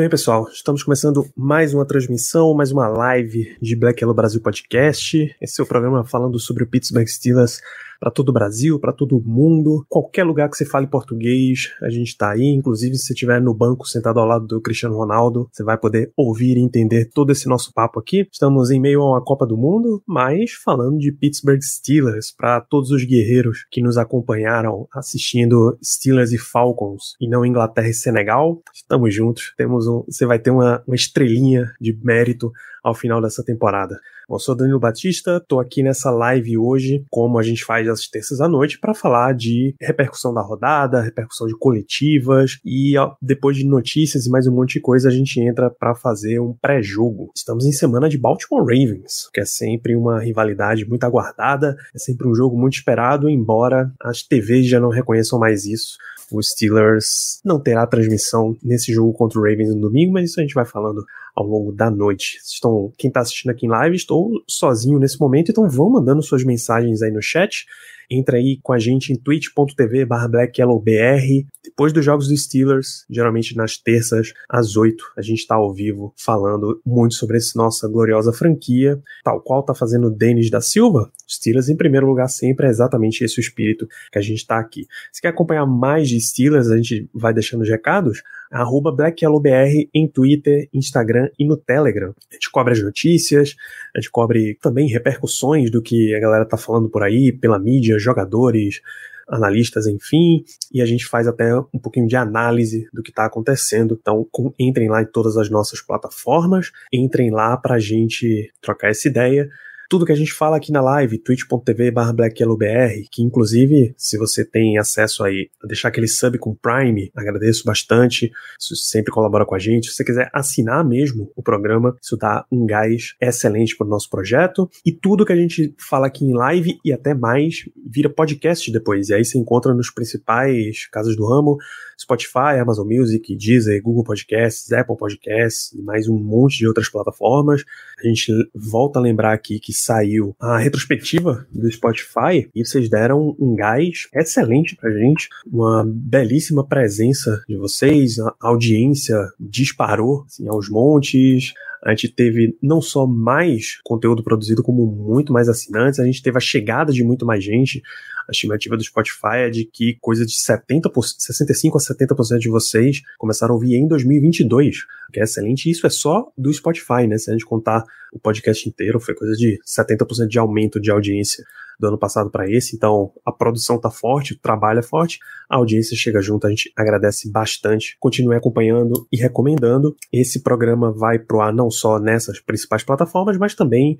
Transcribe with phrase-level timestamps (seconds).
[0.00, 0.48] bem, pessoal.
[0.50, 5.36] Estamos começando mais uma transmissão, mais uma live de Black Yellow Brasil Podcast.
[5.38, 7.60] Esse é o programa falando sobre o Pittsburgh Steelers
[8.00, 9.84] para todo o Brasil, para todo o mundo.
[9.88, 12.46] Qualquer lugar que você fale português, a gente está aí.
[12.46, 16.10] Inclusive, se você estiver no banco sentado ao lado do Cristiano Ronaldo, você vai poder
[16.16, 18.26] ouvir e entender todo esse nosso papo aqui.
[18.32, 22.90] Estamos em meio a uma Copa do Mundo, mas falando de Pittsburgh Steelers para todos
[22.90, 28.62] os guerreiros que nos acompanharam assistindo Steelers e Falcons e não Inglaterra e Senegal.
[28.74, 29.52] Estamos juntos.
[29.58, 32.50] Temos um, você vai ter uma, uma estrelinha de mérito
[32.82, 33.98] ao final dessa temporada.
[34.30, 38.40] Eu sou Danilo Batista, estou aqui nessa live hoje, como a gente faz às terças
[38.40, 43.66] à noite, para falar de repercussão da rodada, repercussão de coletivas e ó, depois de
[43.66, 47.30] notícias e mais um monte de coisa, a gente entra para fazer um pré-jogo.
[47.34, 52.28] Estamos em semana de Baltimore Ravens, que é sempre uma rivalidade muito aguardada, é sempre
[52.28, 55.98] um jogo muito esperado, embora as TVs já não reconheçam mais isso
[56.32, 60.42] o Steelers não terá transmissão nesse jogo contra o Ravens no domingo, mas isso a
[60.42, 61.04] gente vai falando
[61.34, 62.38] ao longo da noite.
[62.44, 66.44] Estão, quem está assistindo aqui em live, estou sozinho nesse momento, então vão mandando suas
[66.44, 67.66] mensagens aí no chat.
[68.10, 71.46] Entra aí com a gente em twitch.tv blackyellowbr.
[71.62, 76.12] Depois dos jogos dos Steelers, geralmente nas terças, às 8, a gente está ao vivo
[76.16, 81.12] falando muito sobre essa nossa gloriosa franquia, tal qual tá fazendo o Denis da Silva.
[81.28, 84.86] Steelers em primeiro lugar sempre é exatamente esse o espírito que a gente está aqui.
[85.12, 90.08] Se quer acompanhar mais de Steelers, a gente vai deixando os recados arroba BlackYellowBR em
[90.08, 92.14] Twitter, Instagram e no Telegram.
[92.30, 93.54] A gente cobre as notícias,
[93.94, 97.98] a gente cobre também repercussões do que a galera tá falando por aí, pela mídia,
[97.98, 98.80] jogadores,
[99.28, 103.96] analistas, enfim, e a gente faz até um pouquinho de análise do que está acontecendo.
[104.00, 108.90] Então, com, entrem lá em todas as nossas plataformas, entrem lá para a gente trocar
[108.90, 109.48] essa ideia
[109.90, 114.78] tudo que a gente fala aqui na live, twitch.tv blackyellowbr, que inclusive, se você tem
[114.78, 119.58] acesso aí, a deixar aquele sub com Prime, agradeço bastante, isso sempre colabora com a
[119.58, 119.88] gente.
[119.88, 124.08] Se você quiser assinar mesmo o programa, isso dá um gás excelente para o nosso
[124.08, 124.70] projeto.
[124.86, 129.08] E tudo que a gente fala aqui em live e até mais vira podcast depois.
[129.08, 131.58] E aí você encontra nos principais casas do ramo,
[132.00, 137.64] Spotify, Amazon Music, Deezer, Google Podcasts, Apple Podcasts e mais um monte de outras plataformas.
[137.98, 143.36] A gente volta a lembrar aqui que saiu a retrospectiva do Spotify e vocês deram
[143.38, 150.68] um gás excelente pra gente, uma belíssima presença de vocês, a audiência disparou assim, aos
[150.68, 151.52] montes,
[151.84, 156.36] a gente teve não só mais conteúdo produzido, como muito mais assinantes, a gente teve
[156.36, 157.82] a chegada de muito mais gente.
[158.28, 163.00] A estimativa do Spotify é de que coisa de 70%, 65% a 70% de vocês
[163.18, 165.70] começaram a ouvir em 2022, que é excelente.
[165.70, 167.18] Isso é só do Spotify, né?
[167.18, 171.44] Se a gente contar o podcast inteiro, foi coisa de 70% de aumento de audiência
[171.80, 175.18] do ano passado para esse, então a produção tá forte, o trabalho é forte,
[175.48, 177.96] a audiência chega junto, a gente agradece bastante.
[177.98, 179.96] Continue acompanhando e recomendando.
[180.12, 183.98] Esse programa vai pro ar não só nessas principais plataformas, mas também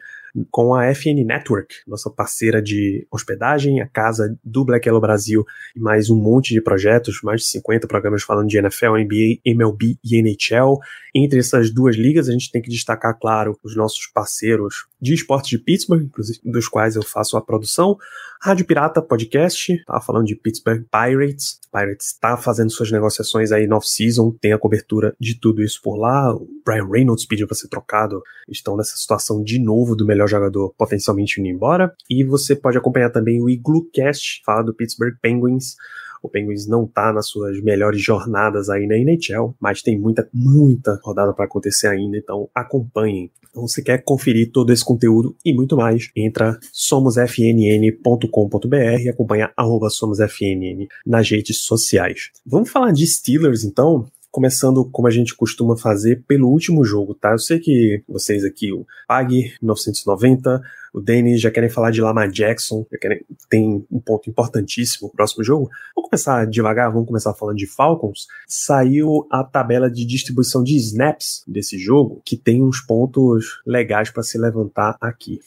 [0.50, 5.80] com a FN Network, nossa parceira de hospedagem, a casa do Black Yellow Brasil e
[5.80, 10.20] mais um monte de projetos, mais de 50 programas falando de NFL, NBA, MLB e
[10.20, 10.78] NHL.
[11.14, 15.50] Entre essas duas ligas, a gente tem que destacar, claro, os nossos parceiros de esportes
[15.50, 17.96] de Pittsburgh, inclusive dos quais eu faço a produção.
[18.42, 21.60] Rádio Pirata Podcast, tá falando de Pittsburgh Pirates.
[21.70, 25.96] Pirates está fazendo suas negociações aí no off-season, tem a cobertura de tudo isso por
[25.96, 26.34] lá.
[26.34, 30.74] O Brian Reynolds pediu para ser trocado, estão nessa situação de novo do melhor jogador
[30.76, 31.94] potencialmente indo embora.
[32.08, 35.76] E você pode acompanhar também o Iglucast, fala do Pittsburgh Penguins.
[36.22, 41.00] O Penguins não tá nas suas melhores jornadas aí na NHL, mas tem muita, muita
[41.02, 43.30] rodada para acontecer ainda, então acompanhem.
[43.50, 49.90] Então, se quer conferir todo esse conteúdo e muito mais, entra somosfnn.com.br e acompanha arroba
[49.90, 52.30] somosfnn nas redes sociais.
[52.46, 54.06] Vamos falar de Steelers, então?
[54.30, 57.32] Começando como a gente costuma fazer pelo último jogo, tá?
[57.32, 60.62] Eu sei que vocês aqui, o PAG 1990,
[60.92, 65.14] o Denis já querem falar de Lamar Jackson, já querem, tem um ponto importantíssimo no
[65.14, 65.70] próximo jogo.
[65.94, 68.26] Vamos começar devagar, vamos começar falando de Falcons.
[68.46, 74.22] Saiu a tabela de distribuição de snaps desse jogo, que tem uns pontos legais para
[74.22, 75.40] se levantar aqui.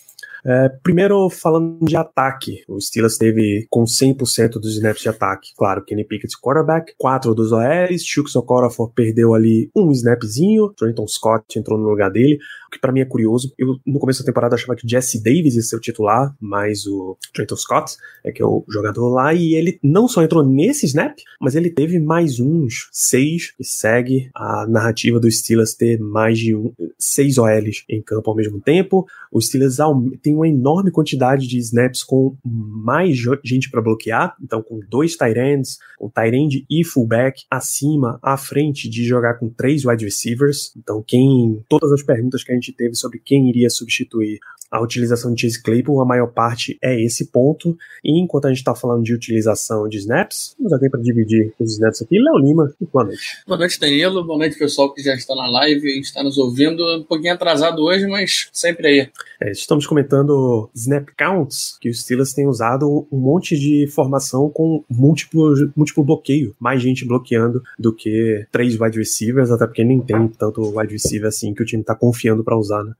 [0.46, 5.54] É, primeiro, falando de ataque, o Steelers teve com 100% dos snaps de ataque.
[5.58, 11.58] Claro, Kenny Pickett quarterback, quatro dos OLs, Chuck Okorafor perdeu ali um snapzinho, Trenton Scott
[11.58, 12.38] entrou no lugar dele,
[12.74, 13.54] que para mim é curioso.
[13.58, 17.18] Eu, no começo da temporada, achava que Jesse Davis ia ser o titular, mas o
[17.34, 21.18] Trenton Scott é que é o jogador lá, e ele não só entrou nesse snap,
[21.40, 26.56] mas ele teve mais uns seis, que segue a narrativa do Steelers ter mais de
[26.56, 29.06] um, seis OLs em campo ao mesmo tempo.
[29.32, 29.78] O Steelers
[30.22, 35.40] tem uma enorme quantidade de snaps com mais gente para bloquear, então com dois tight
[35.40, 40.74] ends, com tight end e fullback acima, à frente de jogar com três wide receivers.
[40.78, 44.40] Então quem todas as perguntas que a gente teve sobre quem iria substituir
[44.74, 47.78] a utilização de Chase Claypool, a maior parte é esse ponto.
[48.04, 51.74] E enquanto a gente está falando de utilização de snaps, temos alguém para dividir os
[51.74, 52.18] snaps aqui.
[52.20, 53.22] Léo Lima, boa noite.
[53.46, 54.26] Boa noite, Danilo.
[54.26, 56.84] Boa noite, pessoal que já está na live e está nos ouvindo.
[56.98, 59.10] Um pouquinho atrasado hoje, mas sempre aí.
[59.40, 64.84] É, estamos comentando snap counts, que os Steelers têm usado um monte de formação com
[64.90, 66.56] múltiplo, múltiplo bloqueio.
[66.60, 71.28] Mais gente bloqueando do que três wide receivers, até porque nem tem tanto wide receiver
[71.28, 72.94] assim que o time está confiando para usar, né?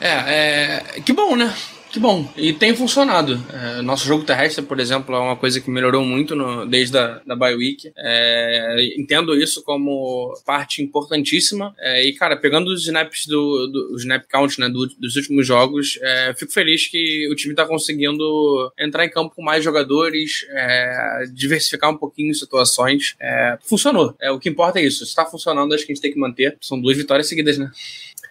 [0.00, 1.54] É, é, que bom, né?
[1.92, 3.44] Que bom, e tem funcionado.
[3.52, 7.20] É, nosso jogo terrestre, por exemplo, é uma coisa que melhorou muito no, desde a
[7.26, 7.76] da bye.
[7.96, 11.74] É, entendo isso como parte importantíssima.
[11.80, 15.98] É, e, cara, pegando os snaps do, do snap count né, do, dos últimos jogos,
[16.00, 21.24] é, fico feliz que o time está conseguindo entrar em campo com mais jogadores, é,
[21.32, 23.16] diversificar um pouquinho situações.
[23.20, 24.14] É, funcionou.
[24.20, 24.98] É, o que importa é isso.
[24.98, 26.56] Se está funcionando, acho que a gente tem que manter.
[26.60, 27.68] São duas vitórias seguidas, né?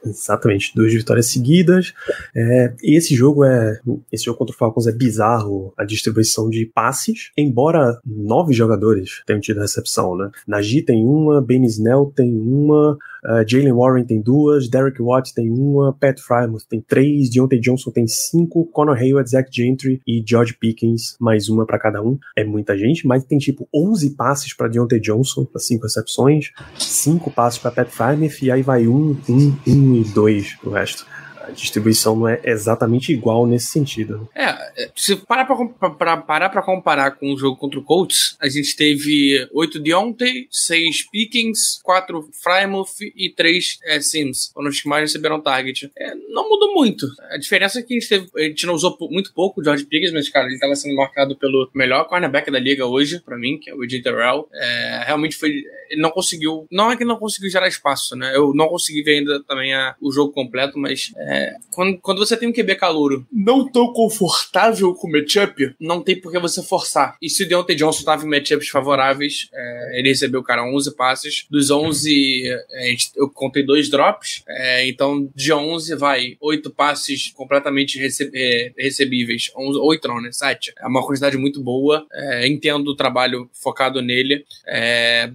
[0.06, 1.94] Exatamente, duas vitórias seguidas.
[2.36, 3.80] É, esse jogo é.
[4.12, 9.42] Esse jogo contra o Falcons é bizarro a distribuição de passes, embora nove jogadores tenham
[9.42, 10.30] tido recepção, né?
[10.48, 15.50] Najee tem uma, Ben Snell tem uma, uh, Jalen Warren tem duas, Derek Watt tem
[15.50, 20.56] uma, Pat Frymouth tem três, Deontay Johnson tem cinco, Conor Hayward, Zach Gentry e George
[20.60, 22.18] Pickens, mais uma para cada um.
[22.36, 27.30] É muita gente, mas tem tipo 11 passes para Deontay Johnson, para cinco recepções, cinco
[27.32, 31.06] passes para Pat Frymouth e aí vai um, um, um e 2 pro resto
[31.50, 34.30] a distribuição não é exatamente igual nesse sentido.
[34.36, 38.48] É, se parar pra, pra, parar pra comparar com o jogo contra o Colts, a
[38.48, 44.88] gente teve 8 Deontay, 6 Pickens, 4 Frymouth e 3 é, Sims, foram os que
[44.88, 45.92] mais receberam target.
[45.98, 47.08] É, não mudou muito.
[47.32, 49.86] A diferença é que a gente, teve, a gente não usou muito pouco o George
[49.86, 53.58] Pickens, mas, cara, ele estava sendo marcado pelo melhor cornerback da liga hoje, pra mim,
[53.58, 54.48] que é o AJ Terrell.
[54.54, 55.64] É, realmente foi.
[55.90, 56.68] Ele não conseguiu.
[56.72, 58.36] Não é que não conseguiu gerar espaço, né?
[58.36, 61.39] Eu não consegui ver ainda também a, o jogo completo, mas é,
[61.72, 66.20] quando, quando você tem um QB calouro não tão confortável com o matchup, não tem
[66.20, 67.18] por que você forçar.
[67.22, 71.46] E se o Deontay Johnson tava em matchups favoráveis, é, ele recebeu, cara, 11 passes.
[71.50, 74.44] Dos 11, é, eu contei dois drops.
[74.48, 78.00] É, então, de 11, vai, 8 passes completamente
[78.34, 79.52] é, recebíveis.
[79.56, 80.32] 11, 8 não, né?
[80.32, 80.74] 7.
[80.80, 82.06] É uma quantidade muito boa.
[82.12, 84.46] É, entendo o trabalho focado nele.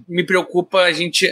[0.07, 1.31] Me preocupa a gente...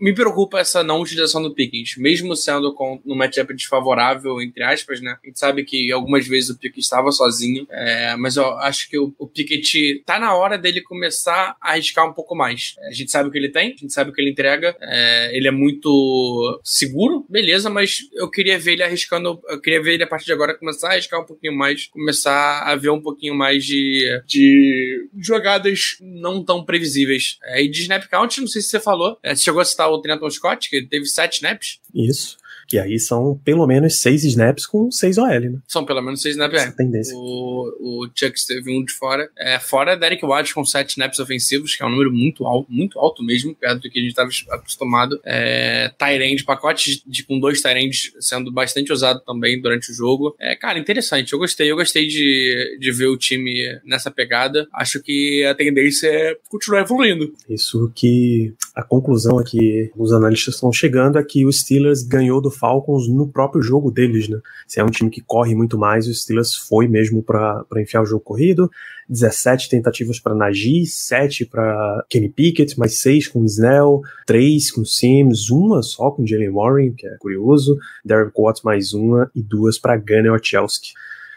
[0.00, 4.62] Me preocupa essa não utilização do Pickens, mesmo sendo com, no matchup desfavorável favorável, entre
[4.62, 5.16] aspas, né?
[5.22, 8.98] A gente sabe que algumas vezes o Piquet estava sozinho, é, mas eu acho que
[8.98, 12.74] o, o Piquet tá na hora dele começar a arriscar um pouco mais.
[12.88, 15.36] A gente sabe o que ele tem, a gente sabe o que ele entrega, é,
[15.36, 20.02] ele é muito seguro, beleza, mas eu queria ver ele arriscando, eu queria ver ele
[20.02, 23.34] a partir de agora começar a arriscar um pouquinho mais, começar a ver um pouquinho
[23.34, 27.38] mais de, de jogadas não tão previsíveis.
[27.44, 29.88] É, e de snap count, não sei se você falou, é, você chegou a citar
[29.90, 31.78] o Trenton Scott, que teve sete snaps.
[31.94, 32.36] Isso.
[32.66, 35.58] Que aí são pelo menos seis snaps com seis OL, né?
[35.66, 36.70] São pelo menos seis snaps, é.
[36.72, 37.14] tendência.
[37.16, 39.28] O, o Chuck teve um de fora.
[39.38, 42.98] É, fora Derek Watt com sete snaps ofensivos, que é um número muito alto, muito
[42.98, 45.20] alto mesmo, perto do que a gente estava acostumado.
[45.24, 50.34] É, Tyrande, pacote de, com dois Tyrands sendo bastante usado também durante o jogo.
[50.38, 51.32] É, cara, interessante.
[51.32, 51.70] Eu gostei.
[51.70, 54.66] Eu gostei de, de ver o time nessa pegada.
[54.72, 57.32] Acho que a tendência é continuar evoluindo.
[57.48, 62.50] Isso que a conclusão aqui os analistas estão chegando é que o Steelers ganhou do
[62.50, 64.38] Falcons no próprio jogo deles, né?
[64.66, 68.06] Se é um time que corre muito mais, o Steelers foi mesmo para enfiar o
[68.06, 68.68] jogo corrido.
[69.08, 75.50] 17 tentativas para Najee, 7 para Kenny Pickett, mais 6 com Snell, 3 com Sims,
[75.50, 79.96] uma só com Jalen Warren, que é curioso, Derek Watts mais uma e duas para
[79.96, 80.94] Gunnar Ochelski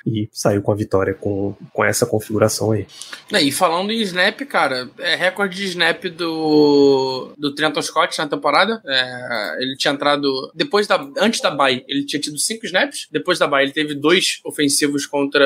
[0.07, 2.87] e saiu com a vitória com, com essa configuração aí.
[3.41, 8.81] E falando em snap, cara, é recorde de snap do, do Trenton Scott na temporada.
[8.85, 13.07] É, ele tinha entrado depois da antes da bye, ele tinha tido cinco snaps.
[13.11, 15.45] Depois da bye, ele teve dois ofensivos contra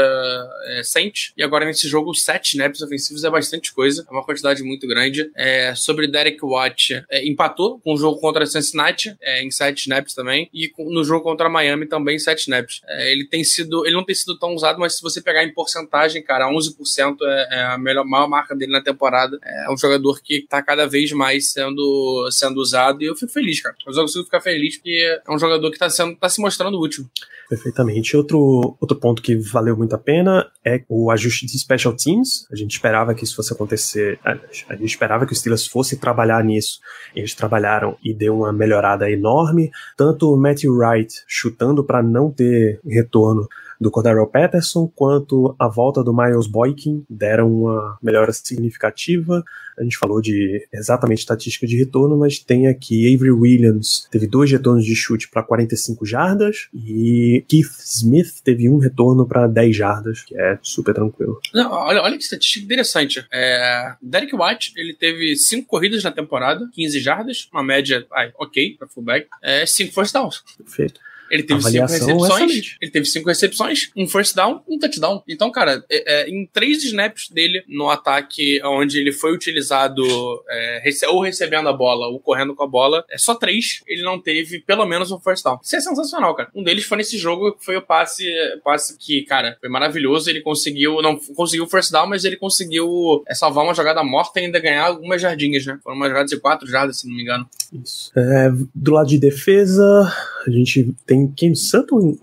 [0.68, 4.62] é, Saints e agora nesse jogo sete snaps ofensivos é bastante coisa, é uma quantidade
[4.64, 5.32] muito grande.
[5.36, 10.14] É, sobre Derek Watt, é, empatou com o jogo contra Cincinnati é, em sete snaps
[10.14, 12.82] também e no jogo contra Miami também sete snaps.
[12.88, 15.54] É, ele tem sido, ele não tem sido tão usado, mas se você pegar em
[15.54, 19.38] porcentagem, cara, 11% é, é a melhor, maior marca dele na temporada.
[19.44, 23.62] É um jogador que tá cada vez mais sendo, sendo usado e eu fico feliz,
[23.62, 23.76] cara.
[23.86, 26.80] Eu só consigo ficar feliz porque é um jogador que tá, sendo, tá se mostrando
[26.80, 27.06] útil.
[27.50, 28.16] Perfeitamente.
[28.16, 32.48] Outro, outro ponto que valeu muito a pena é o ajuste de special teams.
[32.52, 36.44] A gente esperava que isso fosse acontecer, a gente esperava que os Steelers fossem trabalhar
[36.44, 36.80] nisso.
[37.14, 39.70] Eles trabalharam e deu uma melhorada enorme.
[39.98, 43.48] Tanto o Matthew Wright chutando para não ter retorno
[43.82, 49.44] do Cordero Patterson, quanto a volta do Miles Boykin deram uma melhora significativa.
[49.78, 54.52] A gente falou de exatamente estatística de retorno, mas tem aqui Avery Williams teve dois
[54.52, 60.22] retornos de chute para 45 jardas e Keith Smith teve um retorno para 10 jardas,
[60.22, 61.40] que é super tranquilo.
[61.52, 63.26] Não, olha, olha que estatística interessante.
[63.34, 68.76] É, Derek White ele teve 5 corridas na temporada, 15 jardas, uma média ai, ok
[68.78, 69.28] para fullback,
[69.66, 70.44] 5 é, first downs.
[70.58, 71.00] Perfeito.
[71.32, 72.78] Ele teve cinco recepções.
[72.82, 75.24] Ele teve cinco recepções, um first down, um touchdown.
[75.28, 80.04] Então, cara, é, é, em três snaps dele no ataque onde ele foi utilizado
[80.50, 83.82] é, rece ou recebendo a bola ou correndo com a bola, é só três.
[83.88, 85.60] Ele não teve pelo menos um first down.
[85.64, 86.50] Isso é sensacional, cara.
[86.54, 88.26] Um deles foi nesse jogo que foi o passe,
[88.64, 90.30] passe que, cara, foi maravilhoso.
[90.30, 94.40] Ele conseguiu, não conseguiu o first down, mas ele conseguiu é, salvar uma jogada morta
[94.40, 95.80] e ainda ganhar algumas jardinhas, né?
[95.84, 97.50] Foram umas jogadas de quatro jardas, se não me engano.
[97.72, 98.12] Isso.
[98.18, 100.12] É, do lado de defesa,
[100.46, 102.18] a gente tem Kim Sutton,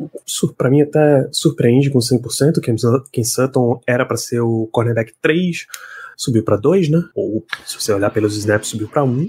[0.56, 2.60] para mim até surpreende com 100%.
[2.60, 2.76] Kim,
[3.12, 5.66] Kim Sutton era para ser o cornerback 3,
[6.16, 7.02] subiu para 2, né?
[7.14, 9.28] Ou se você olhar pelos snaps, subiu para 1.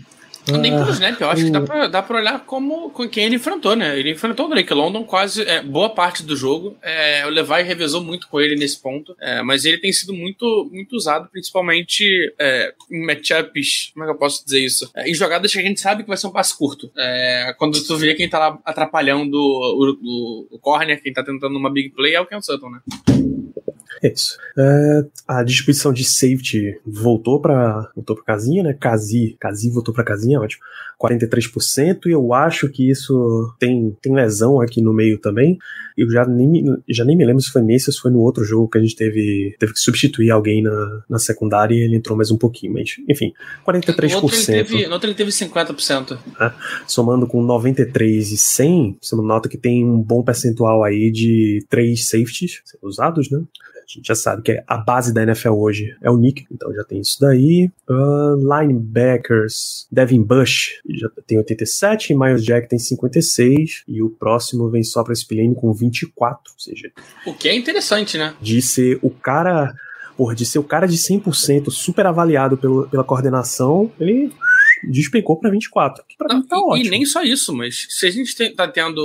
[0.58, 3.36] Nem pelo snap, eu acho que dá pra, dá pra olhar como com quem ele
[3.36, 4.00] enfrentou, né?
[4.00, 6.77] Ele enfrentou o Drake London quase é, boa parte do jogo.
[6.82, 10.70] É, o Levi revezou muito com ele nesse ponto, é, mas ele tem sido muito,
[10.72, 12.06] muito usado, principalmente
[12.39, 13.91] é, em matchups.
[13.94, 14.89] Como é que eu posso dizer isso?
[14.96, 16.91] É, em jogadas que a gente sabe que vai ser um passe curto.
[16.98, 21.58] É, quando tu vê quem tá lá atrapalhando o, o, o corner, quem tá tentando
[21.58, 22.79] uma big play é o Ken Sutton, né?
[24.01, 24.38] É isso.
[24.58, 28.74] É, a distribuição de safety voltou para voltou para casinha, né?
[28.74, 30.63] Casi, Casi voltou para casinha, ótimo.
[31.00, 35.58] 43%, e eu acho que isso tem, tem lesão aqui no meio também.
[35.98, 38.20] Eu já nem, me, já nem me lembro se foi nesse ou se foi no
[38.20, 41.96] outro jogo que a gente teve, teve que substituir alguém na, na secundária e ele
[41.96, 43.32] entrou mais um pouquinho, mas enfim,
[43.65, 44.10] 43%.
[44.10, 46.20] No outro ele teve, no outro ele teve 50%.
[46.38, 46.53] Né?
[46.86, 52.10] Somando com 93 e 100, você nota que tem um bom percentual aí de três
[52.10, 53.41] safeties usados, né?
[53.89, 56.84] A gente já sabe que a base da NFL hoje é o Nick, então já
[56.84, 57.72] tem isso daí.
[57.89, 64.84] Uh, linebackers, Devin Bush já tem 87, Miles Jack tem 56, e o próximo vem
[64.84, 66.91] só para Spillane com 24, ou seja...
[67.25, 68.36] O que é interessante, né?
[68.39, 69.74] De ser o cara...
[70.15, 74.29] Porra, de ser o cara de 100% super avaliado pelo, pela coordenação, ele
[74.83, 76.86] despencou para 24, que pra Não, mim tá e, ótimo.
[76.86, 79.00] E nem só isso, mas se a gente tem, tá tendo.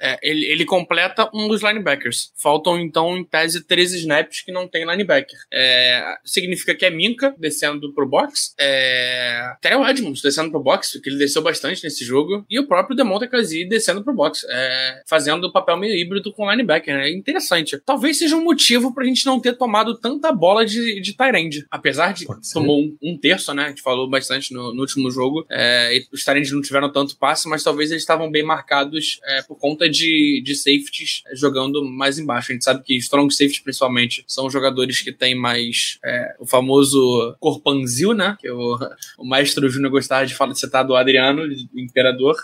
[0.00, 2.32] é, ele, ele completa um dos linebackers.
[2.36, 5.38] Faltam, então, em tese, 13 snaps que não tem linebacker.
[5.52, 11.10] É, significa que é Minka descendo pro box, é, Terrell Edmonds descendo pro box, porque
[11.10, 15.44] ele desceu bastante nesse jogo, e o próprio Demonte Kazi descendo pro box, é, fazendo
[15.44, 16.96] o papel meio híbrido com linebacker.
[16.96, 17.08] né?
[17.08, 17.78] É interessante.
[17.84, 21.66] Talvez seja um motivo pra gente não ter tomado tanta bola de, de Tyrande.
[21.70, 23.64] Apesar de tomou um, um terço, né?
[23.64, 25.19] A gente falou bastante no, no último jogo.
[25.50, 29.42] É, e os Tyrants não tiveram tanto passe, mas talvez eles estavam bem marcados é,
[29.42, 32.50] por conta de, de safeties é, jogando mais embaixo.
[32.50, 37.36] A gente sabe que strong safeties, principalmente, são jogadores que têm mais é, o famoso
[37.38, 38.36] corpanzil, né?
[38.40, 38.78] Que o,
[39.18, 42.36] o maestro Júnior gostava de falar de citar do Adriano, o imperador.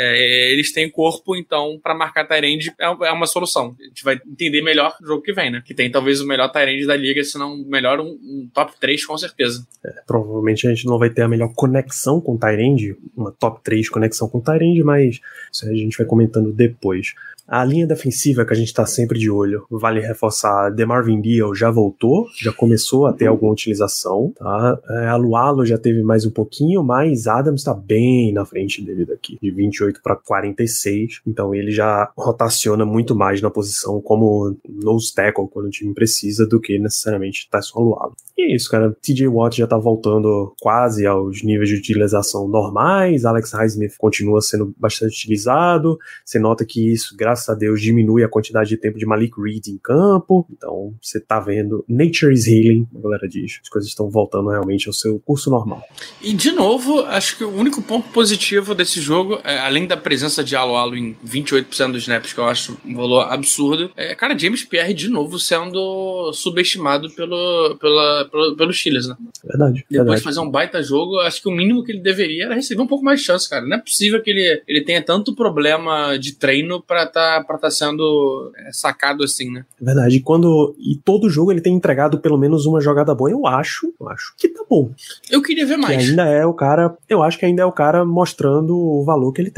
[0.00, 3.74] É, eles têm corpo, então, para marcar Tyrande é, é uma solução.
[3.80, 5.60] A gente vai entender melhor no jogo que vem, né?
[5.66, 8.74] Que tem talvez o melhor Tyrande da liga, se não o melhor, um, um top
[8.78, 9.66] 3, com certeza.
[10.06, 13.88] Provavelmente a gente não vai ter a melhor conexão com o Tyrande, uma top 3
[13.88, 15.18] conexão com o Tyrande, mas
[15.52, 17.14] isso a gente vai comentando depois.
[17.48, 21.70] A linha defensiva que a gente tá sempre de olho, vale reforçar, DeMarvin Deal já
[21.70, 24.78] voltou, já começou a ter alguma utilização, tá?
[24.90, 29.06] É, a Lualo já teve mais um pouquinho, mas Adams tá bem na frente dele
[29.06, 35.12] daqui, de 28 para 46, então ele já rotaciona muito mais na posição como nose
[35.14, 38.14] tackle quando o time precisa do que necessariamente tá só Lualo.
[38.38, 38.96] E é isso, cara.
[39.02, 43.24] TJ Watt já tá voltando quase aos níveis de utilização normais.
[43.24, 45.98] Alex Highsmith continua sendo bastante utilizado.
[46.24, 49.66] Você nota que isso, graças a Deus, diminui a quantidade de tempo de Malik Reed
[49.66, 50.46] em campo.
[50.52, 51.84] Então, você tá vendo.
[51.88, 53.58] Nature is healing, a galera diz.
[53.60, 55.82] As coisas estão voltando realmente ao seu curso normal.
[56.22, 60.42] E de novo, acho que o único ponto positivo desse jogo, é, além da presença
[60.42, 64.38] de Alo Alo em 28% dos snaps, que eu acho um valor absurdo, é, cara,
[64.38, 69.16] James Pierre de novo sendo subestimado pelo, pela, pelo, pelo Chiles, né?
[69.44, 69.74] Verdade.
[69.74, 70.18] Depois verdade.
[70.18, 72.86] de fazer um baita jogo, acho que o mínimo que ele deveria era receber um
[72.86, 73.66] pouco mais de chance, cara.
[73.66, 77.70] Não é possível que ele, ele tenha tanto problema de treino pra tá, pra tá
[77.70, 79.64] sendo é, sacado assim, né?
[79.80, 80.16] Verdade.
[80.16, 80.74] E quando.
[80.78, 83.92] E todo jogo ele tem entregado pelo menos uma jogada boa, eu acho.
[84.00, 84.90] Eu acho que tá bom.
[85.30, 86.08] Eu queria ver Que mais.
[86.08, 86.96] ainda é o cara.
[87.08, 89.57] Eu acho que ainda é o cara mostrando o valor que ele tem.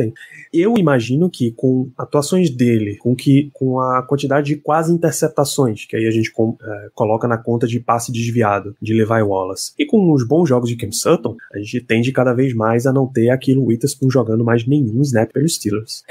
[0.53, 5.97] Eu imagino que com atuações dele, com que com a quantidade de quase interceptações, que
[5.97, 9.87] aí a gente com- é, coloca na conta de passe desviado de Levi Wallace, e
[9.87, 13.07] com os bons jogos de Cam Sutton, a gente tende cada vez mais a não
[13.07, 16.03] ter aquilo Witherspoon jogando mais nenhum snap pelos Steelers.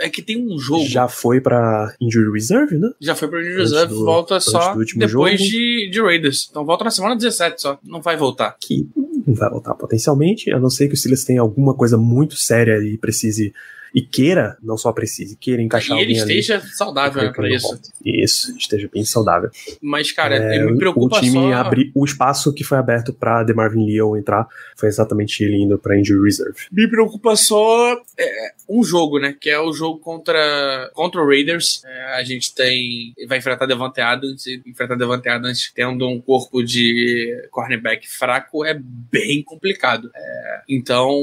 [0.00, 0.84] É que tem um jogo.
[0.86, 2.90] Já foi pra Injury Reserve, né?
[3.00, 5.28] Já foi pro New Antes Reserve, do- volta só depois jogo.
[5.36, 6.48] de, de Raiders.
[6.50, 7.78] Então volta na semana 17 só.
[7.84, 8.56] Não vai voltar.
[8.60, 8.88] que
[9.26, 12.78] não vai voltar potencialmente, a não ser que o Steelers tenha alguma coisa muito séria
[12.82, 13.52] e precise
[13.94, 16.40] e queira, não só precise, queira encaixar e ele alguém ali.
[16.40, 17.68] esteja saudável né, ele não isso.
[17.68, 17.88] volte.
[18.04, 19.50] Isso, esteja bem saudável.
[19.80, 21.52] Mas, cara, É, me preocupa o time só.
[21.54, 25.98] abri, o espaço que foi aberto para DeMarvin Leal entrar foi exatamente ele indo para
[25.98, 26.56] injury reserve.
[26.72, 29.34] Me preocupa só é, um jogo, né?
[29.38, 31.82] Que é o jogo contra, contra o Raiders.
[31.84, 33.14] É, a gente tem.
[33.28, 34.44] Vai enfrentar Devante Adams.
[34.46, 40.10] E enfrentar Devante Adams tendo um corpo de cornerback fraco é bem complicado.
[40.14, 41.20] É, então,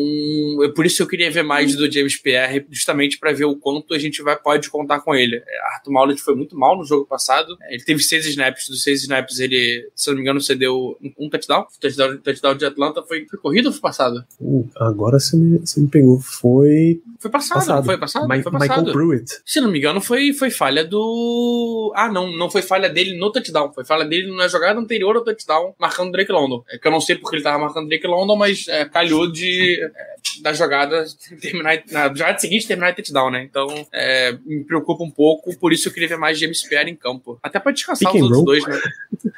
[0.63, 3.55] é por isso que eu queria ver mais do James Pierre, justamente para ver o
[3.55, 5.35] quanto a gente vai, pode contar com ele.
[5.37, 7.57] É, Arthur Maulet foi muito mal no jogo passado.
[7.61, 8.67] É, Ele teve seis snaps.
[8.69, 11.61] Dos seis snaps, ele, se não me engano, cedeu um, um touchdown.
[11.75, 14.23] O touchdown, touchdown de Atlanta foi, foi corrido ou foi passado?
[14.39, 16.19] Uh, agora você me, você me pegou.
[16.19, 17.85] Foi Foi passado, passado.
[17.85, 18.27] foi passado?
[18.27, 18.91] Mi- foi Michael passado.
[18.91, 19.31] Pruitt.
[19.45, 21.93] Se não me engano, foi, foi falha do.
[21.95, 23.71] Ah, não, não foi falha dele no touchdown.
[23.73, 26.63] Foi falha dele na jogada anterior ao touchdown, marcando Drake London.
[26.69, 29.81] É que eu não sei porque ele tava marcando Drake London, mas é, calhou de
[29.83, 30.10] é,
[30.41, 31.05] da jogada
[31.41, 31.81] terminar.
[31.91, 33.43] Na jogada seguinte terminar em touchdown, né?
[33.43, 36.95] Então é, me preocupa um pouco, por isso eu queria ver mais James Pierre em
[36.95, 37.39] campo.
[37.41, 38.81] Até pra descansar Pick os outros dois, né?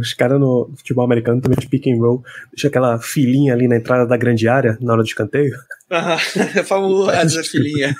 [0.00, 2.24] Os caras no futebol americano também de pick and roll.
[2.50, 5.54] Deixa aquela filinha ali na entrada da grande área na hora de escanteio.
[6.66, 7.94] Famosa filhinha.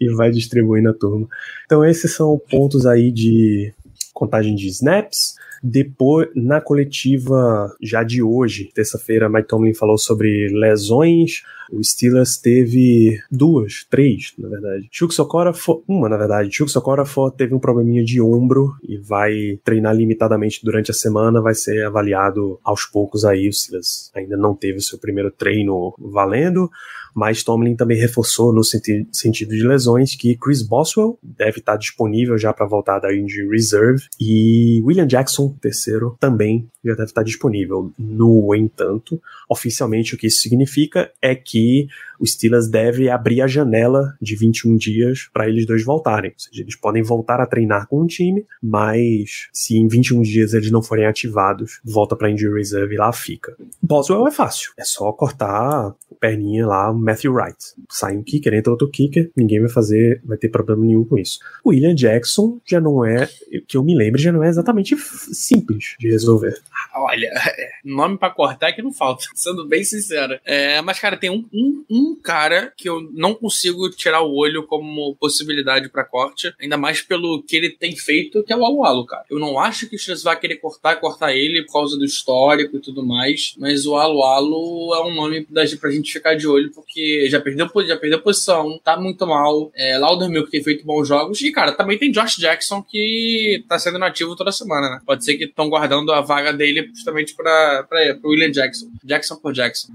[0.00, 1.28] e vai distribuindo a turma.
[1.64, 3.72] Então esses são pontos aí de
[4.12, 5.36] contagem de snaps.
[5.66, 11.42] Depois, na coletiva já de hoje, terça-feira, Mike Tomlin falou sobre lesões.
[11.72, 14.86] O Steelers teve duas, três, na verdade.
[14.92, 16.54] Chuck Socorafor, uma na verdade.
[16.54, 21.54] Chuck Socorafor teve um probleminha de ombro e vai treinar limitadamente durante a semana, vai
[21.54, 23.48] ser avaliado aos poucos aí.
[23.48, 26.70] O Steelers ainda não teve o seu primeiro treino valendo,
[27.14, 32.36] mas Tomlin também reforçou no senti sentido de lesões que Chris Boswell deve estar disponível
[32.36, 37.92] já para voltar da injury reserve e William Jackson, terceiro, também já deve estar disponível.
[37.98, 41.86] No entanto, oficialmente o que isso significa é que
[42.18, 46.30] o Steelers deve abrir a janela de 21 dias para eles dois voltarem.
[46.30, 50.54] Ou seja, eles podem voltar a treinar com o time, mas se em 21 dias
[50.54, 53.56] eles não forem ativados, volta para injury reserve e lá fica.
[53.82, 57.58] Boswell é fácil, é só cortar o perninha lá, o Matthew Wright.
[57.90, 61.38] Sai um kicker, entra outro kicker, ninguém vai fazer, vai ter problema nenhum com isso.
[61.62, 63.28] O William Jackson já não é,
[63.66, 66.60] que eu me lembre, já não é exatamente simples de resolver.
[66.94, 67.30] Olha,
[67.84, 70.38] nome pra cortar é que não falta, sendo bem sincero.
[70.44, 74.66] É, mas, cara, tem um, um, um cara que eu não consigo tirar o olho
[74.66, 78.84] como possibilidade pra corte, ainda mais pelo que ele tem feito, que é o Alu
[78.84, 79.24] Alu, cara.
[79.30, 82.76] Eu não acho que o Steelers vai querer cortar cortar ele por causa do histórico
[82.76, 85.46] e tudo mais, mas o Alu Alu é um nome
[85.80, 89.70] pra gente ficar de olho, porque já perdeu, já perdeu posição, tá muito mal.
[89.74, 93.98] É, Laudermilk tem feito bons jogos, e, cara, também tem Josh Jackson que tá sendo
[93.98, 95.00] nativo toda semana, né?
[95.04, 97.86] Pode ser que estão guardando a vaga dele justamente pra,
[98.24, 98.88] William Jackson.
[99.04, 99.92] Jackson por Jackson.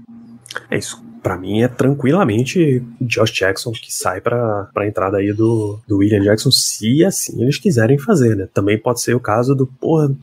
[0.70, 1.09] É isso.
[1.22, 6.22] Pra mim é tranquilamente Josh Jackson que sai pra, pra entrada aí do, do William
[6.22, 8.48] Jackson, se assim eles quiserem fazer, né?
[8.52, 10.14] Também pode ser o caso do, porra,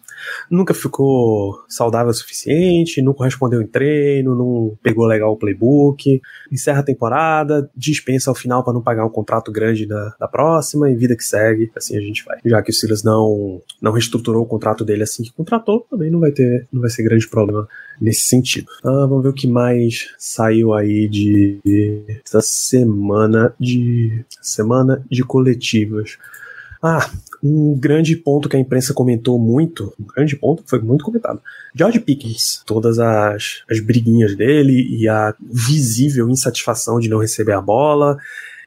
[0.49, 6.79] nunca ficou saudável o suficiente, não correspondeu em treino, não pegou legal o playbook, encerra
[6.79, 10.95] a temporada, dispensa ao final pra não pagar um contrato grande da, da próxima e
[10.95, 12.39] vida que segue, assim a gente vai.
[12.45, 16.19] Já que o Silas não, não reestruturou o contrato dele assim que contratou, também não
[16.19, 17.67] vai ter, não vai ser grande problema
[17.99, 18.67] nesse sentido.
[18.83, 21.59] Ah, vamos ver o que mais saiu aí de
[22.25, 26.17] essa semana de semana de coletivas.
[26.81, 27.09] Ah,
[27.43, 31.41] um grande ponto que a imprensa comentou muito, um grande ponto, foi muito comentado.
[31.75, 37.61] George Pickens, todas as, as briguinhas dele e a visível insatisfação de não receber a
[37.61, 38.17] bola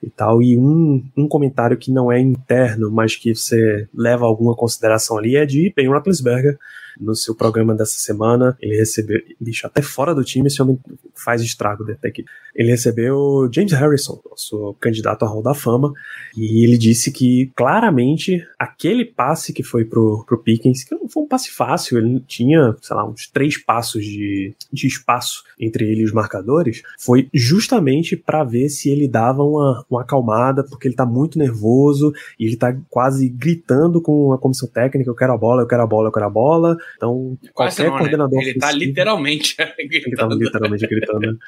[0.02, 0.42] e tal.
[0.42, 5.36] E um, um comentário que não é interno, mas que você leva alguma consideração ali
[5.36, 6.58] é de Ben Roethlisberger,
[6.98, 8.56] no seu programa dessa semana.
[8.60, 10.78] Ele recebeu, bicho, até fora do time, esse homem
[11.14, 12.24] faz estrago até que
[12.54, 15.92] ele recebeu James Harrison, nosso candidato a Hall da Fama,
[16.36, 21.22] e ele disse que claramente aquele passe que foi pro, pro Pickens, que não foi
[21.22, 26.02] um passe fácil, ele tinha, sei lá, uns três passos de, de espaço entre ele
[26.02, 30.94] e os marcadores, foi justamente para ver se ele dava uma, uma acalmada, porque ele
[30.94, 35.38] tá muito nervoso e ele tá quase gritando com a comissão técnica: eu quero a
[35.38, 36.76] bola, eu quero a bola, eu quero a bola.
[36.96, 37.98] Então, Quase qualquer não, né?
[37.98, 38.40] coordenador.
[38.42, 40.38] Ele tá ofensivo- literalmente ele tava gritando.
[40.38, 41.38] literalmente gritando.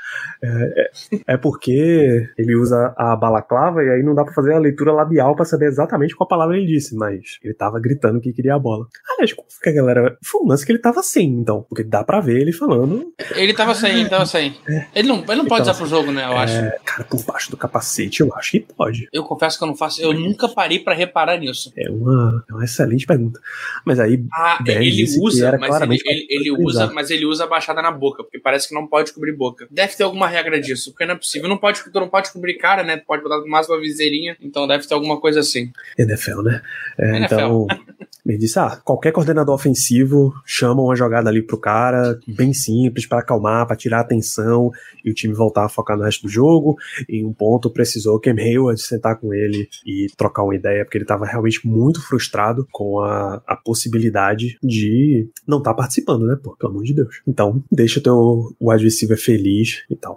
[0.43, 0.91] É, é,
[1.35, 5.35] é porque ele usa a balaclava e aí não dá pra fazer a leitura labial
[5.37, 8.87] pra saber exatamente qual palavra ele disse, mas ele tava gritando que queria a bola.
[9.15, 10.19] Aliás, como fica a galera?
[10.25, 13.55] Foi um lance que ele tava sem, então, porque dá pra ver ele falando, Ele
[13.55, 14.55] tava sem, ele tava sem.
[14.95, 16.25] Ele não, ele não pode tava usar pro jogo, né?
[16.25, 16.55] Eu acho.
[16.57, 19.09] é, cara, por baixo do capacete, eu acho que pode.
[19.13, 20.01] Eu confesso que eu não faço.
[20.03, 21.73] Eu nunca parei pra reparar nisso.
[21.77, 23.41] É uma, é uma excelente pergunta.
[23.85, 27.81] Mas aí, Ah, ele usa, mas ele, ele, ele usa, mas ele usa a baixada
[27.83, 29.67] na boca, porque parece que não pode cobrir boca.
[29.71, 31.49] Deve ter alguma regra disso, porque não é possível.
[31.49, 32.97] Não pode, tu não pode cobrir cara, né?
[32.97, 35.71] Pode botar no máximo uma viseirinha, então deve ter alguma coisa assim.
[35.99, 36.63] NFL, né?
[36.99, 37.35] É, NFL.
[37.35, 37.67] Então,
[38.25, 43.19] ele disse: ah, qualquer coordenador ofensivo chama uma jogada ali pro cara, bem simples, para
[43.19, 44.71] acalmar, para tirar a atenção
[45.05, 46.77] e o time voltar a focar no resto do jogo.
[47.09, 51.05] Em um ponto precisou Cam Hayward sentar com ele e trocar uma ideia, porque ele
[51.05, 56.37] tava realmente muito frustrado com a, a possibilidade de não estar participando, né?
[56.43, 57.21] Pô, pelo amor de Deus.
[57.27, 60.17] Então, deixa o teu wide receiver feliz e tal.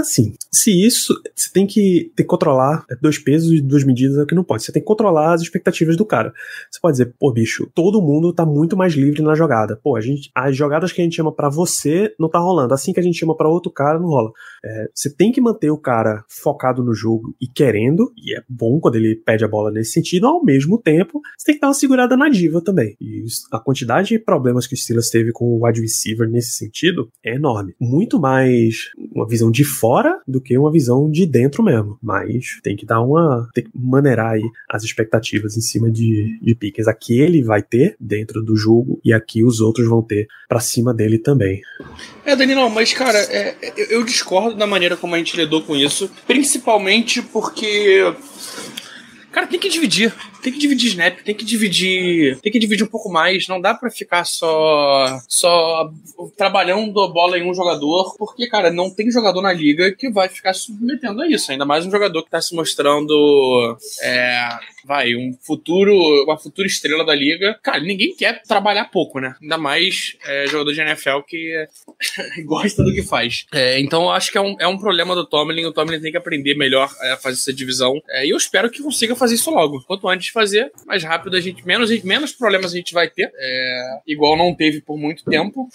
[0.00, 4.18] Assim, se isso, você tem que, tem que controlar é, dois pesos e duas medidas
[4.18, 4.62] é o que não pode.
[4.62, 6.32] Você tem que controlar as expectativas do cara.
[6.70, 9.78] Você pode dizer, pô, bicho, todo mundo tá muito mais livre na jogada.
[9.82, 12.74] Pô, a gente, as jogadas que a gente chama pra você não tá rolando.
[12.74, 14.30] Assim que a gente chama pra outro cara, não rola.
[14.64, 18.78] É, você tem que manter o cara focado no jogo e querendo, e é bom
[18.78, 21.74] quando ele pede a bola nesse sentido, ao mesmo tempo, você tem que dar uma
[21.74, 22.96] segurada na diva também.
[23.00, 27.08] E a quantidade de problemas que o Steelers teve com o wide receiver nesse sentido
[27.24, 27.74] é enorme.
[27.80, 29.85] Muito mais uma visão de fora
[30.26, 31.98] do que uma visão de dentro mesmo.
[32.02, 33.48] Mas tem que dar uma.
[33.54, 36.88] tem que maneirar aí as expectativas em cima de, de Pickens.
[36.88, 40.92] Aqui ele vai ter dentro do jogo e aqui os outros vão ter pra cima
[40.92, 41.60] dele também.
[42.24, 45.76] É, Danilo, mas, cara, é, eu, eu discordo da maneira como a gente lidou com
[45.76, 46.10] isso.
[46.26, 48.02] Principalmente porque.
[49.36, 50.14] Cara, tem que dividir.
[50.42, 52.40] Tem que dividir snap, tem que dividir.
[52.40, 53.46] Tem que dividir um pouco mais.
[53.48, 55.20] Não dá pra ficar só.
[55.28, 55.90] só
[56.38, 58.16] trabalhando a bola em um jogador.
[58.16, 61.52] Porque, cara, não tem jogador na liga que vai ficar submetendo a isso.
[61.52, 63.76] Ainda mais um jogador que tá se mostrando.
[64.00, 65.92] É, vai, um futuro.
[66.24, 67.58] Uma futura estrela da liga.
[67.62, 69.34] Cara, ninguém quer trabalhar pouco, né?
[69.42, 71.66] Ainda mais é, jogador de NFL que
[72.46, 73.46] gosta do que faz.
[73.52, 75.64] É, então eu acho que é um, é um problema do Tomlin.
[75.64, 78.00] O Tomlin tem que aprender melhor a fazer essa divisão.
[78.08, 79.82] É, e eu espero que consiga fazer isso logo.
[79.86, 81.66] Quanto antes fazer, mais rápido a gente.
[81.66, 83.30] Menos, menos problemas a gente vai ter.
[83.34, 85.68] É, igual não teve por muito tempo.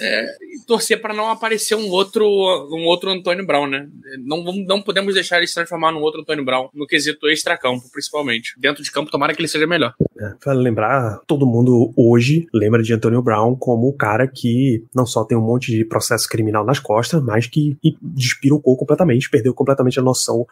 [0.00, 3.88] É, e torcer para não aparecer um outro um outro Antônio Brown, né?
[4.24, 8.54] Não, não podemos deixar ele se transformar num outro Antônio Brown, no quesito extra-campo, principalmente.
[8.58, 9.94] Dentro de campo, tomara que ele seja melhor.
[10.18, 15.06] É, Vale lembrar, todo mundo hoje lembra de Antonio Brown como o cara que não
[15.06, 19.98] só tem um monte de processo criminal nas costas, mas que despirocou completamente, perdeu completamente
[19.98, 20.46] a noção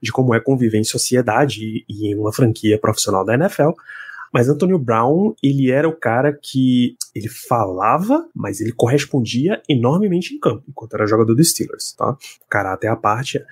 [0.00, 3.70] de como é conviver em sociedade e, e em uma franquia profissional da NFL.
[4.32, 10.38] Mas Antonio Brown, ele era o cara que ele falava, mas ele correspondia enormemente em
[10.38, 12.16] campo, enquanto era jogador dos Steelers, tá?
[12.48, 13.42] Caráter à parte.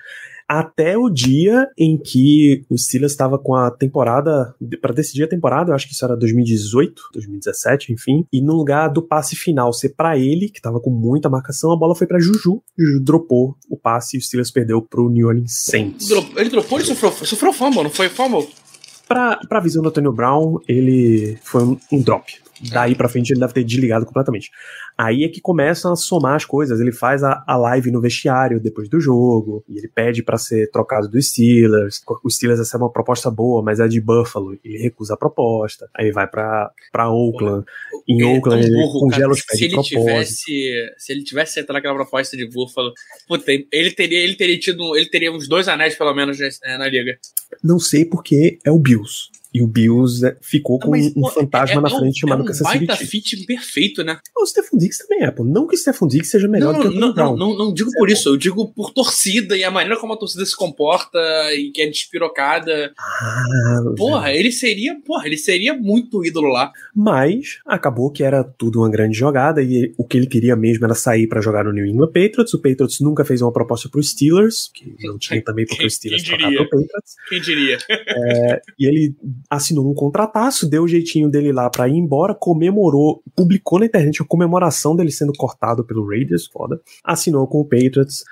[0.47, 5.71] Até o dia em que o Steelers estava com a temporada, para decidir a temporada,
[5.71, 9.95] eu acho que isso era 2018, 2017, enfim, e no lugar do passe final ser
[9.95, 12.61] para ele, que tava com muita marcação, a bola foi para Juju.
[12.77, 16.11] Juju dropou o passe e o Steelers perdeu pro New Orleans Saints.
[16.11, 18.47] Ele dropou, ele sofreu, sofreu fumble, não foi fumble?
[19.07, 22.41] Pra, pra visão do Antonio Brown, ele foi um, um drop.
[22.61, 24.49] Daí pra frente ele deve ter desligado completamente.
[24.97, 26.79] Aí é que começam a somar as coisas.
[26.79, 30.69] Ele faz a, a live no vestiário depois do jogo, e ele pede pra ser
[30.71, 32.01] trocado do Steelers.
[32.23, 34.57] O Steelers recebe uma proposta boa, mas é de Buffalo.
[34.63, 35.89] Ele recusa a proposta.
[35.93, 37.65] Aí vai pra, pra Oakland.
[38.07, 39.33] Em Ele é Oakland ele burro, congela cara.
[39.33, 40.45] os pés se de ele propósito.
[40.45, 42.93] tivesse Se ele tivesse entrado naquela proposta de Buffalo,
[43.27, 44.95] puta, ele teria, ele teria tido.
[44.95, 47.17] Ele teria uns dois anéis, pelo menos, na liga.
[47.63, 49.29] Não sei porque é o Bills.
[49.55, 52.19] E o Bills é, ficou com Mas, um pô, fantasma é- na é um- frente
[52.19, 54.19] chamado é um Kansas City baita fit perfeito, né?
[54.35, 55.45] O Stephon Diggs também é, pô.
[55.45, 57.73] Não que o Stephon Diggs seja melhor Não, do que o não, não, não, não
[57.73, 61.17] digo por isso, eu digo por torcida e a maneira como a torcida se comporta
[61.53, 62.91] e que é despirocada.
[62.99, 66.73] Ah, Porra, ele seria, porra, ele seria muito ídolo lá.
[66.93, 70.93] Mas acabou que era tudo uma grande jogada e o que ele queria mesmo era
[70.95, 72.53] sair pra jogar no New England Patriots.
[72.53, 75.89] O Patriots nunca fez uma proposta pro Steelers, que não tinha também porque Quem- o
[75.91, 76.67] Steelers quem trocar diria?
[76.67, 77.15] pro Patriots.
[77.29, 77.77] Quem diria?
[78.77, 79.15] E ele
[79.49, 84.21] assinou um contrataço, deu o jeitinho dele lá pra ir embora, comemorou, publicou na internet
[84.21, 86.79] a comemoração dele sendo cortado pelo Raiders, foda.
[87.03, 88.23] Assinou com o Patriots,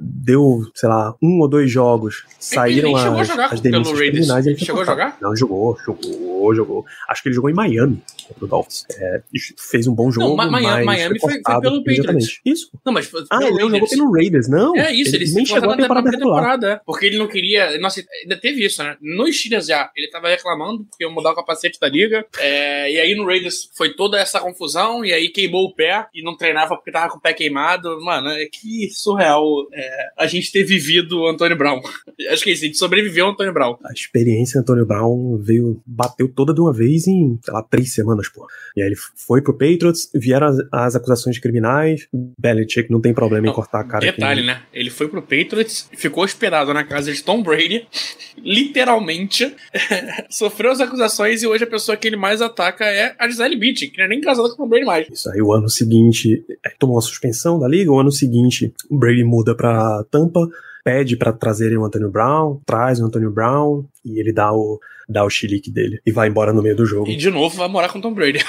[0.00, 3.82] deu, sei lá, um ou dois jogos, saíram ele chegou as, a jogar as pelo
[3.84, 4.00] Raiders.
[4.00, 4.46] criminais.
[4.46, 5.18] Ele chegou a jogar?
[5.20, 6.84] Não, jogou, jogou, jogou.
[7.08, 8.02] Acho que ele jogou em Miami,
[8.34, 8.84] pro Dolphins.
[8.98, 9.22] É,
[9.70, 12.40] fez um bom jogo, Ma- Miami- mas Miami foi- foi cortado pelo Patriots.
[12.44, 12.70] Isso.
[12.84, 14.76] Não, mas foi Ah, ele não jogou pelo Raiders, não?
[14.76, 16.36] É isso, ele, nem chegou a temporada regular.
[16.40, 16.80] temporada, é.
[16.84, 17.78] Porque ele não queria.
[17.78, 18.96] Nossa, ainda teve isso, né?
[19.00, 22.24] Nos Steelers já, ele tava reclamando porque ia mudar o capacete da liga.
[22.40, 25.04] é, e aí no Raiders foi toda essa confusão.
[25.04, 28.00] E aí queimou o pé e não treinava porque tava com o pé queimado.
[28.00, 31.80] Mano, é que surreal é, a gente ter vivido o Antônio Brown.
[32.30, 33.76] Acho que é isso, a gente sobreviveu ao Antônio Brown.
[33.84, 38.15] A experiência Antônio Brown veio, bateu toda de uma vez em, sei lá, três semanas,
[38.28, 38.46] pô.
[38.76, 42.06] E aí ele foi pro Patriots, vieram as, as acusações criminais.
[42.38, 44.00] Belichick não tem problema em Não, cortar a cara.
[44.04, 44.46] Detalhe, aqui.
[44.46, 44.62] né?
[44.72, 47.86] Ele foi pro Patriots, ficou hospedado na casa de Tom Brady,
[48.36, 49.54] literalmente,
[50.30, 53.90] sofreu as acusações e hoje a pessoa que ele mais ataca é a Gisele Bündchen,
[53.90, 55.08] que não é nem casada com o Tom Brady mais.
[55.10, 57.90] Isso aí, o ano seguinte, é, tomou uma suspensão da liga.
[57.92, 60.48] O ano seguinte, o Brady muda pra Tampa,
[60.84, 65.24] pede pra trazerem o Antônio Brown, traz o Antônio Brown e ele dá o, dá
[65.24, 67.08] o chilique dele e vai embora no meio do jogo.
[67.08, 68.44] E de novo vai morar com o Tom Brady.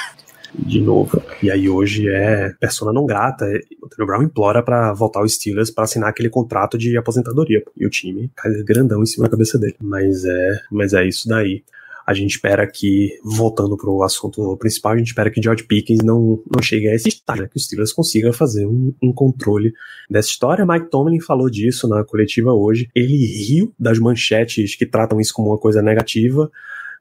[0.53, 1.21] de novo.
[1.41, 3.45] E aí hoje é persona não grata.
[3.81, 7.63] O Antônio Brown implora pra voltar aos Steelers pra assinar aquele contrato de aposentadoria.
[7.75, 9.75] E o time cai grandão em cima da cabeça dele.
[9.79, 11.63] Mas é, mas é isso daí.
[12.07, 16.41] A gente espera que, voltando pro assunto principal, a gente espera que George Pickens não,
[16.49, 17.49] não chegue a esse estágio, né?
[17.51, 19.73] que o Steelers consiga fazer um, um controle
[20.09, 20.65] dessa história.
[20.65, 22.89] Mike Tomlin falou disso na coletiva hoje.
[22.95, 26.49] Ele riu das manchetes que tratam isso como uma coisa negativa,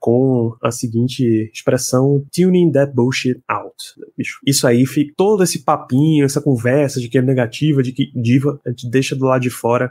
[0.01, 3.77] com a seguinte expressão: tuning that bullshit out.
[4.19, 4.85] Bicho, isso aí
[5.16, 9.14] todo esse papinho, essa conversa de que é negativa, de que diva, a gente deixa
[9.14, 9.90] do lado de fora.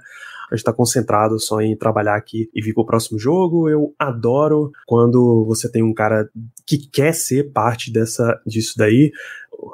[0.52, 3.70] A gente tá concentrado só em trabalhar aqui e vir pro próximo jogo.
[3.70, 6.30] Eu adoro quando você tem um cara
[6.66, 9.12] que quer ser parte dessa, disso daí.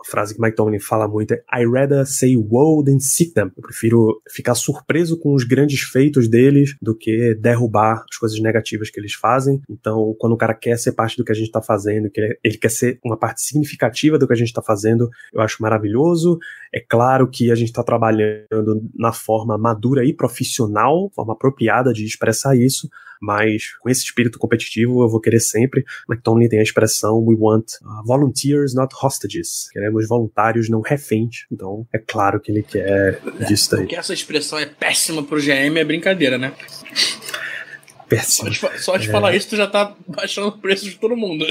[0.02, 3.52] A frase que Mike Tomlin fala muito é I rather say wow than seek them.
[3.56, 8.90] Eu prefiro ficar surpreso com os grandes feitos deles do que derrubar as coisas negativas
[8.90, 9.62] que eles fazem.
[9.70, 12.58] Então, quando o cara quer ser parte do que a gente tá fazendo, que ele-
[12.58, 16.38] quer ser uma parte significativa do que a gente tá fazendo, eu acho maravilhoso.
[16.74, 22.06] É claro que a gente tá trabalhando na forma madura e profissional, forma apropriada de
[22.06, 22.90] expressar isso,
[23.22, 25.86] mas com esse espírito competitivo eu vou querer sempre.
[26.10, 29.70] Mike Tomlin tem a expressão We want uh, volunteers, not hostages.
[29.72, 31.46] Queremos voluntários, não reféns.
[31.52, 33.82] Então é claro que ele quer disso daí.
[33.82, 36.54] Porque essa expressão é péssima pro GM, é brincadeira, né?
[38.12, 38.50] Só Péssimo.
[38.50, 39.12] de, fa- só de É.
[39.12, 41.46] falar isso, tu já tá baixando o preço de todo mundo.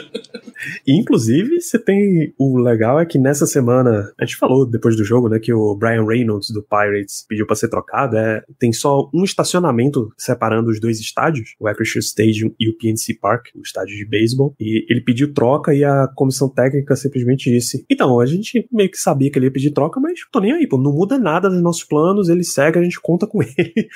[0.87, 2.33] E, inclusive, você tem.
[2.39, 4.13] O legal é que nessa semana.
[4.21, 5.39] A gente falou depois do jogo, né?
[5.39, 8.17] Que o Brian Reynolds do Pirates pediu pra ser trocado.
[8.17, 13.15] É, tem só um estacionamento separando os dois estádios, o Acrisure Stadium e o PNC
[13.15, 14.55] Park, o estádio de beisebol.
[14.61, 18.99] E ele pediu troca e a comissão técnica simplesmente disse: Então, a gente meio que
[18.99, 20.77] sabia que ele ia pedir troca, mas tô nem aí, pô.
[20.77, 23.89] Não muda nada dos nossos planos, ele segue, a gente conta com ele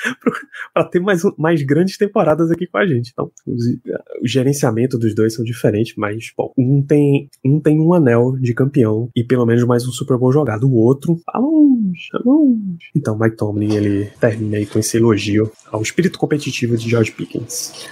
[0.72, 3.10] pra ter mais, mais grandes temporadas aqui com a gente.
[3.12, 8.36] Então, o gerenciamento dos dois são diferentes, mas, bom, um tem, um tem um anel
[8.40, 10.68] de campeão e pelo menos mais um Super Bowl jogado.
[10.68, 12.90] O outro, tá longe, tá longe.
[12.94, 17.88] Então, Mike Tomlin, ele termina aí com esse elogio ao espírito competitivo de George Pickens.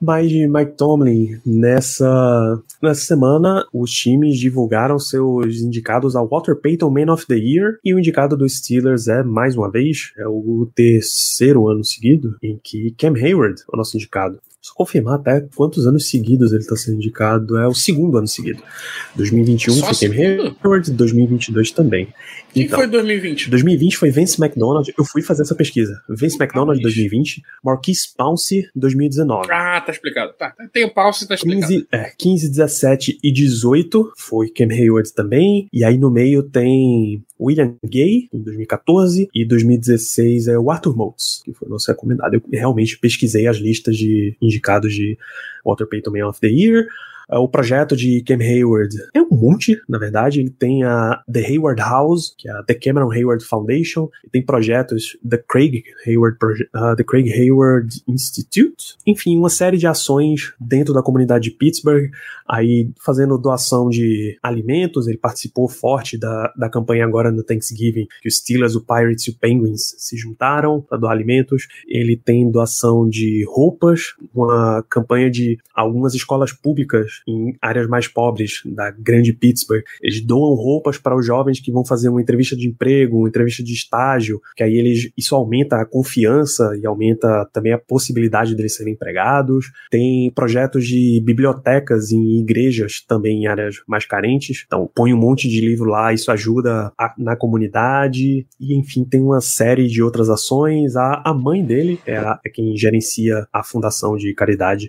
[0.00, 6.90] Mais de Mike Tomlin, nessa, nessa semana os times divulgaram seus indicados ao Walter Payton
[6.90, 10.66] Man of the Year e o indicado dos Steelers é, mais uma vez, é o
[10.74, 14.40] terceiro ano seguido em que Cam Hayward é o nosso indicado.
[14.62, 18.62] Só confirmar até quantos anos seguidos ele está sendo indicado, é o segundo ano seguido.
[19.16, 20.54] 2021 Só foi Cam?
[20.62, 22.08] Hayward, 2022 também.
[22.52, 23.50] Quem Então, foi 2020?
[23.50, 26.02] 2020 foi Vince McDonald, eu fui fazer essa pesquisa.
[26.08, 29.48] Vince McDonald Ah, 2020, Marquise Pouncey 2019.
[29.50, 30.32] Ah, tá explicado.
[30.34, 31.66] Tá, tem o pause, tá explicado.
[31.66, 35.68] 15, é, 15, 17 e 18 foi Cam Hayward também.
[35.72, 41.42] E aí no meio tem William Gay, em 2014, e 2016 é o Arthur Motes,
[41.44, 42.34] que foi nosso recomendado.
[42.34, 45.16] Eu realmente pesquisei as listas de indicados de
[45.64, 46.86] Walter Payton Man of the Year.
[47.30, 50.40] É, O projeto de Cam Hayward é um monte, na verdade.
[50.40, 54.08] Ele tem a The Hayward House, que é a The Cameron Hayward Foundation.
[54.32, 58.96] Tem projetos The Craig Hayward, Proje- uh, The Craig Hayward Institute.
[59.06, 62.10] Enfim, uma série de ações dentro da comunidade de Pittsburgh.
[62.48, 65.06] Aí fazendo doação de alimentos.
[65.06, 69.30] Ele participou forte da, da campanha agora no Thanksgiving, que os Steelers, o Pirates e
[69.30, 71.68] o Penguins se juntaram para doar alimentos.
[71.86, 78.62] Ele tem doação de roupas, uma campanha de algumas escolas públicas em áreas mais pobres
[78.64, 79.82] da grande Pittsburgh.
[80.02, 83.62] Eles doam roupas para os jovens que vão fazer uma entrevista de emprego, uma entrevista
[83.62, 88.74] de estágio, que aí eles isso aumenta a confiança e aumenta também a possibilidade deles
[88.74, 89.70] serem empregados.
[89.90, 94.64] Tem projetos de bibliotecas em igrejas também em áreas mais carentes.
[94.66, 99.20] Então, põe um monte de livro lá, isso ajuda a, na comunidade e enfim, tem
[99.20, 100.96] uma série de outras ações.
[100.96, 104.88] A, a mãe dele é, a, é quem gerencia a fundação de caridade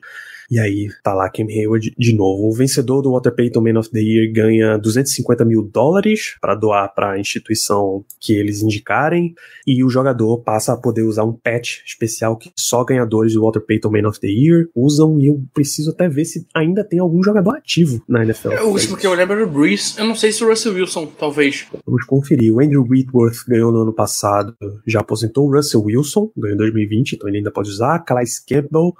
[0.52, 2.50] e aí tá lá Cam Hayward de novo.
[2.50, 6.94] O vencedor do Walter Payton Man of the Year ganha 250 mil dólares para doar
[6.94, 9.34] para a instituição que eles indicarem.
[9.66, 13.62] E o jogador passa a poder usar um patch especial que só ganhadores do Walter
[13.62, 15.18] Payton Man of the Year usam.
[15.22, 18.52] E eu preciso até ver se ainda tem algum jogador ativo na NFL.
[18.52, 19.94] É, o último que eu lembro era o Breeze.
[19.98, 21.66] Eu não sei se o Russell Wilson, talvez.
[21.86, 22.54] Vamos conferir.
[22.54, 24.54] O Andrew Whitworth ganhou no ano passado,
[24.86, 25.48] já aposentou.
[25.48, 28.00] O Russell Wilson ganhou em 2020, então ele ainda pode usar.
[28.00, 28.94] Calais Campbell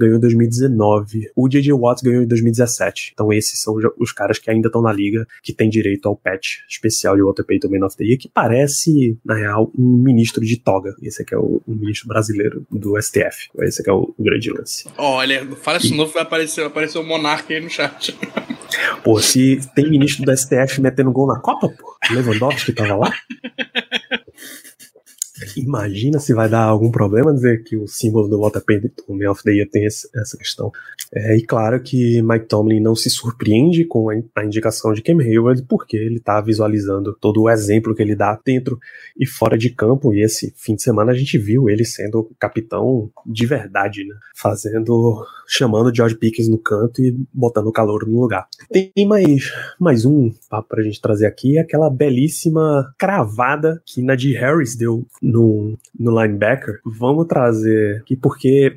[0.00, 1.30] ganhou em 2019.
[1.36, 1.72] O J.J.
[1.72, 3.12] Watts ganhou em 2017.
[3.12, 6.58] Então esses são os caras que ainda estão na liga, que tem direito ao patch
[6.68, 10.56] especial de Walter Payton Man of the Year, que parece, na real, um ministro de
[10.56, 10.94] toga.
[11.02, 13.50] Esse aqui é o, o ministro brasileiro do STF.
[13.60, 14.88] Esse aqui é o, o grande lance.
[14.96, 15.96] Olha, fala isso e...
[15.96, 18.16] novo, vai aparecer, vai aparecer o Monarca aí no chat.
[19.02, 23.12] Pô, se tem ministro do STF metendo gol na Copa, pô, Lewandowski tava lá.
[25.56, 29.42] Imagina se vai dar algum problema dizer que o símbolo do Walter Payton Man of
[29.42, 30.70] the Year tem essa questão.
[31.12, 35.18] É, e claro que Mike Tomlin não se surpreende com a, a indicação de Cam
[35.20, 38.78] Hayward, porque ele está visualizando todo o exemplo que ele dá dentro
[39.18, 40.14] e fora de campo.
[40.14, 44.14] E esse fim de semana a gente viu ele sendo capitão de verdade, né?
[44.36, 48.46] Fazendo, chamando George Pickens no canto e botando o calor no lugar.
[48.70, 54.76] Tem mais, mais um papo pra gente trazer aqui, aquela belíssima cravada que Najee Harris
[54.76, 56.80] deu no, no linebacker.
[56.84, 58.76] Vamos trazer aqui porque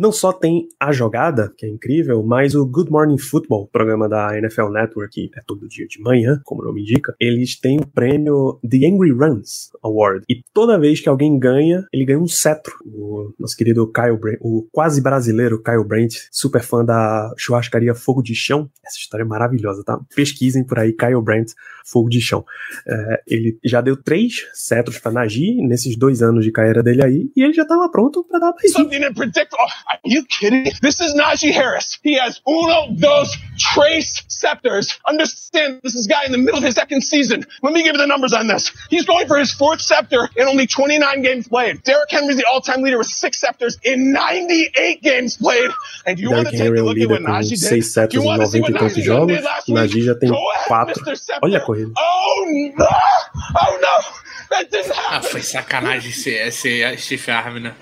[0.00, 4.34] não só tem a jogada, que é incrível, mas o Good Morning Football, programa da
[4.38, 7.86] NFL Network, que é todo dia de manhã, como o nome indica, eles têm o
[7.86, 10.24] prêmio The Angry Runs Award.
[10.26, 12.72] E toda vez que alguém ganha, ele ganha um cetro.
[12.86, 18.22] O nosso querido Kyle Brent, o quase brasileiro Kyle Brent, super fã da churrascaria Fogo
[18.22, 18.70] de Chão.
[18.82, 20.00] Essa história é maravilhosa, tá?
[20.16, 21.50] Pesquisem por aí, Kyle Brent,
[21.84, 22.42] Fogo de Chão.
[22.88, 27.30] É, ele já deu três cetros para Najee nesses dois anos de carreira dele aí,
[27.36, 29.58] e ele já tava pronto para dar mais unpredictable.
[29.92, 30.70] Are you kidding?
[30.82, 31.98] This is Najee Harris.
[32.02, 34.98] He has uno, dos, trace scepters.
[35.06, 37.44] Understand, this is a guy in the middle of his second season.
[37.62, 38.70] Let me give you the numbers on this.
[38.88, 41.82] He's going for his fourth scepter in only 29 games played.
[41.82, 45.70] Derrick Henry's the all-time leader with six scepters in 98 games played.
[46.06, 47.58] And do you want to take a look at what Najee did?
[47.58, 49.40] Seis scepters em 90 e tantos jogos.
[49.68, 50.30] Najee já tem
[50.66, 51.02] quatro.
[51.42, 51.92] Olha a corrida.
[51.98, 52.86] Oh no!
[52.86, 54.20] Oh no!
[54.50, 55.16] That didn't happen.
[55.18, 57.74] Ah, foi sacanagem esse, esse Steve Arm, né?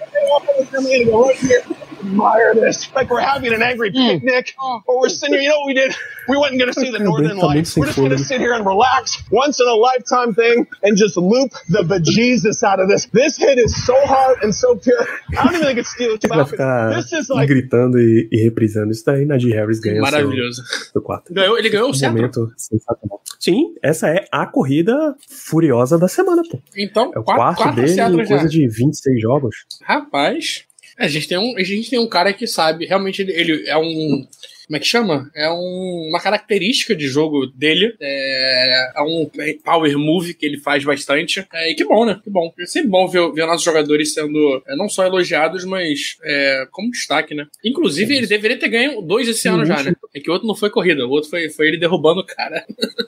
[1.99, 2.93] Admire this.
[2.95, 5.43] Like we're having an angry picnic, or we're sitting here.
[5.43, 5.95] You know what we did?
[6.29, 7.77] We went and gonna see the Northern Lights.
[7.77, 11.53] We're just gonna sit here and relax, once in a lifetime thing, and just loop
[11.69, 13.07] the bejesus out of this.
[13.07, 15.07] This hit is so hard and so pure.
[15.37, 18.93] I don't even think it's Steelers Vai ficar This is like gritando e, e reprisando
[18.93, 19.25] isso daí.
[19.25, 20.63] Najee Harris ganha Maravilhoso.
[20.93, 21.33] seu, quarto.
[21.33, 23.23] Ganhou, ele ganhou o um momento sensacional.
[23.39, 26.61] Sim, essa é a corrida furiosa da semana, pô.
[26.77, 28.47] Então, é o quatro, quarto dele, coisa já.
[28.47, 29.57] de 26 jogos.
[29.83, 30.65] Rapaz,
[30.99, 33.77] a gente tem um, a gente tem um cara que sabe, realmente ele, ele é
[33.77, 34.27] um
[34.69, 35.31] como é que chama?
[35.35, 37.97] É um, uma característica de jogo dele.
[37.99, 39.31] É, é, um
[39.65, 41.47] power move que ele faz bastante.
[41.51, 42.21] É, e que bom, né?
[42.23, 42.53] Que bom.
[42.61, 46.91] É sempre bom ver, ver nossos jogadores sendo é, não só elogiados, mas é, como
[46.91, 47.47] destaque, né?
[47.65, 49.95] Inclusive, ele deveria ter ganho dois esse ano já, né?
[50.15, 52.63] É que o outro não foi corrida, o outro foi, foi ele derrubando o cara.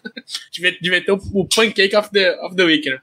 [0.50, 3.00] devia, devia ter o, o pancake of the, of the week, né?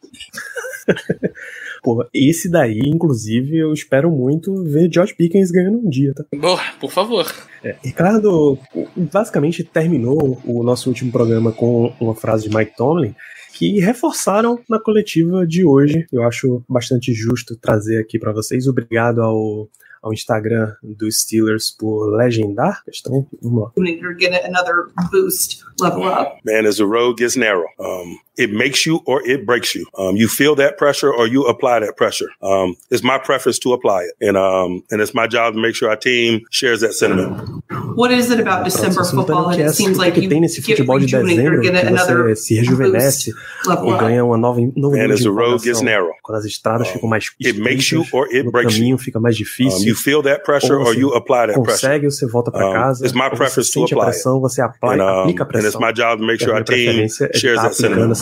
[1.88, 6.26] Pô, esse daí, inclusive, eu espero muito ver George Pickens ganhando um dia, tá?
[6.36, 7.26] Boa, por favor.
[7.64, 8.60] É, Ricardo
[8.98, 13.16] basicamente terminou o nosso último programa com uma frase de Mike Tomlin
[13.54, 16.06] que reforçaram na coletiva de hoje.
[16.12, 18.68] Eu acho bastante justo trazer aqui para vocês.
[18.68, 19.70] Obrigado ao
[20.02, 22.84] ao Instagram dos Steelers por legendar.
[22.86, 23.72] Questão, vamos lá.
[23.78, 26.40] You're gonna another boost, level up.
[26.46, 29.86] Man, as the road gets narrow, um, it makes you or it breaks you.
[29.98, 32.30] Um, you feel that pressure or you apply that pressure.
[32.42, 35.76] Um, it's my preference to apply it, and um, and it's my job to make
[35.76, 37.64] sure our team shares that sentiment.
[37.98, 39.50] What is it about December football?
[39.50, 43.98] And it seems like you tem nesse futebol de dezembro que você se rejuvenesce e
[43.98, 47.26] ganha uma nova, nova Man, as the road gets narrow, quando as estradas ficam mais
[47.44, 48.98] it makes you or it breaks caminho you.
[49.00, 49.88] fica mais difícil.
[49.88, 52.12] you feel that pressure or you apply that consegue, pressure.
[52.12, 53.04] você volta para casa.
[53.04, 55.68] it's my preference to apply a pressão, você um, aplica a pressão.
[55.68, 58.14] And it's my job to make sure our team é shares tá that sentiment.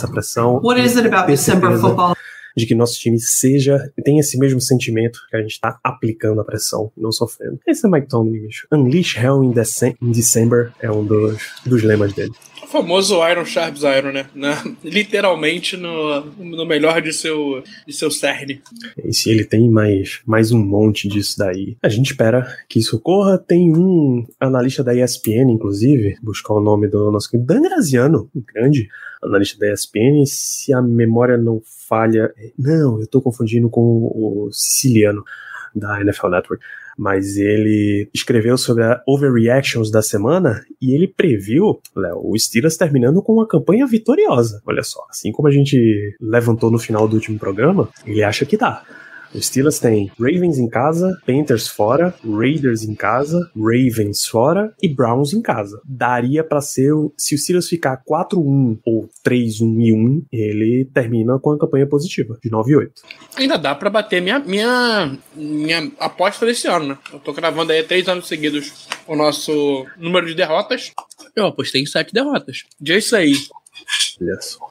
[0.62, 2.16] What is it about December football?
[2.56, 6.44] De que nosso time seja, tenha esse mesmo sentimento que a gente tá aplicando a
[6.44, 7.60] pressão, não sofrendo.
[7.66, 8.66] Esse é Mike Tomlin, bicho.
[8.72, 12.32] Unleash Hell in, Dece in December é um dos, dos lemas dele.
[12.62, 14.26] O famoso Iron Sharps Iron, né?
[14.34, 18.60] Na, literalmente no, no melhor de seu, de seu cerne.
[19.04, 22.96] E se ele tem mais, mais um monte disso daí, a gente espera que isso
[22.96, 23.38] ocorra.
[23.38, 28.88] Tem um analista da ESPN, inclusive, buscar o nome do nosso Dan Graziano, um grande
[29.22, 32.32] analista da ESPN, se a memória não falha.
[32.58, 35.24] Não, eu tô confundindo com o siciliano
[35.74, 36.64] da NFL Network
[36.96, 43.34] mas ele escreveu sobre a overreactions da semana e ele previu, o Steelers terminando com
[43.34, 44.62] uma campanha vitoriosa.
[44.64, 48.56] Olha só, assim como a gente levantou no final do último programa, ele acha que
[48.56, 48.82] dá.
[49.36, 55.34] O Steelers tem Ravens em casa, Panthers fora, Raiders em casa, Ravens fora e Browns
[55.34, 55.78] em casa.
[55.84, 61.50] Daria para ser, se o Steelers ficar 4-1 ou 3-1 e 1, ele termina com
[61.50, 63.02] a campanha positiva, de 9 e 8.
[63.36, 66.98] Ainda dá para bater minha, minha, minha aposta desse ano, né?
[67.12, 70.92] Eu tô gravando aí três anos seguidos o nosso número de derrotas.
[71.34, 72.64] Eu apostei em sete derrotas.
[72.80, 73.34] Dia isso aí.
[74.20, 74.70] Olha só.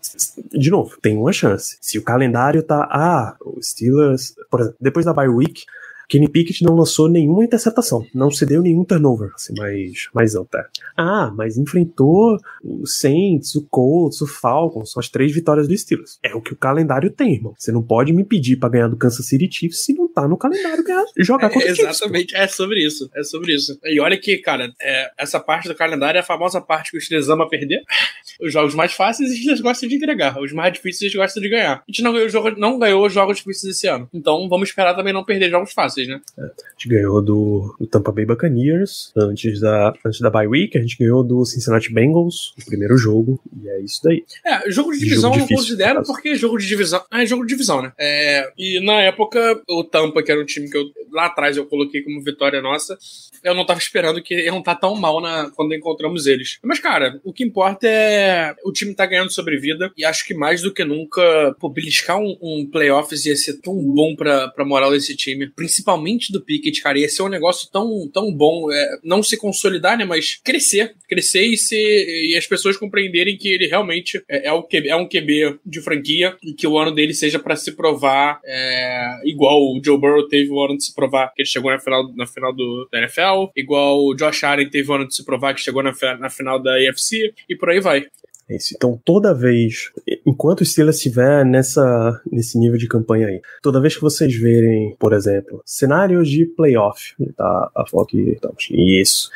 [0.52, 1.78] De novo, tem uma chance.
[1.82, 2.88] Se o calendário tá.
[2.92, 4.36] Ah, o Steelers.
[4.50, 5.66] Por exemplo, depois da bye week,
[6.08, 10.58] Kenny Pickett não lançou nenhuma interceptação, não cedeu nenhum turnover, assim, mais, mais alto.
[10.58, 10.66] É.
[10.98, 16.20] Ah, mas enfrentou o Saints, o Colts, o Falcons, são as três vitórias do Steelers.
[16.24, 17.54] É o que o calendário tem, irmão.
[17.58, 20.38] Você não pode me pedir para ganhar do Kansas City Chiefs se não tá no
[20.38, 21.98] calendário ganhar, jogar contra é, o Chiefs.
[21.98, 23.78] Exatamente, é sobre isso, é sobre isso.
[23.84, 27.02] E olha que, cara, é, essa parte do calendário é a famosa parte que o
[27.02, 27.82] Steelers ama perder.
[28.42, 31.50] Os jogos mais fáceis os Steelers gostam de entregar, os mais difíceis eles gostam de
[31.50, 31.78] ganhar.
[31.78, 35.14] A gente não ganhou, jogo, não ganhou jogos difíceis esse ano, então vamos esperar também
[35.14, 36.22] não perder jogos fáceis, né?
[36.38, 40.78] É, a gente ganhou do, do, Tampa Bay Buccaneers antes da, antes da bye week,
[40.78, 44.24] a gente ganhou do Cincinnati Bengals no primeiro jogo, e é isso daí.
[44.46, 47.04] É, jogo de divisão jogo eu não considero porque jogo de divisão.
[47.10, 47.94] Ah, é jogo de divisão, né?
[47.98, 50.86] É, e na época, o Tampa, que era um time que eu
[51.16, 52.98] lá atrás eu coloquei como vitória nossa,
[53.44, 56.60] eu não tava esperando que iam estar tá tão mal na, quando encontramos eles.
[56.64, 60.62] Mas, cara, o que importa é o time tá ganhando sobrevida e acho que mais
[60.62, 64.92] do que nunca, pô, beliscar um, um playoffs ia ser tão bom pra, pra moral
[64.92, 69.24] desse time, principalmente do Pickett, cara, ia ser um negócio tão, tão bom, é, não
[69.24, 74.22] se consolidar, né, mas crescer, crescer e, se, e as pessoas compreenderem que ele realmente
[74.28, 77.40] é, é, o QB, é um QB de franquia e que o ano dele seja
[77.40, 81.42] para se provar é, igual o Joe Burrow teve o ano de se provar que
[81.42, 84.94] ele chegou na final, na final do, da NFL, igual o Josh Allen teve o
[84.94, 88.06] ano de se provar que chegou na, na final da AFC e por aí vai.
[88.48, 88.58] É.
[88.76, 89.92] Então, toda vez,
[90.26, 94.96] enquanto o Steelers estiver nessa, nesse nível de campanha aí, toda vez que vocês verem,
[95.00, 97.72] por exemplo, cenários de playoff, tá?
[97.76, 99.30] A foto aqui, tá, isso.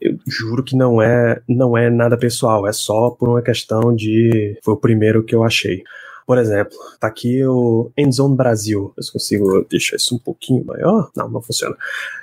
[0.00, 4.58] Eu juro que não é, não é nada pessoal, é só por uma questão de.
[4.62, 5.82] Foi o primeiro que eu achei.
[6.32, 8.94] Por exemplo, tá aqui o Endzone Brasil.
[8.96, 11.10] Eu consigo deixar isso um pouquinho maior?
[11.14, 11.76] Não, não funciona.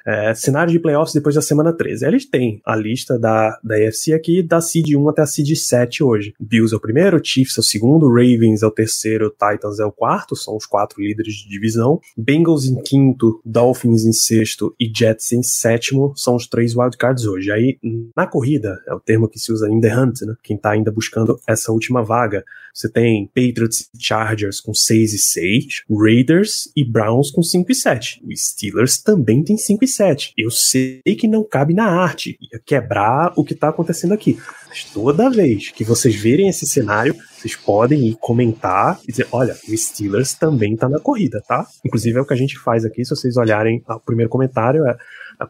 [0.03, 2.07] É, cenário de playoffs depois da semana 13.
[2.07, 6.03] Eles têm a lista da, da AFC aqui, da Seed 1 até a Seed 7
[6.03, 6.33] hoje.
[6.39, 9.91] Bills é o primeiro, Chiefs é o segundo, Ravens é o terceiro, Titans é o
[9.91, 12.01] quarto, são os quatro líderes de divisão.
[12.17, 17.51] Bengals em quinto, Dolphins em sexto e Jets em sétimo, são os três wildcards hoje.
[17.51, 17.77] Aí,
[18.17, 20.33] na corrida, é o termo que se usa in the hunt, né?
[20.41, 22.43] Quem tá ainda buscando essa última vaga.
[22.79, 27.75] Você tem Patriots e Chargers com 6 e 6, Raiders e Browns com 5 e
[27.75, 28.21] 7.
[28.23, 30.33] O Steelers também tem 5 e 7.
[30.37, 34.39] Eu sei que não cabe na arte, ia quebrar o que tá acontecendo aqui.
[34.69, 39.57] Mas toda vez que vocês verem esse cenário, vocês podem ir comentar e dizer: olha,
[39.67, 41.67] o Steelers também tá na corrida, tá?
[41.85, 44.97] Inclusive é o que a gente faz aqui, se vocês olharem o primeiro comentário, é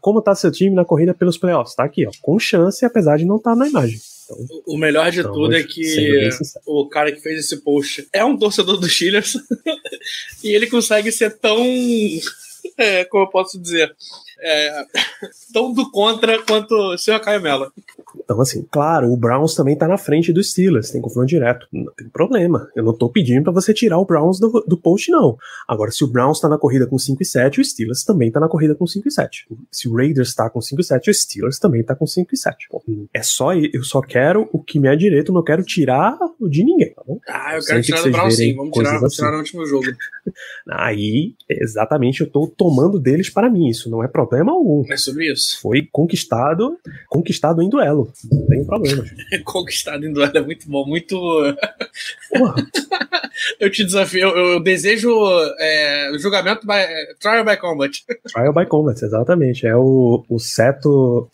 [0.01, 1.75] como tá seu time na corrida pelos playoffs?
[1.75, 3.99] Tá aqui, ó, com chance, apesar de não estar tá na imagem.
[4.29, 6.29] Então, o melhor de tudo é que
[6.65, 9.35] o cara que fez esse post é um torcedor do Steelers
[10.43, 11.57] e ele consegue ser tão.
[12.77, 13.93] É, como eu posso dizer?
[14.41, 14.85] É,
[15.53, 17.71] tão do contra quanto o seu Caio Mello.
[18.23, 21.67] Então, assim, claro, o Browns também tá na frente dos Steelers, tem confronto direto.
[21.71, 22.69] Não tem problema.
[22.75, 25.37] Eu não tô pedindo para você tirar o Browns do, do post, não.
[25.67, 28.39] Agora, se o Browns tá na corrida com 5 e 7, o Steelers também tá
[28.39, 29.47] na corrida com 5 e 7.
[29.71, 32.37] Se o Raiders tá com 5 e 7, o Steelers também tá com 5 e
[32.37, 32.67] 7.
[33.13, 36.63] é só, eu só quero o que me é direito, não quero tirar o de
[36.63, 37.19] ninguém, tá bom?
[37.27, 39.85] Ah, eu quero tirar do Browns sim, vamos tirar, vamos tirar no último jogo.
[40.69, 44.83] Aí, exatamente, eu tô tomando deles para mim, isso não é problema problema algum.
[44.91, 45.59] É sobre isso.
[45.59, 46.77] Foi conquistado,
[47.07, 48.13] conquistado em duelo.
[48.31, 49.03] Não tem problema.
[49.43, 51.17] conquistado em duelo é muito bom, muito.
[53.59, 55.11] eu te desafio, eu, eu desejo
[55.59, 56.85] é, julgamento by,
[57.19, 57.91] trial by combat.
[58.31, 59.65] Trial by combat, exatamente.
[59.65, 61.27] É o, o seto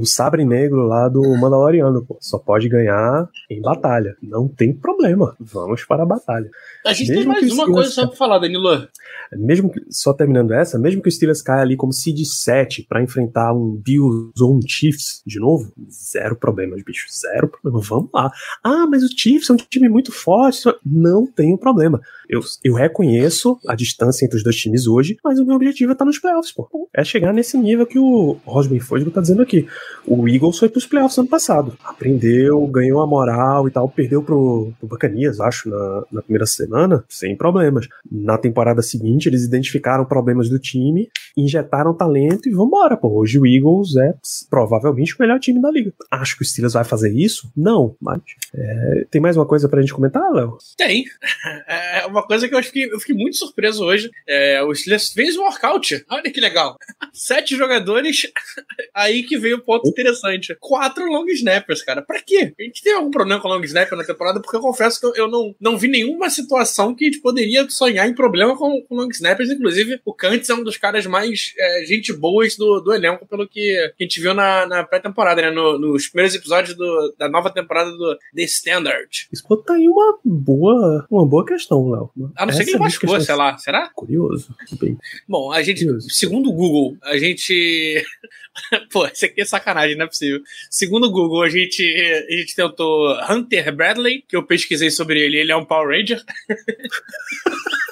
[0.00, 2.16] o sabre negro lá do Mandaloriano, pô.
[2.20, 4.16] Só pode ganhar em batalha.
[4.22, 5.36] Não tem problema.
[5.40, 6.50] Vamos para a batalha.
[6.86, 8.88] A gente Mesmo tem mais uma Steelers- coisa só pra falar, Danilo.
[9.32, 13.02] Mesmo que, só terminando essa, mesmo que o Steelers caia ali como seed 7 pra
[13.02, 17.80] enfrentar um Bills ou um Chiefs de novo, zero problemas, bicho, zero problema.
[17.86, 18.30] Vamos lá.
[18.64, 20.62] Ah, mas o Chiefs é um time muito forte.
[20.84, 22.00] Não tenho problema.
[22.28, 25.94] Eu, eu reconheço a distância entre os dois times hoje, mas o meu objetivo é
[25.94, 26.88] estar nos playoffs, pô.
[26.94, 29.66] É chegar nesse nível que o Rosman Fosgo tá dizendo aqui.
[30.06, 31.76] O Eagles foi pros playoffs ano passado.
[31.84, 37.04] Aprendeu, ganhou a moral e tal, perdeu pro, pro Bacanias, acho, na, na primeira semana,
[37.08, 37.86] sem problemas.
[38.10, 43.20] Na temporada seguinte, eles identificaram problemas do time, injetaram talento e vambora, pô.
[43.20, 44.14] Hoje o Eagles é
[44.48, 45.92] provavelmente o melhor time da liga.
[46.10, 47.50] Acho que o Steelers vai fazer isso?
[47.56, 48.20] Não, mas.
[48.54, 50.58] é, tem mais uma coisa pra gente comentar, Léo?
[50.76, 51.04] Tem.
[51.68, 54.10] É uma coisa que eu fiquei, eu fiquei muito surpreso hoje.
[54.26, 56.04] É, o Steelers fez um workout.
[56.10, 56.76] Olha que legal.
[57.12, 58.30] Sete jogadores.
[58.94, 60.56] Aí que veio ponto interessante.
[60.58, 62.00] Quatro long snappers, cara.
[62.00, 62.54] Pra quê?
[62.58, 64.40] A gente tem algum problema com long snapper na temporada?
[64.40, 67.68] Porque eu confesso que eu, eu não, não vi nenhuma situação que a gente poderia
[67.68, 69.50] sonhar em problema com, com long snappers.
[69.50, 73.46] Inclusive, o Kantz é um dos caras mais é, gente boas do, do elenco, pelo
[73.46, 75.50] que a gente viu na, na pré-temporada, né?
[75.50, 79.28] No- nos primeiros episódios do- da nova temporada do The Standard.
[79.32, 82.10] Isso tá aí uma boa, uma boa questão, Léo.
[82.36, 83.26] A não ser que ele machucou, questão.
[83.26, 83.58] sei lá.
[83.58, 83.90] Será?
[83.94, 84.54] Curioso.
[84.80, 84.96] Bem,
[85.28, 86.08] Bom, a gente, Curioso.
[86.10, 88.02] segundo o Google, a gente.
[88.92, 89.57] Pô, isso aqui é sacanagem,
[89.96, 90.40] não é possível.
[90.70, 95.38] Segundo o Google, a gente, a gente tentou Hunter Bradley, que eu pesquisei sobre ele,
[95.38, 96.22] ele é um Power Ranger.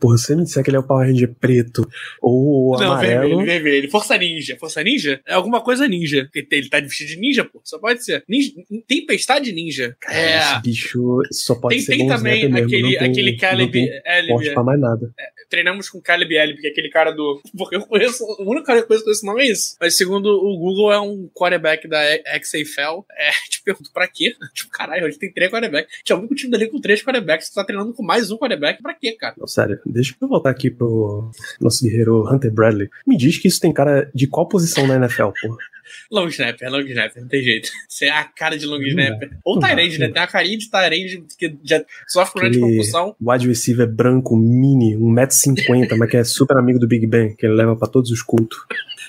[0.00, 1.88] porra, se você me disser que ele é o Power Ranger preto
[2.20, 3.28] ou não, amarelo.
[3.38, 3.90] vermelho, vermelho.
[3.90, 4.56] Força Ninja.
[4.58, 6.28] Força Ninja é alguma coisa ninja.
[6.34, 7.60] Ele tá vestido de ninja, pô.
[7.64, 8.24] Só pode ser.
[8.28, 8.52] Ninja,
[8.86, 9.96] tempestade ninja.
[10.00, 10.38] Cara, é.
[10.38, 13.90] Esse bicho só pode Tem, ser tem também mesmo, aquele, não tem- aquele não Caleb
[14.06, 14.50] Elliott.
[14.54, 15.14] pra mais nada.
[15.48, 17.40] treinamos com Caleb Elliott, que é aquele cara do.
[17.56, 18.24] Porque eu conheço.
[18.38, 19.76] O único cara que eu conheço com esse nome é isso.
[19.80, 22.00] Mas segundo o Google, é um quarterback da
[22.42, 23.04] XFL.
[23.18, 24.34] É, te pergunto, pra quê?
[24.54, 25.92] Tipo, caralho, a gente tem três quarterbacks.
[26.04, 27.48] Tinha um time dali com três quarterbacks.
[27.48, 28.82] Você tá treinando com mais um quarterback.
[28.82, 29.34] Pra quê, cara?
[29.38, 31.30] Não, sério, deixa eu voltar aqui pro
[31.60, 32.88] nosso guerreiro Hunter Bradley.
[33.06, 35.56] Me diz que isso tem cara de qual posição na NFL, porra?
[36.10, 37.68] Long snapper, long snapper, não tem jeito.
[37.88, 39.30] Você é a cara de long Não snapper.
[39.44, 40.08] Ou Tyrande, né?
[40.08, 43.16] Tem a carinha de Tyrande que já sofre com de Aquele concussão.
[43.20, 47.54] wide receiver branco, mini, 1,50m, mas que é super amigo do Big Ben, que ele
[47.54, 48.58] leva pra todos os cultos.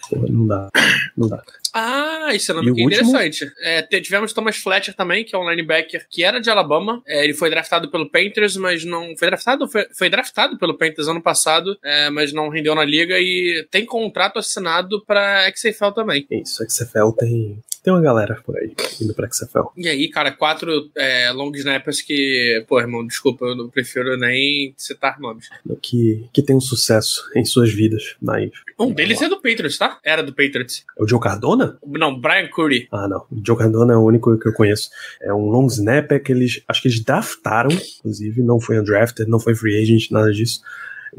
[0.10, 0.70] Porra, não dá.
[1.16, 1.44] Não dá.
[1.80, 2.92] Ah, isso é um nome é último?
[3.10, 3.52] interessante.
[3.62, 7.02] É, te- tivemos Thomas Fletcher também, que é um linebacker que era de Alabama.
[7.06, 9.16] É, ele foi draftado pelo Panthers, mas não.
[9.18, 9.68] Foi draftado?
[9.68, 13.86] Foi, foi draftado pelo Panthers ano passado, é, mas não rendeu na liga e tem
[13.86, 16.26] contrato assinado pra XFL também.
[16.32, 19.70] É Isso, XFL tem, tem uma galera por aí indo pra XFL.
[19.78, 22.66] E aí, cara, quatro é, long snappers que.
[22.68, 25.48] Pô, irmão, desculpa, eu não prefiro nem citar nomes.
[25.82, 28.52] Que, que tem um sucesso em suas vidas, mas.
[28.78, 30.00] Um deles é do Patriots, tá?
[30.04, 30.84] Era do Patriots.
[31.00, 31.80] É o Joe Cardona?
[31.86, 32.90] Não, Brian Curry.
[32.92, 33.26] Ah, não.
[33.32, 34.90] O Joe Cardona é o único que eu conheço.
[35.22, 36.62] É um long snapper que eles.
[36.68, 40.60] Acho que eles draftaram, inclusive, não foi undrafted, não foi free agent, nada disso.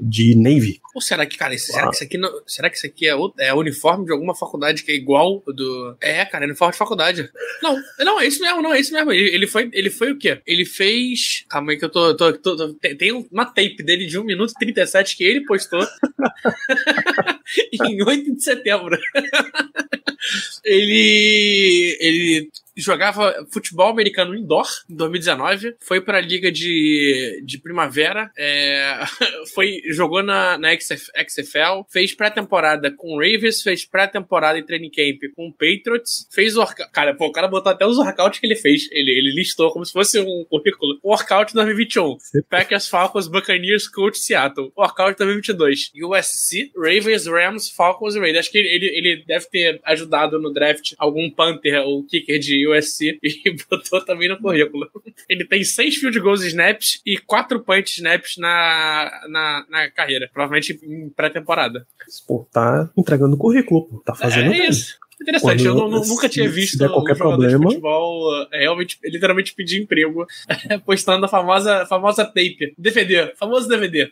[0.00, 0.80] De Navy.
[0.94, 1.90] Ou será que, cara, esse- será Uau.
[1.90, 4.84] que isso aqui não, será que isso aqui é, o- é uniforme de alguma faculdade
[4.84, 5.96] que é igual do.
[6.00, 7.28] É, cara, é uniforme de faculdade.
[7.62, 9.10] Não, não, é isso mesmo, não, é isso mesmo.
[9.12, 10.40] Ele, ele foi, ele foi o quê?
[10.46, 11.44] Ele fez.
[11.48, 12.16] Calma aí que eu tô.
[12.16, 15.44] tô, tô- tô- tem, tem uma tape dele de 1 minuto e 37 que ele
[15.44, 15.80] postou
[17.84, 18.96] em 8 de setembro.
[20.64, 21.96] ele.
[22.00, 29.00] Ele jogava futebol americano indoor em 2019, foi pra liga de, de primavera, é,
[29.54, 34.90] foi, jogou na, na XF, XFL, fez pré-temporada com o Ravens, fez pré-temporada em training
[34.90, 38.46] camp com o Patriots, fez workout, cara, pô, o cara botou até os workouts que
[38.46, 42.16] ele fez, ele, ele listou como se fosse um currículo, workout 2021,
[42.48, 48.58] Packers, Falcons, Buccaneers, Colts, Seattle, workout 2022, USC, Ravens, Rams, Falcons e Raiders, acho que
[48.58, 54.04] ele, ele deve ter ajudado no draft algum Panther ou kicker de USC e botou
[54.04, 54.90] também no currículo.
[55.28, 60.28] Ele tem seis field goals snaps e quatro punch snaps na, na, na carreira.
[60.32, 61.86] Provavelmente em pré-temporada.
[62.26, 63.98] Pô, tá entregando currículo, pô.
[63.98, 64.68] Tá fazendo É bem.
[64.68, 64.96] isso.
[65.20, 67.64] Interessante, eu Quando- não- não- nunca tinha se- se visto qualquer um jogador problema- de
[67.66, 70.24] futebol é, realmente, literalmente pedir emprego
[70.86, 72.72] postando a famosa, famosa tape.
[72.78, 74.08] DVD, famoso DVD.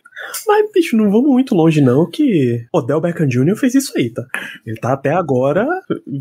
[0.46, 3.54] Mas, bicho, não vamos muito longe, não, que Odell Beckham Jr.
[3.56, 4.24] fez isso aí, tá?
[4.66, 5.66] Ele tá até agora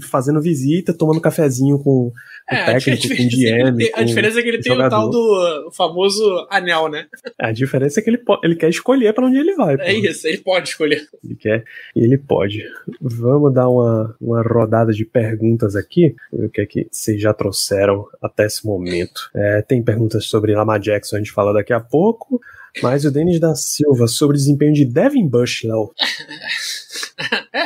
[0.09, 3.29] fazendo visita, tomando cafezinho com, com É, o técnico, com o é
[3.71, 3.77] GM.
[3.77, 4.95] tem, a diferença é que ele tem o jogador.
[4.95, 7.07] tal do famoso anel, né?
[7.39, 9.77] A diferença é que ele, ele quer escolher pra onde ele vai.
[9.77, 9.83] pô.
[9.83, 11.07] É isso, ele pode escolher.
[11.23, 11.63] Ele quer
[11.95, 12.63] e ele pode.
[13.01, 16.15] Vamos dar uma, uma rodada de perguntas aqui.
[16.31, 19.29] O que é que vocês já trouxeram até esse momento?
[19.33, 22.41] É, tem perguntas sobre Lamar Jackson, a gente fala daqui a pouco.
[22.81, 25.93] Mas o Denis da Silva sobre desempenho de Devin Bush, Léo.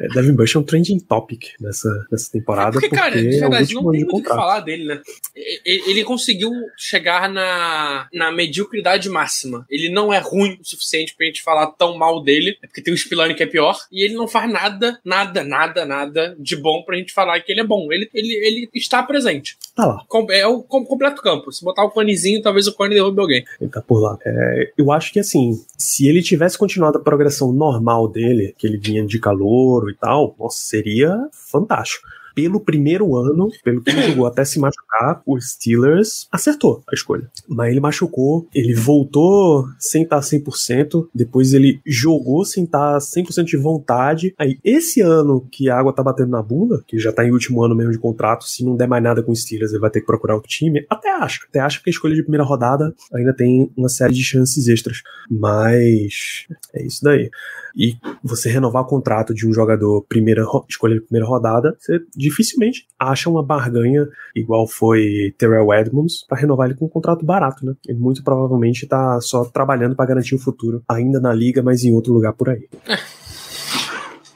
[0.00, 2.72] É, Devin Bush é um trending topic nessa, nessa temporada.
[2.72, 5.02] Porque, cara, de é o verdade, não tem de muito o que falar dele, né?
[5.36, 9.66] Ele, ele conseguiu chegar na, na mediocridade máxima.
[9.68, 12.94] Ele não é ruim o suficiente pra gente falar tão mal dele, é porque tem
[12.94, 16.82] o Spillane que é pior, e ele não faz nada, nada, nada, nada de bom
[16.82, 17.92] pra gente falar que ele é bom.
[17.92, 19.58] Ele, ele, ele está presente.
[19.80, 21.50] Tá lá, É o com- completo campo.
[21.52, 23.44] Se botar o conezinho, talvez o cone derrube alguém.
[23.60, 24.18] ele tá por lá.
[24.24, 28.76] É, eu acho que assim, se ele tivesse continuado a progressão normal dele, que ele
[28.76, 32.06] vinha de calor e tal, nossa, seria fantástico.
[32.34, 37.30] Pelo primeiro ano, pelo que ele jogou até se machucar, o Steelers acertou a escolha.
[37.48, 43.56] Mas ele machucou, ele voltou sem estar 100%, depois ele jogou sem estar 100% de
[43.56, 44.34] vontade.
[44.38, 47.62] Aí, esse ano que a água tá batendo na bunda, que já tá em último
[47.62, 50.00] ano mesmo de contrato, se não der mais nada com o Steelers, ele vai ter
[50.00, 50.84] que procurar outro time.
[50.88, 54.22] Até acho, até acho que a escolha de primeira rodada ainda tem uma série de
[54.22, 55.02] chances extras.
[55.30, 57.30] Mas é isso daí.
[57.76, 62.86] E você renovar o contrato de um jogador primeira escolha de primeira rodada, você dificilmente
[62.98, 67.74] acha uma barganha igual foi Terrell Edmonds pra renovar ele com um contrato barato, né?
[67.86, 71.92] Ele muito provavelmente tá só trabalhando pra garantir o futuro, ainda na liga, mas em
[71.92, 72.68] outro lugar por aí.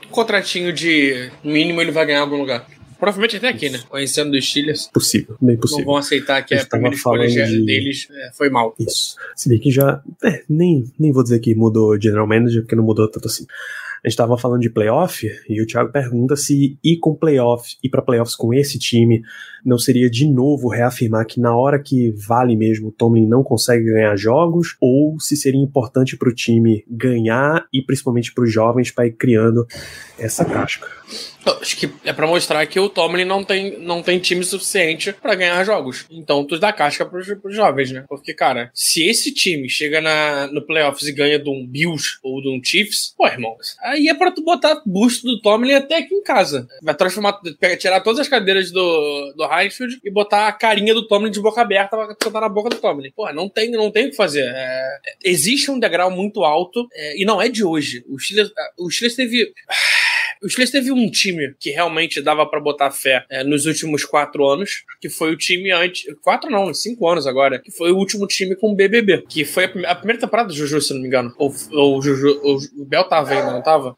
[0.06, 2.66] Um contratinho de mínimo ele vai ganhar em algum lugar.
[3.04, 3.80] Provavelmente até aqui, né?
[3.88, 4.88] Conhecendo os Steelers.
[4.92, 5.84] Possível, bem Não possível.
[5.84, 8.74] vão aceitar que a estava primeira escolha de- deles é, foi mal.
[8.78, 9.16] Isso.
[9.36, 10.02] Se bem que já.
[10.22, 13.46] É, nem, nem vou dizer que mudou General Manager, porque não mudou tanto assim.
[14.04, 17.88] A gente tava falando de playoff e o Thiago pergunta se ir com playoff, ir
[17.88, 19.22] pra playoffs com esse time,
[19.64, 23.84] não seria de novo reafirmar que na hora que vale mesmo o Tomlin não consegue
[23.84, 29.12] ganhar jogos, ou se seria importante pro time ganhar e principalmente pros jovens para ir
[29.12, 29.66] criando
[30.18, 30.86] essa casca.
[31.60, 35.34] Acho que é pra mostrar que o Tomlin não tem, não tem time suficiente pra
[35.34, 36.06] ganhar jogos.
[36.10, 38.04] Então tu dá casca pros, pros jovens, né?
[38.08, 42.40] Porque, cara, se esse time chega na, no playoffs e ganha de um Bills ou
[42.40, 43.56] de um Chiefs, pô, irmão,
[43.94, 46.68] aí é pra tu botar busto do Tomlin até aqui em casa.
[46.82, 47.40] Vai transformar,
[47.78, 51.60] tirar todas as cadeiras do, do Highfield e botar a carinha do Tomlin de boca
[51.60, 53.12] aberta pra sentar na boca do Tomlin.
[53.14, 54.44] Pô, não tem, não tem o que fazer.
[54.46, 58.04] É, existe um degrau muito alto é, e não é de hoje.
[58.08, 59.52] O Steelers, o Steelers teve
[60.44, 64.46] o Steelers teve um time que realmente dava pra botar fé é, nos últimos quatro
[64.46, 66.04] anos, que foi o time antes.
[66.22, 69.24] Quatro não, cinco anos agora, que foi o último time com BBB.
[69.28, 71.34] Que foi a, a primeira temporada do Juju, se não me engano.
[71.38, 72.40] Ou, ou o Juju.
[72.42, 73.96] ou o Bel tava ainda, não tava?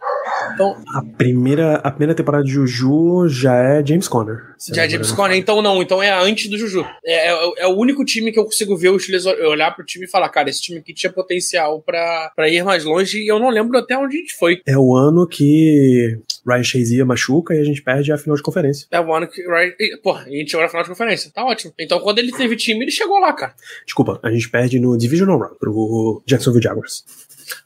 [0.54, 4.38] Então, A primeira, a primeira temporada de Juju já é James Conner.
[4.72, 6.84] já é James me Conner, então não, então é antes do Juju.
[7.04, 9.84] É, é- é o único time que eu consigo ver o Steelers ol- olhar pro
[9.84, 13.26] time e falar, cara, esse time aqui tinha potencial pra, pra ir mais longe e
[13.30, 14.60] eu não lembro até onde a gente foi.
[14.66, 18.86] É o ano que Ryan Shazier machuca e a gente perde a final de conferência.
[18.90, 19.40] É o ano que.
[19.42, 21.30] E, pô, a gente chegou na final de conferência.
[21.34, 21.72] Tá ótimo.
[21.78, 23.54] Então, quando ele teve time, ele chegou lá, cara.
[23.84, 27.04] Desculpa, a gente perde no Divisional Round pro Jacksonville Jaguars.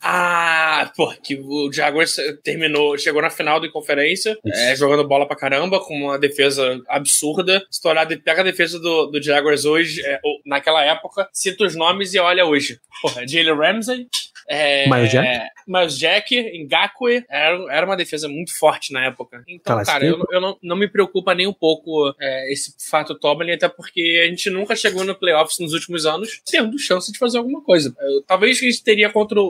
[0.03, 5.37] Ah, pô, que o Jaguars terminou, chegou na final de conferência, é, jogando bola pra
[5.37, 7.65] caramba, com uma defesa absurda.
[7.71, 11.65] Se tu olhar, pega a defesa do, do Jaguars hoje, é, ou naquela época, cita
[11.65, 12.81] os nomes e olha hoje.
[13.03, 14.07] Porra, Jalen Ramsey.
[14.51, 15.49] É, Miles Jack?
[15.69, 19.45] Miles Jack, Ngakwe, era, era uma defesa muito forte na época.
[19.47, 23.53] Então, cara, eu, eu não, não me preocupa nem um pouco é, esse fato Tomlin,
[23.53, 27.39] até porque a gente nunca chegou no playoffs nos últimos anos tendo chance de fazer
[27.39, 27.95] alguma coisa.
[28.01, 29.45] Eu- talvez a gente teria contra o,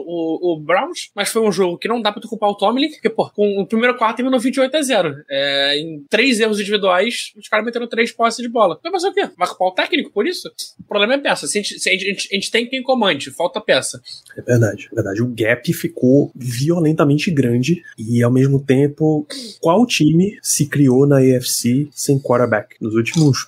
[0.53, 3.09] o Browns, mas foi um jogo que não dá pra tu culpar o Tomlin, porque,
[3.09, 5.15] pô, com o primeiro quarto terminou 28 a 0.
[5.29, 8.79] É, em três erros individuais, os caras meteram três posses de bola.
[8.83, 9.27] Vai fazer o quê?
[9.35, 10.51] Vai culpar o técnico por isso?
[10.79, 11.47] O problema é peça.
[11.47, 13.99] Se a gente, se a gente- a gente tem quem comande, falta peça.
[14.37, 15.21] É verdade, é verdade.
[15.21, 19.25] O gap ficou violentamente grande e, ao mesmo tempo,
[19.59, 23.47] qual time se criou na AFC sem quarterback nos últimos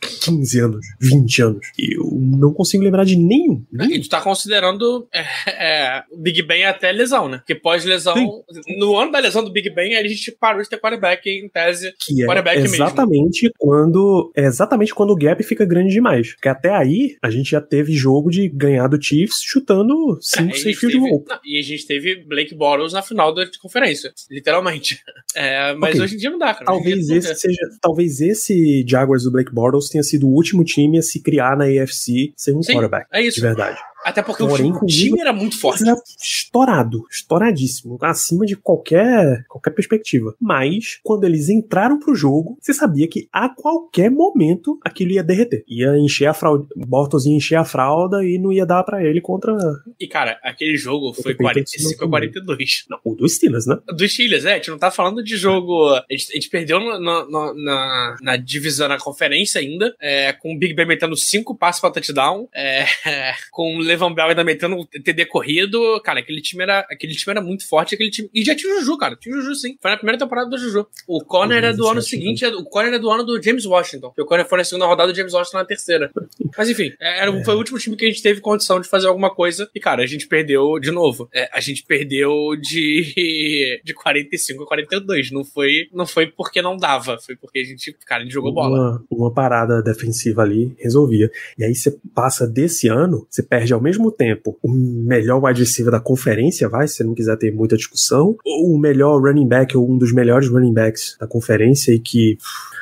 [0.00, 1.66] 15 anos, 20 anos?
[1.78, 3.64] Eu não consigo lembrar de nenhum.
[3.78, 7.38] A gente tá considerando é, é, o Big Ben até lesão, né?
[7.38, 8.42] Porque pós-lesão,
[8.78, 11.92] no ano da lesão do Big Ben, a gente parou de ter quarterback em tese.
[11.98, 12.74] Que é Quarterback mesmo.
[12.76, 16.32] exatamente quando é exatamente quando o gap fica grande demais.
[16.34, 20.48] Porque até aí a gente já teve jogo de ganhar do Chiefs chutando É, 5,
[20.48, 21.24] e, a 6 gente field goal.
[21.44, 25.00] e a gente teve Blake Bortles na final da conferência, literalmente.
[25.32, 26.02] É, mas Ok.
[26.02, 26.64] hoje em dia não dá, cara.
[26.64, 31.02] Talvez esse seja, talvez esse Jaguars do Blake Bortles tenha sido o último time a
[31.02, 33.06] se criar na AFC sem um Sim, quarterback.
[33.12, 33.36] é isso.
[33.36, 33.78] De verdade.
[34.04, 35.82] Até porque Porém, o time, o era muito forte.
[35.82, 40.34] Era estourado, estouradíssimo, acima de qualquer qualquer perspectiva.
[40.40, 45.64] Mas quando eles entraram pro jogo, você sabia que a qualquer momento aquilo ia derreter.
[45.68, 49.20] Ia encher a fralda, Bortles ia encher a fralda e não ia dar pra ele
[49.20, 49.56] contra
[49.98, 52.84] E, cara, aquele jogo foi Patriots 45 a não 42.
[52.88, 53.78] não, o do Steelers, né?
[53.94, 55.88] Dos Steelers, é, a gente não tá falando de jogo.
[55.88, 60.54] A gente, a gente perdeu no- no- na, na divisão, na conferência ainda, é, com
[60.54, 62.84] o Big Ben metendo cinco passos pra touchdown, é,
[63.50, 66.00] com Levan Bell ainda metendo um TD corrido.
[66.02, 67.94] Cara, aquele time era, aquele time era muito forte.
[67.94, 68.30] Aquele time...
[68.32, 69.16] E já tinha o Juju, cara.
[69.16, 69.76] Tinha o Juju, sim.
[69.80, 70.86] Foi na primeira temporada do Juju.
[71.06, 74.08] O Conner é do ano seguinte, é- o Conner é do ano do James Washington.
[74.08, 76.10] Porque o Conner foi na segunda rodada, o James Washington na terceira.
[76.56, 79.08] Mas enfim, é, era, foi o último time que a gente teve condição de fazer
[79.08, 79.68] alguma coisa.
[79.74, 81.28] E, cara, a gente perdeu de novo.
[81.34, 82.30] É, a gente perdeu
[82.60, 85.30] de, de 45 a 42.
[85.30, 87.18] Não foi, não foi porque não dava.
[87.18, 88.68] Foi porque a gente, cara, a gente jogou bola.
[88.70, 91.30] Uma, uma parada defensiva ali resolvia.
[91.58, 95.90] E aí você passa desse ano, você perde ao mesmo tempo o melhor wide receiver
[95.90, 99.90] da conferência, vai, se não quiser ter muita discussão, ou o melhor running back, ou
[99.90, 102.36] um dos melhores running backs da conferência, e que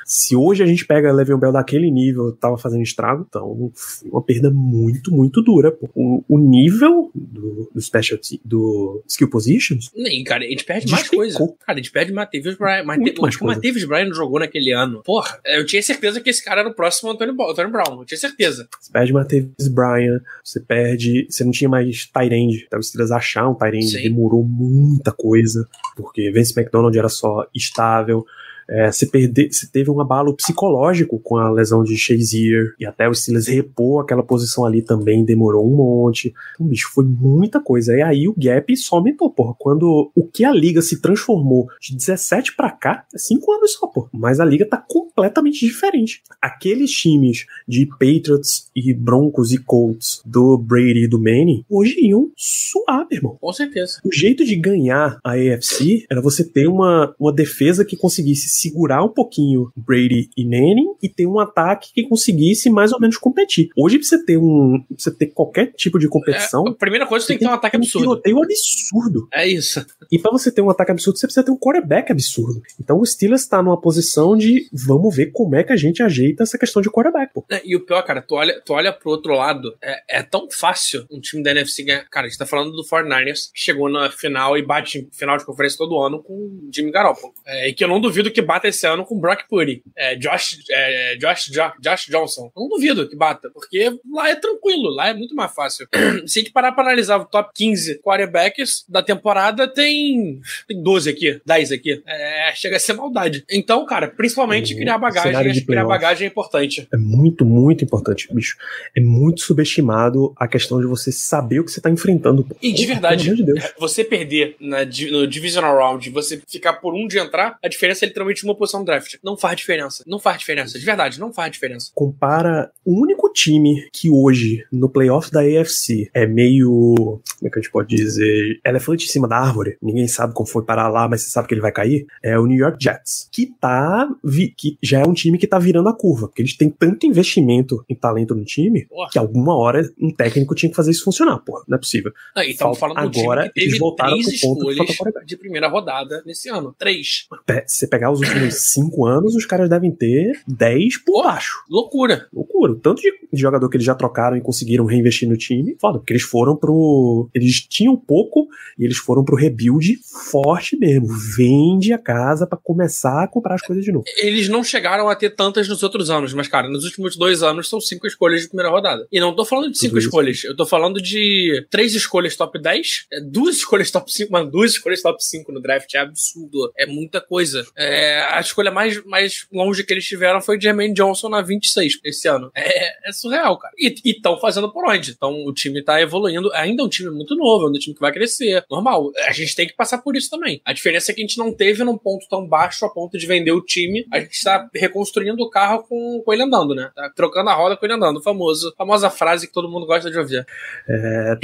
[0.08, 4.22] se hoje a gente pega Le'Veon Bell daquele nível, tava fazendo estrago, então foi uma
[4.22, 5.76] perda muito, muito dura.
[5.94, 9.90] O, o nível do, do specialty, do skill positions.
[9.94, 11.38] Nem, cara, a gente perde mais coisa.
[11.38, 12.84] Cara, a gente perde Matavius Bryan.
[12.84, 15.02] Mate, o que o Bryan jogou naquele ano.
[15.04, 18.00] Porra, eu tinha certeza que esse cara era o próximo Anthony, Anthony Brown.
[18.00, 18.66] Eu tinha certeza.
[18.80, 21.26] Você perde Matavius Bryan, você perde.
[21.28, 22.64] Você não tinha mais Tyrande.
[22.66, 28.24] Então, os Steelers achar um Tyrande demorou muita coisa, porque Vince McDonald era só estável.
[28.70, 33.08] É, se, perder, se teve um abalo psicológico com a lesão de Shazier e até
[33.08, 36.34] o Steelers repor aquela posição ali também demorou um monte.
[36.54, 37.96] Então, bicho, foi muita coisa.
[37.96, 39.54] E aí o gap só aumentou, porra.
[39.58, 43.86] Quando o que a liga se transformou de 17 para cá, é 5 anos só,
[43.86, 44.08] porra.
[44.12, 46.22] Mas a liga tá completamente diferente.
[46.40, 52.30] Aqueles times de Patriots e Broncos e Colts do Brady e do Manning, hoje iam
[52.36, 53.38] suar, meu irmão.
[53.40, 54.00] Com certeza.
[54.04, 59.02] O jeito de ganhar a AFC era você ter uma, uma defesa que conseguisse segurar
[59.02, 63.68] um pouquinho Brady e Manning e ter um ataque que conseguisse mais ou menos competir.
[63.76, 64.82] Hoje, pra você ter um.
[64.86, 66.66] Pra você ter qualquer tipo de competição.
[66.66, 68.04] É, a primeira coisa, você tem que ter um ataque absurdo.
[68.04, 69.28] Um tiroteio absurdo.
[69.32, 69.84] É isso.
[70.10, 72.62] E para você ter um ataque absurdo, você precisa ter um quarterback absurdo.
[72.80, 76.42] Então o Steelers tá numa posição de vamos ver como é que a gente ajeita
[76.42, 77.44] essa questão de quarterback, pô.
[77.50, 80.48] É, e o pior, cara, tu olha, tu olha pro outro lado, é, é tão
[80.50, 82.08] fácil um time da NFC ganhar.
[82.08, 85.44] Cara, a gente tá falando do 49ers, que chegou na final e bate final de
[85.44, 87.32] conferência todo ano com o Jimmy Garoppolo.
[87.46, 89.82] É, e que eu não duvido que bata esse ano com Brock Purdy.
[89.94, 92.50] É, Josh, é, Josh, Josh, Josh Johnson.
[92.56, 95.86] Eu não duvido que bata, porque lá é tranquilo, lá é muito mais fácil.
[96.26, 101.10] Se a gente parar pra analisar o top 15 quarterbacks da temporada, tem, tem 12
[101.10, 102.02] aqui, 10 aqui.
[102.06, 103.44] É, chega a ser maldade.
[103.50, 105.34] Então, cara, principalmente criar bagagem.
[105.36, 106.88] Acho que criar bagagem é importante.
[106.90, 108.56] É muito, muito importante, bicho.
[108.96, 112.44] É muito subestimado a questão de você saber o que você tá enfrentando.
[112.44, 112.56] Pô.
[112.62, 117.18] E de verdade, de você perder na, no Divisional Round, você ficar por um de
[117.18, 119.16] entrar, a diferença é literalmente uma posição no draft.
[119.22, 120.04] Não faz diferença.
[120.06, 120.78] Não faz diferença.
[120.78, 121.90] De verdade, não faz diferença.
[121.94, 127.20] Compara o único time que hoje, no playoff da AFC, é meio.
[127.38, 128.60] Como é que a gente pode dizer?
[128.64, 129.76] Elefante em cima da árvore.
[129.82, 132.06] Ninguém sabe como foi parar lá, mas você sabe que ele vai cair.
[132.22, 133.28] É o New York Jets.
[133.32, 134.08] Que tá.
[134.56, 136.28] que já é um time que tá virando a curva.
[136.28, 139.10] Porque eles têm tanto investimento em talento no time porra.
[139.10, 141.64] que alguma hora um técnico tinha que fazer isso funcionar, porra.
[141.68, 142.12] Não é possível.
[142.34, 145.68] Ah, então falando agora, do time que teve eles voltaram três pro ponto de primeira
[145.68, 146.74] rodada nesse ano.
[146.78, 147.26] Três.
[147.66, 151.54] Se você pegar os últimos cinco anos, os caras devem ter 10 por baixo.
[151.68, 152.26] Loucura.
[152.32, 152.72] Loucura.
[152.72, 156.12] O tanto de jogador que eles já trocaram e conseguiram reinvestir no time, foda, porque
[156.12, 157.28] eles foram pro.
[157.34, 158.48] Eles tinham pouco
[158.78, 159.98] e eles foram pro rebuild
[160.30, 161.06] forte mesmo.
[161.36, 164.04] Vende a casa para começar a comprar as coisas de novo.
[164.18, 167.68] Eles não chegaram a ter tantas nos outros anos, mas, cara, nos últimos dois anos
[167.68, 169.06] são cinco escolhas de primeira rodada.
[169.10, 173.06] E não tô falando de cinco escolhas, eu tô falando de três escolhas top 10,
[173.12, 175.92] é, duas escolhas top 5, mano, duas escolhas top 5 no draft.
[175.94, 176.72] É absurdo.
[176.76, 177.64] É muita coisa.
[177.76, 182.28] É, a escolha mais, mais longe que eles tiveram foi Jermaine Johnson na 26 esse
[182.28, 182.50] ano.
[182.54, 183.72] É, é surreal, cara.
[183.78, 185.12] E estão fazendo por onde?
[185.12, 186.52] Então o time tá evoluindo.
[186.54, 188.64] Ainda é um time muito novo, é um time que vai crescer.
[188.70, 189.10] Normal.
[189.26, 190.60] A gente tem que passar por isso também.
[190.64, 193.26] A diferença é que a gente não teve num ponto tão baixo a ponto de
[193.26, 194.06] vender o time.
[194.12, 196.90] A gente tá reconstruindo o carro com, com ele andando, né?
[196.94, 198.22] Tá trocando a roda com ele andando.
[198.22, 200.46] Famoso, famosa frase que todo mundo gosta de ouvir.
[200.88, 201.34] É,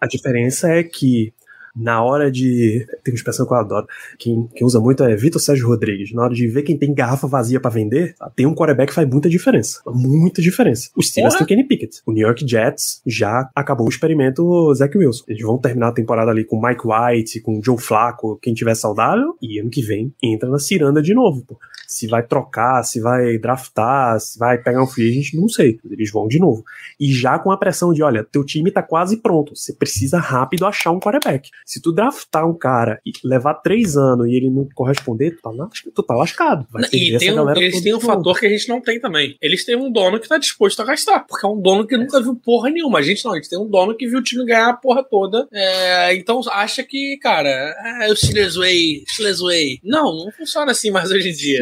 [0.00, 1.32] a diferença é que
[1.74, 2.86] na hora de.
[3.02, 3.86] Tem uma expressão que eu adoro.
[4.18, 6.12] Quem, quem usa muito é Vitor Sérgio Rodrigues.
[6.12, 9.08] Na hora de ver quem tem garrafa vazia para vender, tem um quarterback que faz
[9.08, 9.80] muita diferença.
[9.86, 10.90] Muita diferença.
[10.96, 12.00] Os Steelers têm Kenny Pickett.
[12.06, 15.24] O New York Jets já acabou o experimento Zach Wilson.
[15.28, 19.36] Eles vão terminar a temporada ali com Mike White, com Joe Flacco, quem tiver saudável,
[19.40, 21.58] e ano que vem entra na ciranda de novo, pô.
[21.86, 25.78] Se vai trocar, se vai draftar, se vai pegar um free agent, não sei.
[25.90, 26.64] Eles vão de novo.
[26.98, 29.54] E já com a pressão de, olha, teu time tá quase pronto.
[29.54, 31.50] Você precisa rápido achar um quarterback.
[31.64, 35.50] Se tu draftar um cara e levar três anos e ele não corresponder, tu tá,
[35.94, 36.66] tu tá lascado.
[36.70, 39.36] Vai e tem um, eles têm um fator que a gente não tem também.
[39.40, 42.20] Eles têm um dono que tá disposto a gastar, porque é um dono que nunca
[42.20, 42.98] viu porra nenhuma.
[42.98, 45.02] A gente não, a gente tem um dono que viu o time ganhar a porra
[45.02, 45.48] toda.
[45.52, 47.48] É, então acha que, cara,
[48.02, 49.80] é o Steelers Way, Steelers Way.
[49.82, 51.60] Não, não funciona assim mais hoje em dia.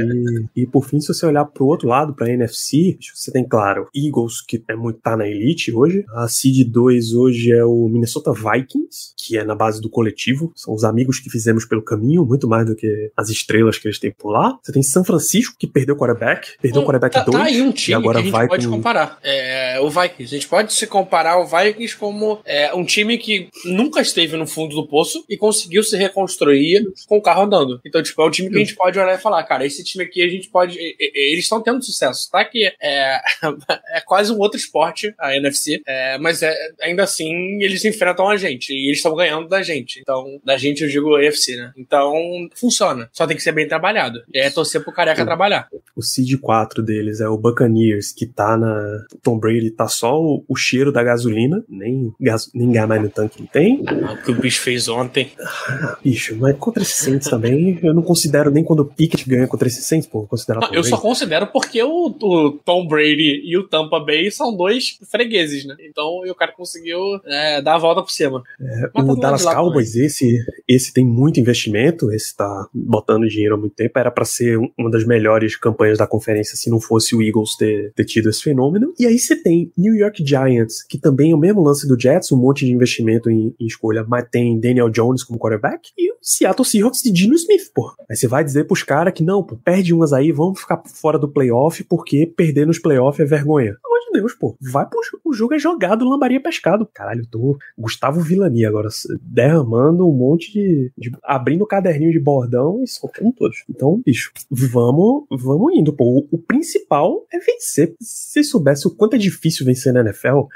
[0.56, 3.88] E, e por fim, se você olhar pro outro lado, pra NFC, você tem, claro,
[3.94, 6.04] Eagles, que é muito, tá na elite hoje.
[6.14, 10.52] A Seed 2 hoje é o Minnesota Vikings, que é na base do coletivo.
[10.56, 13.98] São os amigos que fizemos pelo caminho, muito mais do que as estrelas que eles
[13.98, 14.58] têm por lá.
[14.62, 17.26] Você tem São Francisco, que perdeu o quarterback, perdeu o quarterback 2.
[17.26, 18.76] Tá, tá aí um time agora que a gente vai pode com...
[18.76, 19.18] comparar.
[19.22, 20.34] É, o Vikings.
[20.34, 24.46] A gente pode se comparar o Vikings como é, um time que nunca esteve no
[24.46, 27.80] fundo do poço e conseguiu se reconstruir com o carro andando.
[27.84, 30.04] Então, tipo, é um time que a gente pode olhar e falar, cara, esse time
[30.04, 30.78] aqui a gente pode.
[30.98, 32.44] Eles estão tendo sucesso, tá?
[32.44, 33.20] Que é,
[33.96, 38.36] é quase um outro esporte, a NFC, é, mas é, ainda assim eles enfrentam a
[38.36, 39.81] gente e eles estão ganhando da gente.
[40.00, 41.72] Então, da gente eu digo AFC, né?
[41.76, 42.12] Então,
[42.54, 43.08] funciona.
[43.12, 44.22] Só tem que ser bem trabalhado.
[44.34, 45.68] É torcer pro careca o, trabalhar.
[45.96, 49.04] O seed 4 deles é o Buccaneers, que tá na.
[49.22, 53.08] Tom Brady tá só o, o cheiro da gasolina, nem, gas, nem gás mais no
[53.08, 53.82] tanque não tem.
[53.86, 55.32] Ah, o que o bicho fez ontem.
[55.40, 59.46] Ah, bicho, mas contra esses Saints também, eu não considero nem quando o Pickett ganha
[59.46, 63.66] contra esses Saints, pô, considerar Eu só considero porque o, o, Tom Brady e o
[63.66, 65.76] Tampa Bay são dois fregueses, né?
[65.80, 68.42] Então o cara conseguiu é, dar a volta por cima.
[68.60, 73.74] É, o Dallas Cowboys, esse, esse tem muito investimento, esse tá botando dinheiro há muito
[73.74, 77.56] tempo, era para ser uma das melhores campanhas da conferência se não fosse o Eagles
[77.56, 78.92] ter, ter tido esse fenômeno.
[78.98, 82.32] E aí você tem New York Giants, que também é o mesmo lance do Jets,
[82.32, 86.16] um monte de investimento em, em escolha, mas tem Daniel Jones como quarterback e o
[86.20, 87.92] Seattle Seahawks de Dino Smith, pô.
[88.08, 91.18] Aí você vai dizer pros caras que não, pô, perde umas aí, vamos ficar fora
[91.18, 93.76] do playoff porque perder nos playoffs é vergonha.
[94.06, 94.56] De Deus, pô.
[94.60, 96.86] Vai pro o jogo é jogado, lambaria pescado.
[96.92, 98.88] Caralho, eu tô Gustavo Villani agora,
[99.20, 103.64] derramando um monte de, de abrindo o caderninho de bordão e soltando todos.
[103.68, 106.04] Então, bicho, vamos, vamos indo, pô.
[106.04, 107.94] O, o principal é vencer.
[108.00, 110.46] Se soubesse o quanto é difícil vencer na NFL,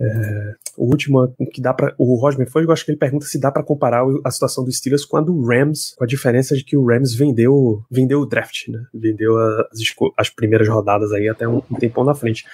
[0.00, 3.40] é, o último que dá para o Roger foi, eu acho que ele pergunta se
[3.40, 6.64] dá para comparar a situação do Steelers com a do Rams, com a diferença de
[6.64, 8.80] que o Rams vendeu vendeu o draft, né?
[8.92, 9.78] Vendeu as,
[10.16, 12.44] as primeiras rodadas aí até um, um tempão na frente.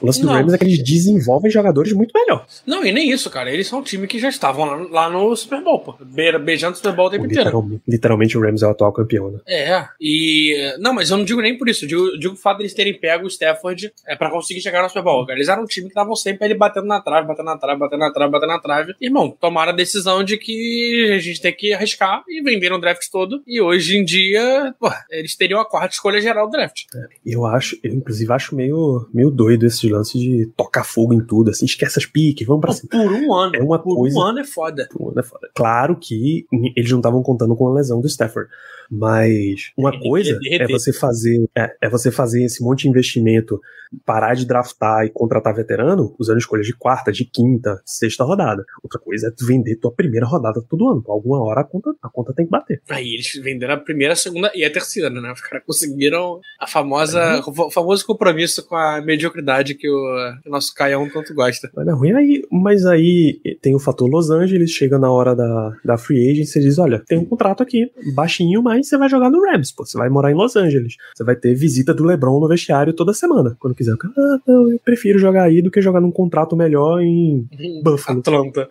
[0.00, 0.34] O lance do não.
[0.34, 2.46] Rams é que eles desenvolvem jogadores muito melhor.
[2.66, 3.50] Não, e nem isso, cara.
[3.50, 5.96] Eles são um time que já estavam lá, lá no Super Bowl, pô.
[6.04, 7.82] beijando o Super Bowl o tempo literalmente, inteiro.
[7.88, 9.38] Literalmente o Rams é o atual campeão, né?
[9.46, 10.76] É, e.
[10.78, 11.84] Não, mas eu não digo nem por isso.
[11.84, 14.88] Eu digo, digo o fato deles terem pego o Stafford é, para conseguir chegar no
[14.88, 15.26] Super Bowl.
[15.26, 15.38] Cara.
[15.38, 18.00] Eles eram um time que estavam sempre ali batendo na trave, batendo na trave, batendo
[18.00, 18.94] na trave, batendo na trave.
[19.00, 23.02] Irmão, tomaram a decisão de que a gente tem que arriscar e venderam o draft
[23.10, 23.42] todo.
[23.46, 26.84] E hoje em dia, pô, eles teriam a quarta escolha geral do draft.
[26.94, 31.24] É, eu acho, eu inclusive acho meio, meio doido esse lance de tocar fogo em
[31.24, 32.90] tudo, assim, esquece as piques, vamos pra cima.
[32.90, 33.56] Por um ano.
[33.56, 34.88] É uma por coisa, um ano é foda.
[34.92, 35.50] Por um ano é foda.
[35.54, 36.46] Claro que
[36.76, 38.48] eles não estavam contando com a lesão do Stafford.
[38.94, 43.58] Mas uma coisa é você fazer é, é, você fazer esse monte de investimento,
[44.04, 48.64] parar de draftar e contratar veterano usando escolhas de quarta, de quinta, sexta rodada.
[48.82, 51.02] Outra coisa é vender tua primeira rodada todo ano.
[51.08, 52.82] Alguma hora a conta, a conta tem que bater.
[52.90, 55.32] Aí eles venderam a primeira, a segunda e a terceira, né?
[55.32, 57.66] Os caras conseguiram a famosa, uhum.
[57.66, 61.70] o famoso compromisso com a mediocridade que o, o nosso Caião tanto gosta.
[61.74, 65.76] Mas é ruim aí, mas aí tem o fator Los Angeles, chega na hora da,
[65.84, 69.30] da free agent, e diz, olha, tem um contrato aqui, baixinho, mas você vai jogar
[69.30, 69.86] no Rams, pô.
[69.86, 70.96] Você vai morar em Los Angeles.
[71.14, 73.56] Você vai ter visita do LeBron no vestiário toda semana.
[73.58, 73.92] Quando quiser.
[73.92, 77.48] Ah, não, eu prefiro jogar aí do que jogar num contrato melhor em
[77.82, 78.20] Buffalo.
[78.20, 78.68] Atlanta.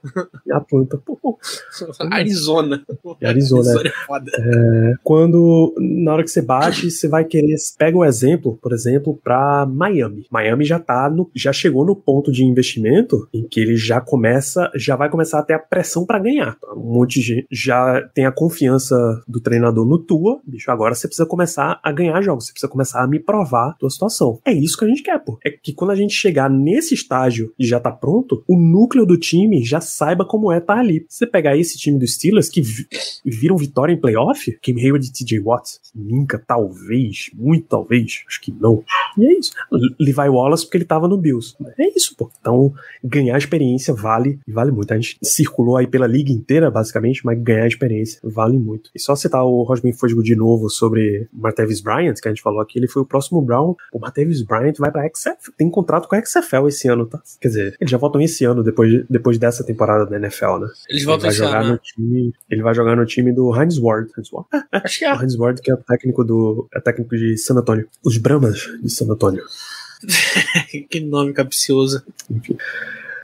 [0.48, 0.98] Em Atlanta.
[0.98, 1.38] Pô,
[2.12, 2.84] Arizona.
[3.22, 3.22] Arizona.
[3.24, 4.32] Arizona é foda.
[4.34, 7.56] É, quando, na hora que você bate, você vai querer.
[7.78, 10.26] Pega o um exemplo, por exemplo, pra Miami.
[10.32, 14.72] Miami já tá no, já chegou no ponto de investimento em que ele já começa,
[14.76, 16.58] já vai começar a ter a pressão para ganhar.
[16.76, 18.96] Um monte de gente já tem a confiança
[19.28, 23.04] do treinador no tua, bicho, agora você precisa começar a ganhar jogos, você precisa começar
[23.04, 24.40] a me provar a tua situação.
[24.46, 25.38] É isso que a gente quer, pô.
[25.46, 29.64] É que quando a gente chegar nesse estágio já tá pronto, o núcleo do time
[29.64, 31.06] já saiba como é tá ali.
[31.08, 32.62] Você pegar esse time dos Steelers que
[33.26, 38.52] viram vitória em playoff, Kim Hayward e TJ Watts, nunca, talvez, muito talvez, acho que
[38.52, 38.84] não.
[39.18, 39.54] E é isso.
[40.00, 41.56] Levi Wallace porque ele tava no Bills.
[41.78, 42.30] É isso, pô.
[42.40, 44.92] Então, ganhar experiência vale, vale muito.
[44.94, 48.90] A gente circulou aí pela liga inteira, basicamente, mas ganhar experiência vale muito.
[48.96, 52.62] E só citar o Rosman Fosgo de novo sobre Martavis Bryant, que a gente falou
[52.62, 53.76] aqui, ele foi o próximo Brown.
[53.94, 57.22] O Martavis Bryant vai pra XFL, tem contrato com a XFL esse ano, tá?
[57.42, 60.68] Quer dizer, eles já voltam esse ano, depois, depois dessa temporada da NFL, né?
[60.88, 63.80] Eles voltam ele vai jogar ano, no time, Ele vai jogar no time do Heinz
[63.80, 64.12] Ward.
[64.16, 64.48] Heinz Ward?
[64.72, 65.14] Acho que é.
[65.14, 66.70] O Heinz Ward, que é o técnico do.
[66.72, 67.90] É técnico de San Antonio.
[68.04, 69.44] Os Brahmas de San Antonio.
[70.88, 72.04] que nome capcioso.
[72.30, 72.56] Enfim.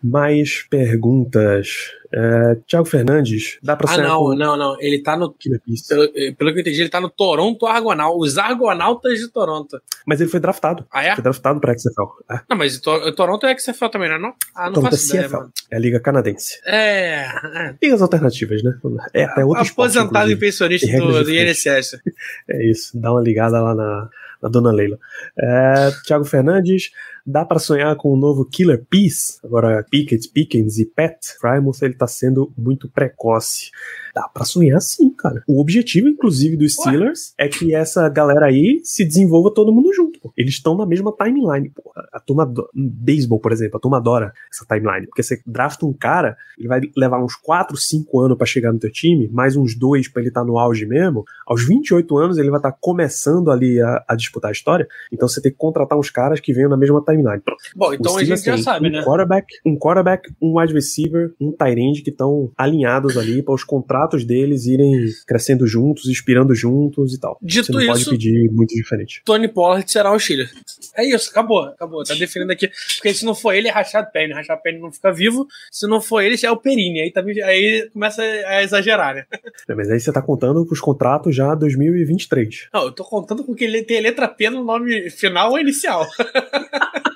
[0.03, 1.91] Mais perguntas.
[2.13, 4.77] É, Thiago Fernandes, dá pra Ah, não, não, não.
[4.79, 5.35] Ele tá no.
[5.67, 5.89] Beast.
[5.89, 8.31] Pelo, eh, pelo que eu entendi, ele tá no Toronto Argonautas.
[8.31, 9.81] Os Argonautas de Toronto.
[10.05, 10.85] Mas ele foi draftado.
[10.91, 11.13] Ah, é?
[11.15, 12.03] Foi draftado pra XFL.
[12.31, 14.19] É, Não, mas To- Toronto é XFL também, não é?
[14.19, 14.33] Não?
[14.55, 15.33] Ah, não Toronto é faço CFL.
[15.37, 15.51] mano.
[15.69, 16.59] É a Liga Canadense.
[16.65, 17.25] É.
[17.25, 17.75] é.
[17.83, 18.73] Ligas alternativas, né?
[19.13, 20.39] É até outro esporte, Aposentado e inclusive.
[20.39, 21.29] pensionista do, do.
[21.29, 21.99] INSS.
[22.49, 24.09] É isso, dá uma ligada lá na,
[24.41, 24.97] na dona Leila.
[25.37, 26.91] É, Thiago Fernandes,
[27.27, 29.37] dá pra sonhar com um novo Killer Peace?
[29.43, 33.69] Agora, Pickett, Pickens e Pat Frymouth, ele tá sendo muito precoce.
[34.15, 35.43] Dá pra sonhar sim, cara.
[35.45, 40.19] O objetivo, inclusive, dos Steelers é que essa galera aí se desenvolva todo mundo junto.
[40.19, 40.33] pô.
[40.37, 41.69] Eles estão na mesma timeline.
[41.69, 41.91] Pô.
[42.13, 45.05] A turma, beisebol, por exemplo, a turma adora essa timeline.
[45.05, 48.79] Porque você drafta um cara, ele vai levar uns 4, 5 anos pra chegar no
[48.79, 51.25] teu time, mais uns dois pra ele estar no auge mesmo.
[51.45, 54.87] Aos 28 anos, ele vai estar começando ali a, a disputar a história.
[55.11, 57.16] Então você tem que contratar uns caras que venham na mesma timeline.
[57.23, 57.57] Pronto.
[57.75, 59.03] Bom, então a gente já sabe, um né?
[59.03, 63.63] Quarterback, um quarterback, um wide receiver, um tight end que estão alinhados ali para os
[63.63, 67.37] contratos deles irem crescendo juntos, inspirando juntos e tal.
[67.41, 69.21] Dito Você não pode isso- pedir muito diferente.
[69.25, 70.51] Tony Pollard será o Steelers.
[70.95, 72.03] É isso, acabou, acabou.
[72.03, 72.69] Tá definindo aqui.
[72.95, 74.33] Porque se não for ele, é Rashad Penny.
[74.33, 75.47] Rashad Penny não fica vivo.
[75.71, 77.01] Se não for ele, é o Perini.
[77.01, 79.25] Aí, tá, aí começa a exagerar, né?
[79.67, 82.67] É, Mas aí você tá contando com os contratos já 2023.
[82.73, 86.05] Não, eu tô contando com que ele tem letra P no nome final ou inicial.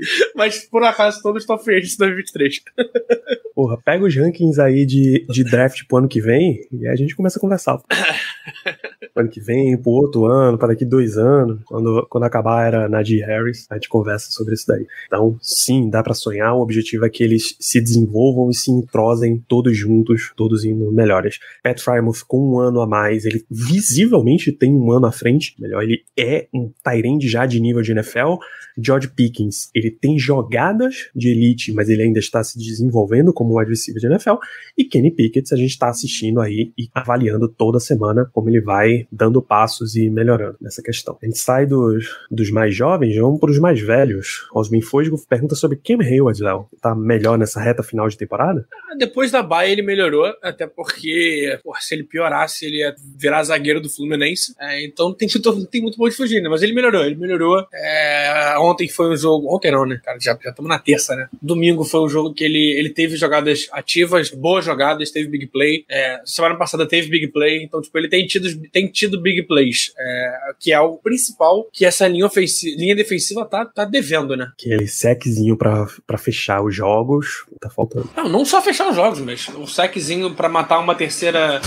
[0.34, 2.60] Mas por acaso todos estão agents em 2023.
[3.54, 6.96] Porra, pega os rankings aí de, de draft pro ano que vem e aí a
[6.96, 7.80] gente começa a conversar.
[9.16, 13.20] Ano que vem, pro outro ano, para daqui dois anos, quando, quando acabar era Najee
[13.20, 14.86] Harris, a gente conversa sobre isso daí.
[15.06, 16.54] Então, sim, dá pra sonhar.
[16.54, 21.38] O objetivo é que eles se desenvolvam e se entrosem todos juntos, todos indo melhores.
[21.62, 25.54] Pat Frymouth com um ano a mais, ele visivelmente tem um ano à frente.
[25.58, 28.36] Melhor, ele é um Tyrande já de nível de NFL.
[28.82, 33.70] George Pickens, ele tem jogadas de elite, mas ele ainda está se desenvolvendo como wide
[33.70, 34.36] receiver de NFL.
[34.76, 39.06] E Kenny Pickett, a gente está assistindo aí e avaliando toda semana como ele vai
[39.10, 41.18] dando passos e melhorando nessa questão.
[41.22, 44.48] A gente sai dos, dos mais jovens, vamos para os mais velhos.
[44.54, 46.68] Osmin Fosgo pergunta sobre Cam Hayward, Léo.
[46.80, 48.66] Tá melhor nessa reta final de temporada?
[48.98, 53.80] Depois da Baia ele melhorou, até porque, porra, se ele piorasse, ele ia virar zagueiro
[53.80, 54.54] do Fluminense.
[54.58, 55.28] É, então tem,
[55.70, 56.48] tem muito bom de fugir, né?
[56.48, 57.66] Mas ele melhorou, ele melhorou.
[57.72, 59.54] É, ontem foi um jogo.
[59.54, 60.00] Ontem não, né?
[60.04, 61.28] Cara, já estamos na terça, né?
[61.40, 65.84] Domingo foi um jogo que ele, ele teve jogadas ativas, boas jogadas, teve big play.
[65.88, 69.92] É, semana passada teve big play, então, tipo, ele tem tido, tem tido big plays,
[69.98, 74.50] é, que é o principal que essa linha, ofensiva, linha defensiva tá, tá devendo, né?
[74.58, 78.10] Aquele seczinho pra, pra fechar os jogos, tá faltando.
[78.16, 81.60] Não, não só fechar os jogos, mas um saquezinho pra matar uma terceira.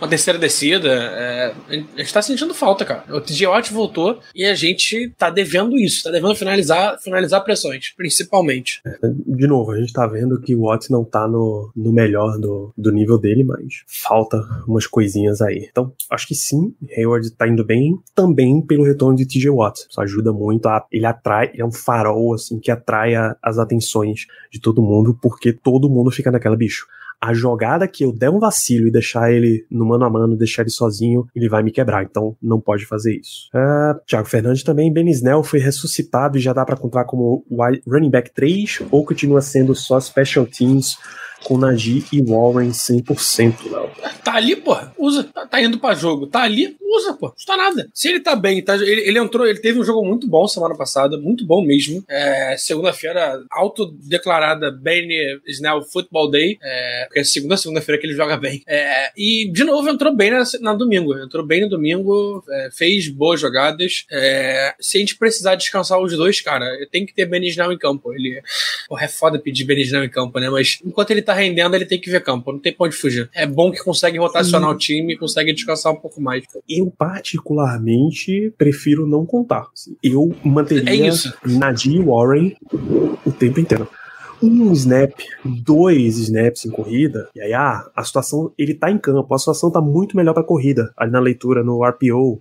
[0.00, 0.88] Uma terceira descida.
[0.88, 3.04] é, a gente tá sentindo falta, cara.
[3.08, 6.04] O Watt voltou e a gente tá devendo isso.
[6.04, 8.80] Tá devendo finalizar, finalizar pressões, principalmente.
[9.26, 12.72] De novo, a gente tá vendo que o Watts não tá no, no melhor do,
[12.76, 15.68] do nível dele, mas falta umas coisinhas aí.
[15.70, 19.80] Então, acho que sim, Hayward tá indo bem, também pelo retorno de TJ Watt.
[19.88, 23.58] Isso ajuda muito, a, ele atrai, ele é um farol, assim, que atrai a- as
[23.58, 26.86] atenções de todo mundo, porque todo mundo fica naquela, bicho,
[27.20, 30.62] a jogada que eu der um vacilo e deixar ele no mano a mano, deixar
[30.62, 32.02] ele sozinho, ele vai me quebrar.
[32.02, 33.48] Então não pode fazer isso.
[33.54, 37.44] Ah, Thiago Fernandes também, Ben Snell foi ressuscitado e já dá pra contar como
[37.86, 40.96] running back 3 ou continua sendo só special teams
[41.44, 43.90] com Najee e Warren 100%, Léo.
[44.22, 44.92] Tá ali, porra.
[44.98, 45.24] Usa.
[45.24, 46.26] Tá, tá indo pra jogo.
[46.26, 47.26] Tá ali, usa, pô.
[47.26, 47.88] Não custa nada.
[47.94, 50.76] Se ele tá bem, tá, ele, ele entrou, ele teve um jogo muito bom semana
[50.76, 52.04] passada, muito bom mesmo.
[52.08, 55.08] É, Segunda-feira, autodeclarada Ben
[55.46, 56.58] Snell Football Day.
[56.62, 58.62] É, porque é segunda, segunda-feira que ele joga bem.
[58.66, 61.16] É, e, de novo, entrou bem na, na domingo.
[61.18, 64.04] Entrou bem no domingo, é, fez boas jogadas.
[64.10, 67.78] É, se a gente precisar descansar os dois, cara, tem que ter Ben Snell em
[67.78, 68.12] campo.
[68.12, 68.42] Ele,
[68.88, 70.50] porra, é foda pedir Ben Snell em campo, né?
[70.50, 72.52] Mas enquanto ele tá rendendo, ele tem que ver campo.
[72.52, 73.28] Não tem pra onde fugir.
[73.34, 76.44] É bom que consegue rotacionar o time consegue descansar um pouco mais.
[76.68, 79.66] Eu, particularmente, prefiro não contar.
[80.02, 81.10] Eu manteria É
[81.46, 82.56] e Warren
[83.24, 83.88] o tempo inteiro.
[84.42, 85.12] Um snap,
[85.44, 89.70] dois snaps em corrida, e aí, ah, a situação, ele tá em campo, a situação
[89.70, 92.40] tá muito melhor pra corrida, ali na leitura, no RPO.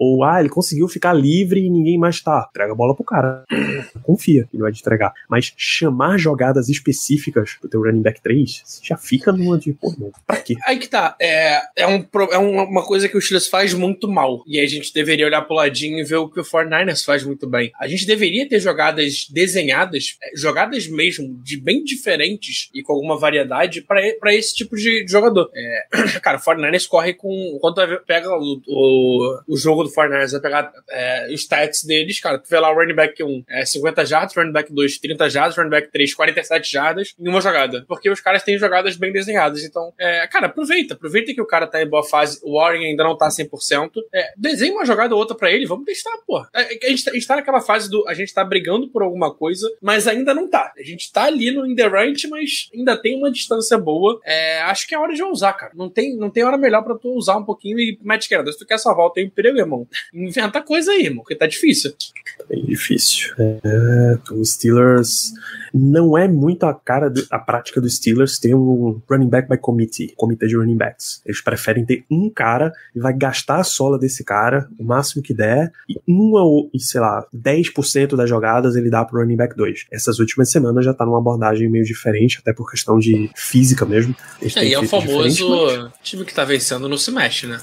[0.00, 2.46] Ou, ah, ele conseguiu ficar livre e ninguém mais tá.
[2.50, 3.44] Entrega a bola pro cara.
[4.02, 5.12] Confia ele vai te entregar.
[5.28, 9.94] Mas chamar jogadas específicas pro teu running back 3, você já fica numa de, pô,
[9.98, 10.54] não, pra quê?
[10.66, 11.16] Aí que tá.
[11.20, 14.42] É, é, um, é uma coisa que o Steelers faz muito mal.
[14.46, 17.46] E a gente deveria olhar pro ladinho e ver o que o 49ers faz muito
[17.48, 17.70] bem.
[17.80, 23.18] A gente deveria ter jogadas desenhadas, é, jogadas mesmo, de bem diferentes e com alguma
[23.18, 25.50] variedade pra esse tipo de de jogador.
[25.54, 25.86] É,
[26.20, 27.58] cara, o 49ers corre com.
[27.60, 32.38] Quando pega o, o, o jogo do Fortnite vai pegar é, os stats deles, cara,
[32.38, 35.56] tu vê lá o running back 1 é 50 jardas, running back 2 30 jardas,
[35.56, 37.84] running back 3 47 jardas em uma jogada.
[37.88, 39.64] Porque os caras têm jogadas bem desenhadas.
[39.64, 40.94] Então, é, cara, aproveita.
[40.94, 43.90] Aproveita que o cara tá em boa fase, o Warren ainda não tá 100%.
[44.12, 46.44] É, desenha uma jogada ou outra pra ele, vamos testar, pô.
[46.54, 48.06] É, a, gente, tá, a gente tá naquela fase do.
[48.08, 50.72] A gente tá brigando por alguma coisa, mas ainda não tá.
[50.78, 54.20] A gente tá ali no in the range, mas ainda tem uma distância boa.
[54.24, 55.72] É, acho que é hora de usar, cara.
[55.74, 58.52] Não tem, não tem hora melhor pra tu usar um pouquinho e Matt Canada.
[58.52, 59.79] Se tu quer salvar o teu emprego, irmão,
[60.12, 61.92] inventa coisa aí, irmão, porque tá difícil.
[61.92, 63.34] Tá bem difícil.
[63.38, 65.32] É, os Steelers
[65.72, 69.56] não é muito a cara, do, a prática dos Steelers ter um running back by
[69.58, 71.22] committee, comitê de running backs.
[71.24, 75.34] Eles preferem ter um cara e vai gastar a sola desse cara o máximo que
[75.34, 79.86] der e uma ou, sei lá, 10% das jogadas ele dá pro running back 2.
[79.92, 84.14] Essas últimas semanas já tá numa abordagem meio diferente, até por questão de física mesmo.
[84.56, 85.92] É, e é o famoso mas...
[86.02, 87.60] time que tá vencendo não se mexe, né?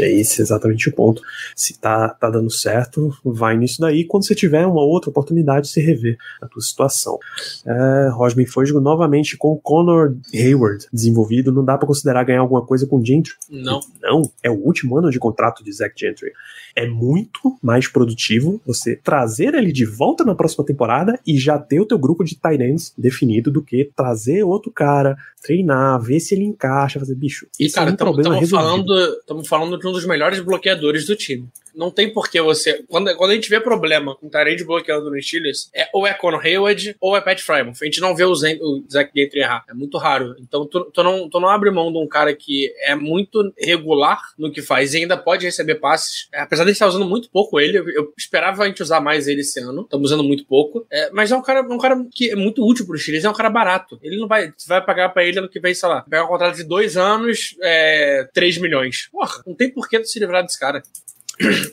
[0.00, 1.22] É esse exatamente o ponto.
[1.54, 4.04] Se tá, tá dando certo, vai nisso daí.
[4.04, 7.18] Quando você tiver uma outra oportunidade, se rever a tua situação.
[7.66, 8.46] É, Rosman
[8.80, 11.52] novamente com o Connor Hayward desenvolvido.
[11.52, 13.34] Não dá para considerar ganhar alguma coisa com o Gentry?
[13.50, 13.80] Não.
[14.02, 16.32] Não, é o último ano de contrato de Zach Gentry.
[16.76, 21.80] É muito mais produtivo você trazer ele de volta na próxima temporada e já ter
[21.80, 26.34] o teu grupo de tight ends definido do que trazer outro cara, treinar, ver se
[26.34, 27.46] ele encaixa, fazer bicho.
[27.60, 28.92] E cara, é um problema falando
[29.24, 32.84] estamos falando de um dos melhores bloqueadores do time não tem por que você.
[32.88, 36.14] Quando, quando a gente vê problema com o Tyrande bloqueando no Steelers, é, ou é
[36.14, 37.76] Conor Hayward ou é Pat Frymouth.
[37.82, 39.64] A gente não vê o, Zen, o Zach Gentry errar.
[39.68, 40.34] É muito raro.
[40.40, 44.20] Então tu, tu, não, tu não abre mão de um cara que é muito regular
[44.38, 46.28] no que faz e ainda pode receber passes.
[46.32, 49.28] É, apesar de estar usando muito pouco ele, eu, eu, esperava a gente usar mais
[49.28, 49.82] ele esse ano.
[49.82, 50.86] Estamos usando muito pouco.
[50.90, 53.24] É, mas é um cara, um cara que é muito útil pro Steelers.
[53.24, 53.98] É um cara barato.
[54.02, 54.52] Ele não vai.
[54.56, 56.96] Você vai pagar pra ele ano que vem, sei lá, pegar um contrato de dois
[56.96, 59.08] anos, é, 3 milhões.
[59.10, 60.82] Porra, não tem porquê tu se livrar desse cara.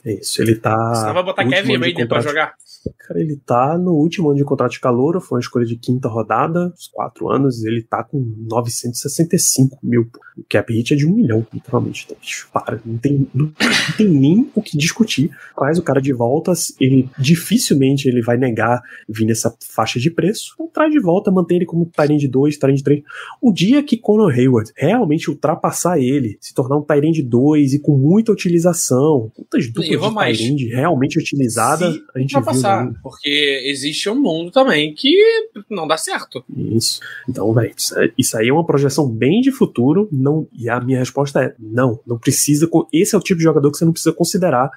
[0.05, 0.75] É isso, ele tá.
[0.93, 2.55] Você vai botar Kevin pra jogar?
[2.97, 6.07] Cara, ele tá no último ano de contrato de calor, foi uma escolha de quinta
[6.07, 10.09] rodada, os quatro anos, ele tá com 965 mil.
[10.37, 12.05] O cap hit é de um milhão, literalmente.
[12.05, 15.29] Então, bicho, para, não tem, não, não tem nem o que discutir.
[15.55, 20.53] Traz o cara de volta, ele dificilmente ele vai negar vir nessa faixa de preço.
[20.55, 23.03] Então traz de volta, mantém ele como Tyrande 2, Tyrande 3.
[23.41, 27.95] O dia que Conor Hayward realmente ultrapassar ele, se tornar um Tyrande 2 e com
[27.95, 34.19] muita utilização, muitas duplas de Tyrande realmente utilizada, a gente viu Tá, porque existe um
[34.19, 35.13] mundo também que
[35.69, 36.43] não dá certo.
[36.55, 37.01] Isso.
[37.27, 37.73] Então, velho,
[38.17, 40.07] isso aí é uma projeção bem de futuro.
[40.11, 42.69] Não, e a minha resposta é: não, não precisa.
[42.93, 44.71] Esse é o tipo de jogador que você não precisa considerar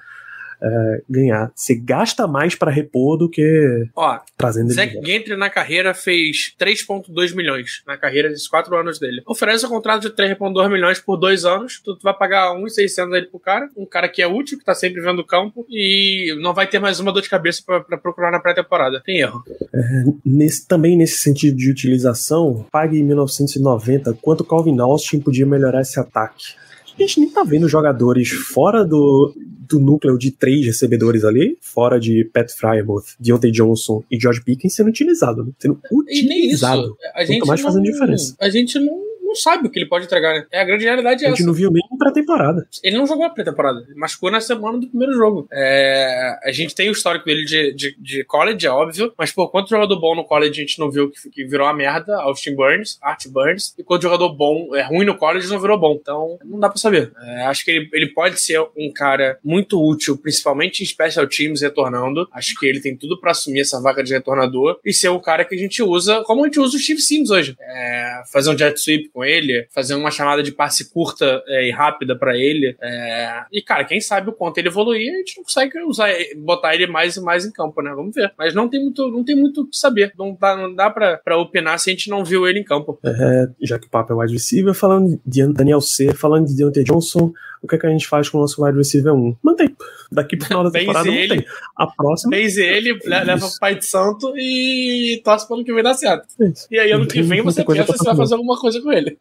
[0.61, 1.51] é, ganhar.
[1.55, 7.35] Você gasta mais para repor do que Ó, trazendo Zach Gentry na carreira fez 3,2
[7.35, 9.21] milhões na carreira desses quatro anos dele.
[9.25, 11.79] Oferece um contrato de 3,2 milhões por dois anos.
[11.83, 13.69] Tu, tu vai pagar 1,600 aí pro cara.
[13.75, 16.79] Um cara que é útil, que tá sempre vendo o campo e não vai ter
[16.79, 19.01] mais uma dor de cabeça para procurar na pré-temporada.
[19.05, 19.43] Tem erro.
[19.73, 25.81] É, nesse, também nesse sentido de utilização, pague em 1990 quanto Calvin Austin podia melhorar
[25.81, 26.55] esse ataque.
[26.97, 29.33] A gente nem tá vendo jogadores fora do,
[29.67, 34.75] do núcleo de três recebedores ali, fora de Pat Frymouth, Deontay Johnson e George Pickens,
[34.75, 35.51] sendo utilizado, né?
[35.59, 36.95] sendo utilizado.
[37.13, 38.35] A gente mais não, fazendo diferença.
[38.39, 39.03] A gente não
[39.35, 40.45] não sabe o que ele pode entregar, né?
[40.49, 41.33] É, a grande realidade é essa.
[41.33, 42.65] A gente não viu nem pré-temporada.
[42.81, 43.85] Ele não jogou a pré-temporada.
[43.95, 45.47] Machucou na semana do primeiro jogo.
[45.51, 49.47] É, a gente tem o histórico dele de, de, de, college, é óbvio, mas, pô,
[49.49, 52.15] quanto jogador bom no college a gente não viu que, que virou a merda?
[52.21, 55.97] Austin Burns, Art Burns, e quanto jogador bom, é ruim no college, não virou bom.
[56.01, 57.11] Então, não dá pra saber.
[57.21, 61.61] É, acho que ele, ele pode ser um cara muito útil, principalmente em special teams
[61.61, 62.27] retornando.
[62.31, 65.43] Acho que ele tem tudo para assumir essa vaga de retornador e ser o cara
[65.43, 67.55] que a gente usa, como a gente usa o Steve Sims hoje.
[67.59, 71.71] É, fazer um jet sweep com ele, fazer uma chamada de passe curta é, e
[71.71, 72.75] rápida para ele.
[72.81, 73.43] É...
[73.51, 76.87] E, cara, quem sabe o quanto ele evoluir, a gente não consegue usar, botar ele
[76.87, 77.91] mais e mais em campo, né?
[77.95, 78.33] Vamos ver.
[78.37, 80.13] Mas não tem muito, não tem muito o que saber.
[80.17, 82.99] Não dá, não dá pra, pra opinar se a gente não viu ele em campo.
[83.03, 86.83] É, já que o papo é wide receiver, falando de Daniel C, falando de Deontay
[86.83, 89.37] Johnson, o que, é que a gente faz com o nosso wide receiver 1?
[89.41, 89.75] Mantém.
[90.11, 91.45] Daqui pro final da temporada não tem.
[91.75, 92.31] A próxima.
[92.31, 96.27] Base ele, leva pro Pai de Santo e torce pelo que vai dar certo.
[96.39, 96.67] Isso.
[96.71, 99.17] E aí ano que vem você pensa se vai fazer alguma coisa com ele.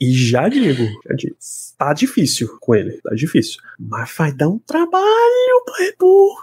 [0.00, 1.36] E já digo, já digo,
[1.76, 3.60] tá difícil com ele, tá difícil.
[3.78, 6.42] Mas vai dar um trabalho pra repor.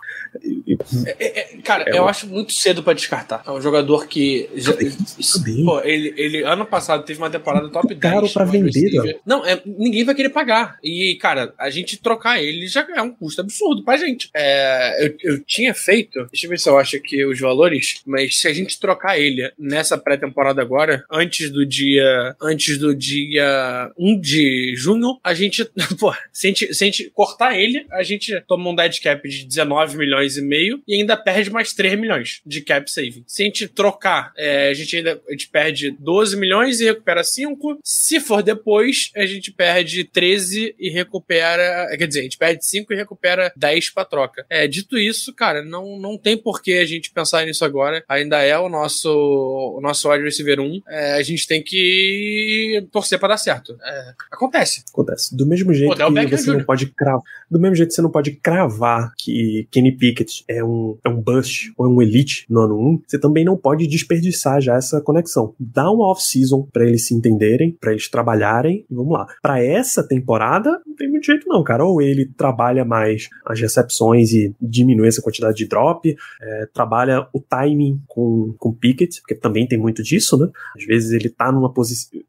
[1.05, 3.43] É, é, é, cara, é eu acho muito cedo para descartar.
[3.45, 4.49] É um jogador que.
[4.55, 7.99] Já, pô, ele, ele ano passado teve uma temporada top 10.
[7.99, 9.39] Caro pra vender, não.
[9.39, 10.77] não é, ninguém vai querer pagar.
[10.83, 14.29] E, cara, a gente trocar ele já é um custo absurdo pra gente.
[14.33, 16.25] É, eu, eu tinha feito.
[16.31, 18.01] Deixa eu ver se eu acho aqui os valores.
[18.05, 22.35] Mas se a gente trocar ele nessa pré-temporada agora, antes do dia.
[22.41, 25.65] Antes do dia 1 de junho, a gente,
[25.99, 29.27] pô, se a gente, se a gente cortar ele, a gente toma um dead cap
[29.27, 33.23] de 19 milhões e meio e ainda perde mais 3 milhões de cap saving.
[33.27, 37.23] Se a gente trocar, é, a gente ainda a gente perde 12 milhões e recupera
[37.23, 37.79] 5.
[37.83, 42.93] Se for depois, a gente perde 13 e recupera, quer dizer, a gente perde 5
[42.93, 44.45] e recupera 10 pra troca.
[44.49, 48.03] É, dito isso, cara, não, não tem por que a gente pensar nisso agora.
[48.07, 50.81] Ainda é o nosso o nosso wide receiver 1.
[50.87, 53.77] É, a gente tem que torcer pra dar certo.
[53.83, 54.83] É, acontece.
[54.91, 55.35] Acontece.
[55.35, 57.21] Do mesmo jeito Odell que você não pode cravar.
[57.49, 61.21] Do mesmo jeito que você não pode cravar que Kenny Pickett é um, é um
[61.21, 65.01] bust ou é um elite no ano 1, você também não pode desperdiçar já essa
[65.01, 65.53] conexão.
[65.59, 69.27] Dá uma off-season pra eles se entenderem, pra eles trabalharem, e vamos lá.
[69.41, 71.85] Pra essa temporada, não tem muito jeito não, cara.
[71.85, 77.39] Ou ele trabalha mais as recepções e diminui essa quantidade de drop, é, trabalha o
[77.39, 80.49] timing com, com Pickett, porque também tem muito disso, né?
[80.75, 82.21] Às vezes ele tá numa posição.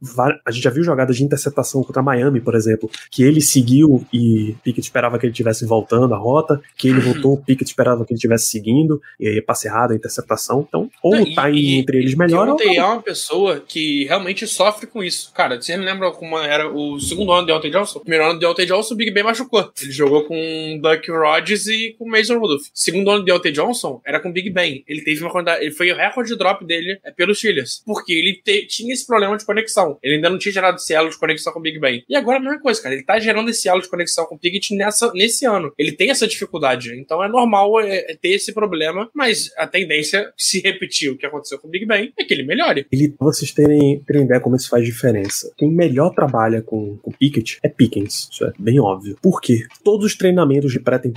[0.45, 4.55] A gente já viu jogadas de interceptação contra Miami, por exemplo, que ele seguiu e
[4.63, 8.19] Pickett esperava que ele estivesse voltando a rota, que ele voltou, Pickett esperava que ele
[8.19, 10.65] estivesse seguindo, e aí passe errado, a interceptação.
[10.67, 14.47] Então, ou Não, o timing entre eles melhora, ou Deontay é uma pessoa que realmente
[14.47, 15.33] sofre com isso.
[15.33, 17.99] Cara, você lembra como era o segundo ano de Deontay Johnson?
[17.99, 19.71] O primeiro ano de Deontay Johnson, o Big Ben machucou.
[19.81, 22.67] Ele jogou com Duck Rodgers e com Mason Rudolph.
[22.75, 24.85] Segundo ano de Deontay Johnson era com Big Ben.
[24.87, 27.83] Ele teve uma quantidade, ele foi o recorde de drop dele é, pelos Steelers.
[27.85, 29.99] Porque ele te- tinha esse problema de conexão.
[30.03, 32.05] Ele ainda não tinha gerado esse elo de conexão com o Big Ben.
[32.09, 32.95] E agora a mesma coisa, cara.
[32.95, 35.73] Ele tá gerando esse elo de conexão com o Pickett nessa, nesse ano.
[35.79, 36.95] Ele tem essa dificuldade.
[36.99, 41.27] Então é normal é, é ter esse problema, mas a tendência, se repetir o que
[41.27, 42.87] aconteceu com o Big Ben, é que ele melhore.
[42.93, 45.53] Ele, vocês terem, terem ideia como isso faz diferença.
[45.57, 48.29] Quem melhor trabalha com, com Pickett é Pickens.
[48.31, 49.17] Isso é bem óbvio.
[49.23, 49.65] Por quê?
[49.85, 51.16] Todos os treinamentos de pré-temporada,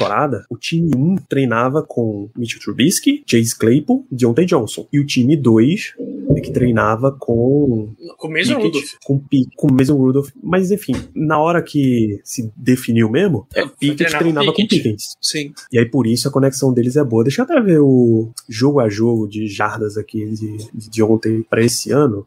[0.50, 4.88] o time 1 treinava com Mitchell Trubisky, Chase Claypool, Deontay Johnson.
[4.92, 5.94] E o time 2
[6.36, 8.92] é que treinava com Com o Mason Pickett, Rudolph.
[9.04, 9.22] com,
[9.56, 10.30] com Mason Rudolph.
[10.42, 14.84] Mas enfim, na hora que se definiu mesmo, É, Pickett com treinava com Pickett.
[14.84, 15.18] Pickens.
[15.22, 15.54] Sim.
[15.72, 17.24] E aí por isso a conexão deles é boa.
[17.24, 21.64] Deixa eu até ver o jogo a jogo de jardas aqui de, de ontem pra
[21.64, 22.26] esse ano.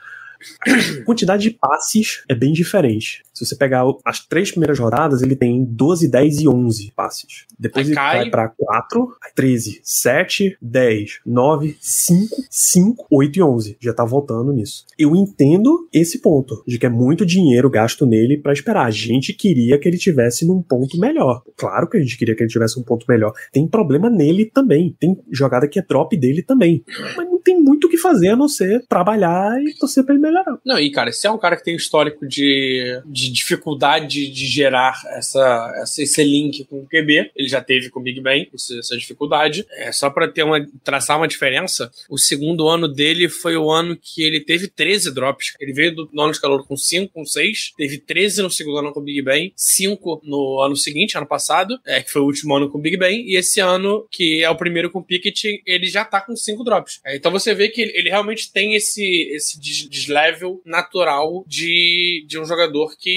[0.67, 3.23] A quantidade de passes é bem diferente.
[3.43, 7.47] Se você pegar as três primeiras rodadas, ele tem 12, 10 e 11 passes.
[7.59, 8.21] Depois Aí ele cai.
[8.21, 13.77] cai pra 4, aí 13, 7, 10, 9, 5, 5, 8 e 11.
[13.81, 14.85] Já tá voltando nisso.
[14.99, 18.87] Eu entendo esse ponto, de que é muito dinheiro gasto nele pra esperar.
[18.87, 21.43] A gente queria que ele tivesse num ponto melhor.
[21.57, 23.33] Claro que a gente queria que ele tivesse um ponto melhor.
[23.53, 24.95] Tem problema nele também.
[25.01, 26.85] Tem jogada que é drop dele também.
[27.17, 30.23] Mas não tem muito o que fazer a não ser trabalhar e torcer pra ele
[30.23, 30.59] melhorar.
[30.65, 35.01] Não, e cara, se é um cara que tem histórico de, de dificuldade de gerar
[35.17, 38.49] essa, essa- esse link com o QB, ele já teve com o Big Ben
[38.79, 39.65] essa dificuldade.
[39.73, 43.97] É, só pra ter uma, traçar uma diferença, o segundo ano dele foi o ano
[44.01, 45.55] que ele teve 13 drops.
[45.61, 48.79] Ele veio do no ano de calor com 5, com 6, teve 13 no segundo
[48.79, 52.27] ano com o Big Ben, 5 no ano seguinte, ano passado, é, que foi o
[52.27, 55.05] último ano com o Big Ben, e esse ano, que é o primeiro com o
[55.05, 57.01] Pickett, ele já tá com 5 drops.
[57.05, 62.25] É, então você vê que ele, ele realmente tem esse, esse des- deslevel natural de,
[62.27, 63.12] de um jogador que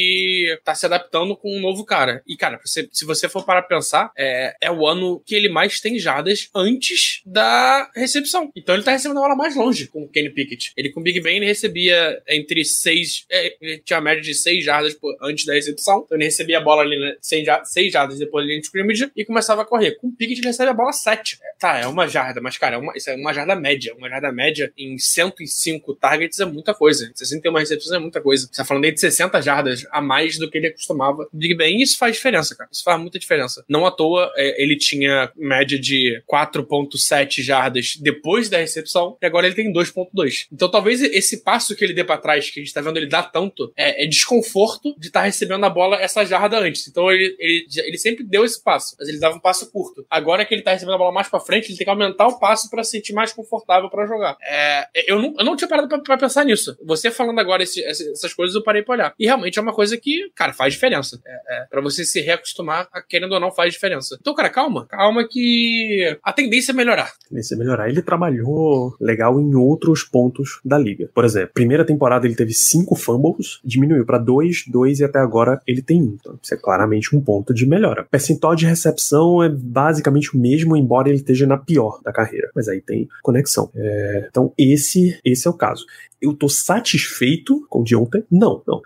[0.63, 2.21] tá se adaptando com um novo cara.
[2.27, 5.79] E, cara, você- se você for para pensar, é, é o ano que ele mais
[5.79, 8.51] tem jadas antes da recepção.
[8.55, 10.71] Então ele tá recebendo a bola mais longe com o Kenny Pickett.
[10.77, 13.25] Ele com o Big Ben ele recebia entre 6.
[13.61, 16.03] ele tinha a média de 6 jardas por- antes da recepção.
[16.05, 19.61] Então ele recebia a bola ali, né, 6 jardas depois linha de scrimmage e começava
[19.61, 19.95] a correr.
[19.95, 21.37] Com o Pickett ele recebe a bola 7.
[21.59, 23.93] Tá, é uma jarda, mas, cara, é uma, isso é uma jarda média.
[23.95, 27.11] Uma jarda média em 105 targets é muita coisa.
[27.15, 28.47] 61 recepções é muita coisa.
[28.47, 31.27] Você tá falando aí de 60 jardas a mais do que ele acostumava.
[31.33, 32.69] Big e isso faz diferença, cara.
[32.71, 33.63] Isso faz muita diferença.
[33.67, 39.45] Não à toa, é, ele tinha média de 4.7 jardas depois da recepção, e agora
[39.47, 40.47] ele tem 2.2.
[40.51, 43.07] Então talvez esse passo que ele dê pra trás, que a gente tá vendo ele
[43.07, 46.87] dar tanto, é, é desconforto de estar recebendo a bola essa jarda antes.
[46.87, 50.05] Então ele, ele, ele sempre deu esse passo, mas ele dava um passo curto.
[50.09, 52.39] Agora que ele tá recebendo a bola mais pra frente, ele tem que aumentar o
[52.39, 54.37] passo pra se sentir mais confortável pra jogar.
[54.41, 56.77] É, eu, não, eu não tinha parado pra pensar nisso.
[56.85, 59.13] Você falando agora esse- essas coisas, eu parei pra olhar.
[59.19, 61.19] E realmente é uma coisa que, cara, faz diferença.
[61.25, 64.17] É, é, pra você se reacostumar, a, querendo ou não, faz diferença.
[64.19, 64.87] Então, cara, calma.
[64.87, 67.13] Calma que a tendência é melhorar.
[67.29, 67.89] Tendência a melhorar.
[67.89, 71.09] Ele trabalhou legal em outros pontos da liga.
[71.13, 75.61] Por exemplo, primeira temporada ele teve cinco fumbles, diminuiu pra dois, dois e até agora
[75.67, 76.17] ele tem um.
[76.19, 78.05] Então, isso é claramente um ponto de melhora.
[78.09, 82.49] Percentual de recepção é basicamente o mesmo, embora ele esteja na pior da carreira.
[82.55, 83.69] Mas aí tem conexão.
[83.75, 85.85] É, então, esse, esse é o caso.
[86.21, 88.23] Eu tô satisfeito com o de ontem?
[88.31, 88.81] Não, não.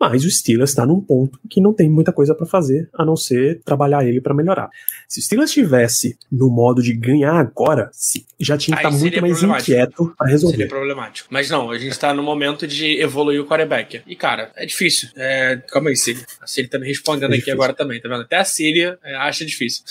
[0.00, 3.16] Mas o Steelers está num ponto que não tem muita coisa para fazer a não
[3.16, 4.68] ser trabalhar ele para melhorar.
[5.08, 7.90] Se o Steelers estivesse no modo de ganhar agora,
[8.38, 10.56] já tinha que estar tá muito mais inquieto para resolver.
[10.56, 11.28] Seria problemático.
[11.30, 14.02] Mas não, a gente tá no momento de evoluir o quarterback.
[14.06, 15.08] E cara, é difícil.
[15.16, 15.56] É...
[15.68, 16.24] Calma aí, Siri.
[16.40, 18.22] A Siri tá me respondendo é aqui agora também, tá vendo?
[18.22, 19.82] Até a Siri é, acha difícil.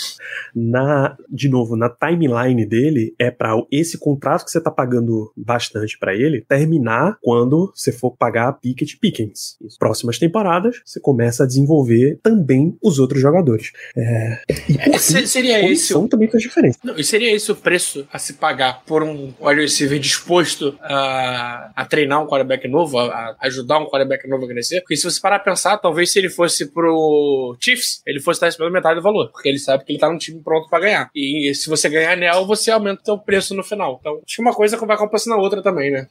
[0.55, 5.97] Na, de novo, na timeline dele, é para esse contrato que você tá pagando bastante
[5.97, 9.57] para ele terminar quando você for pagar a Pickett Pickens.
[9.93, 13.71] Próximas temporadas, você começa a desenvolver também os outros jogadores.
[13.95, 16.07] É, e por é, fim, seria esse o...
[16.07, 16.79] também faz diferença.
[16.83, 21.71] Não, e seria esse o preço a se pagar por um wide receiver disposto a,
[21.75, 24.81] a treinar um quarterback novo, a, a ajudar um quarterback novo a crescer?
[24.81, 28.57] Porque se você parar a pensar, talvez se ele fosse pro Chiefs, ele fosse estar
[28.57, 31.09] pela metade do valor, porque ele sabe que ele tá num time pronto para ganhar.
[31.15, 33.97] E se você ganhar anel, você aumenta o seu preço no final.
[33.99, 36.07] Então, acho que uma coisa vai compensando a outra também, né?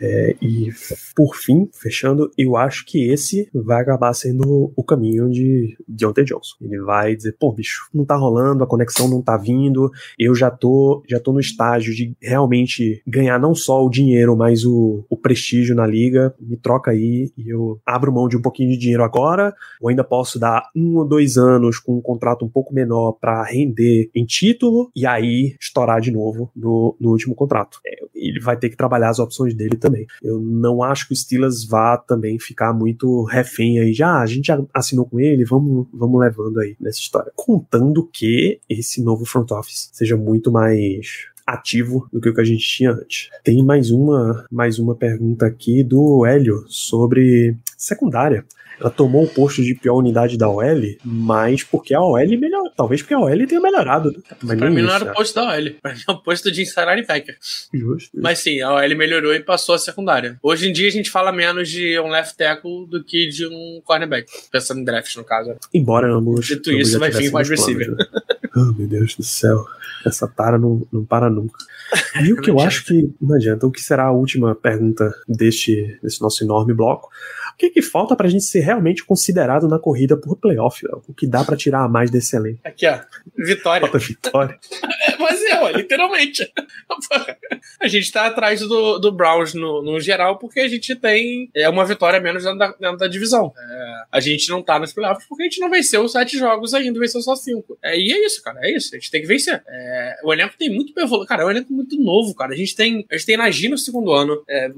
[0.00, 0.70] É, e
[1.14, 6.56] por fim, fechando, eu acho que esse vai acabar sendo o caminho de Deontay Johnson.
[6.60, 10.50] Ele vai dizer, pô, bicho, não tá rolando, a conexão não tá vindo, eu já
[10.50, 15.16] tô, já tô no estágio de realmente ganhar não só o dinheiro, mas o, o
[15.16, 19.02] prestígio na liga, me troca aí e eu abro mão de um pouquinho de dinheiro
[19.02, 23.12] agora, ou ainda posso dar um ou dois anos com um contrato um pouco menor
[23.12, 27.78] para render em título e aí estourar de novo no, no último contrato.
[27.86, 30.06] É, ele vai ter que trabalhar as opções dele também.
[30.22, 34.46] Eu não acho que o Steelers vá também ficar muito refém aí, já a gente
[34.46, 37.32] já assinou com ele, vamos, vamos levando aí nessa história.
[37.34, 42.44] Contando que esse novo front office seja muito mais ativo do que o que a
[42.44, 43.30] gente tinha antes.
[43.44, 48.44] Tem mais uma, mais uma pergunta aqui do Hélio sobre secundária.
[48.78, 52.70] Ela tomou o posto de pior unidade da OL, mas porque a OL melhorou.
[52.76, 54.12] Talvez porque a OL tenha melhorado.
[54.42, 56.86] Mas pra mim não era o posto da OL, mas é o posto de inside
[56.86, 57.36] linebacker.
[57.72, 58.10] Justo.
[58.14, 60.38] Mas sim, a OL melhorou e passou a secundária.
[60.42, 63.80] Hoje em dia a gente fala menos de um left tackle do que de um
[63.84, 64.30] cornerback.
[64.52, 65.54] Pensando em draft, no caso.
[65.72, 66.46] Embora ambos.
[66.46, 67.96] Dito isso, vai vir wide receiver.
[68.56, 69.66] Oh, meu Deus do céu.
[70.04, 71.58] Essa tara não, não para nunca.
[72.22, 75.98] E o que eu acho que não adianta, o que será a última pergunta deste,
[76.02, 77.08] desse nosso enorme bloco?
[77.52, 80.86] O que, que falta pra gente ser realmente considerado na corrida por playoff?
[81.06, 82.60] O que dá para tirar a mais desse elenco?
[82.64, 83.00] Aqui, ó.
[83.36, 83.80] Vitória.
[83.80, 84.58] Falta vitória.
[85.20, 86.50] Mas é, literalmente.
[87.80, 91.68] a gente tá atrás do, do Browns no, no geral porque a gente tem é,
[91.68, 93.52] uma vitória menos dentro da, dentro da divisão.
[93.56, 96.98] É, a gente não tá nos playoffs porque a gente não venceu sete jogos ainda,
[96.98, 97.78] venceu só cinco.
[97.82, 98.58] É, e é isso, cara.
[98.62, 98.94] É isso.
[98.94, 99.62] A gente tem que vencer.
[99.68, 101.28] É, o elenco tem muito evoluído.
[101.28, 102.52] Cara, é um elenco muito novo, cara.
[102.52, 104.70] A gente tem, a gente tem Nagy no segundo ano, é,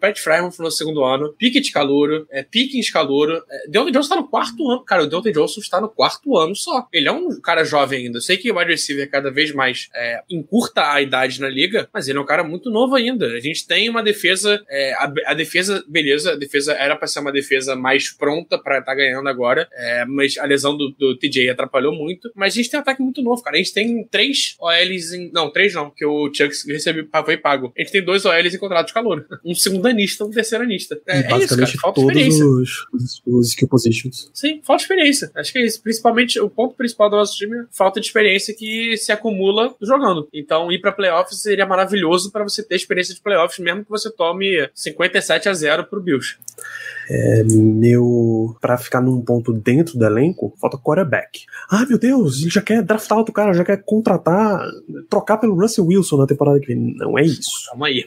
[0.00, 3.42] Pat Fryman no segundo ano, Pickett Calouro, é, Pickens Calouro.
[3.50, 4.84] É, Deontay Johnson tá no quarto ano.
[4.84, 6.86] Cara, o Deontay Johnson está no quarto ano só.
[6.92, 8.18] Ele é um cara jovem ainda.
[8.18, 11.88] Eu sei que o wide receiver cada vez mais é, encurta a idade na liga,
[11.92, 13.26] mas ele é um cara muito novo ainda.
[13.26, 17.20] A gente tem uma defesa, é, a, a, defesa, beleza, a defesa era para ser
[17.20, 21.16] uma defesa mais pronta para estar tá ganhando agora, é, mas a lesão do, do,
[21.16, 22.30] TJ atrapalhou muito.
[22.34, 23.56] Mas a gente tem um ataque muito novo, cara.
[23.56, 25.30] A gente tem três OLs em.
[25.32, 27.72] Não, três não, que o Chucks recebeu, foi pago.
[27.76, 29.26] A gente tem dois OLs em contrato de calor.
[29.44, 31.00] Um segundanista, um terceiranista.
[31.06, 31.72] É, é isso, cara.
[31.80, 32.46] Falta experiência.
[32.46, 34.30] Os, os, os skill positions.
[34.32, 35.30] Sim, falta experiência.
[35.34, 35.82] Acho que é isso.
[35.82, 40.28] Principalmente, o ponto principal do nosso time é falta de experiência que se acumula jogando.
[40.32, 44.10] Então, ir pra playoffs seria maravilhoso para você ter experiência de playoffs, mesmo que você
[44.10, 46.36] tome 57 a 0 pro Bills.
[47.10, 48.56] É, meu.
[48.60, 51.44] Pra ficar num ponto dentro do elenco, falta quarterback.
[51.68, 54.62] Ah, meu Deus, ele já quer draftar outro cara, já quer contratar,
[55.10, 56.94] trocar pelo Russell Wilson na temporada que vem.
[56.96, 57.50] Não é isso.
[57.68, 58.04] Calma aí.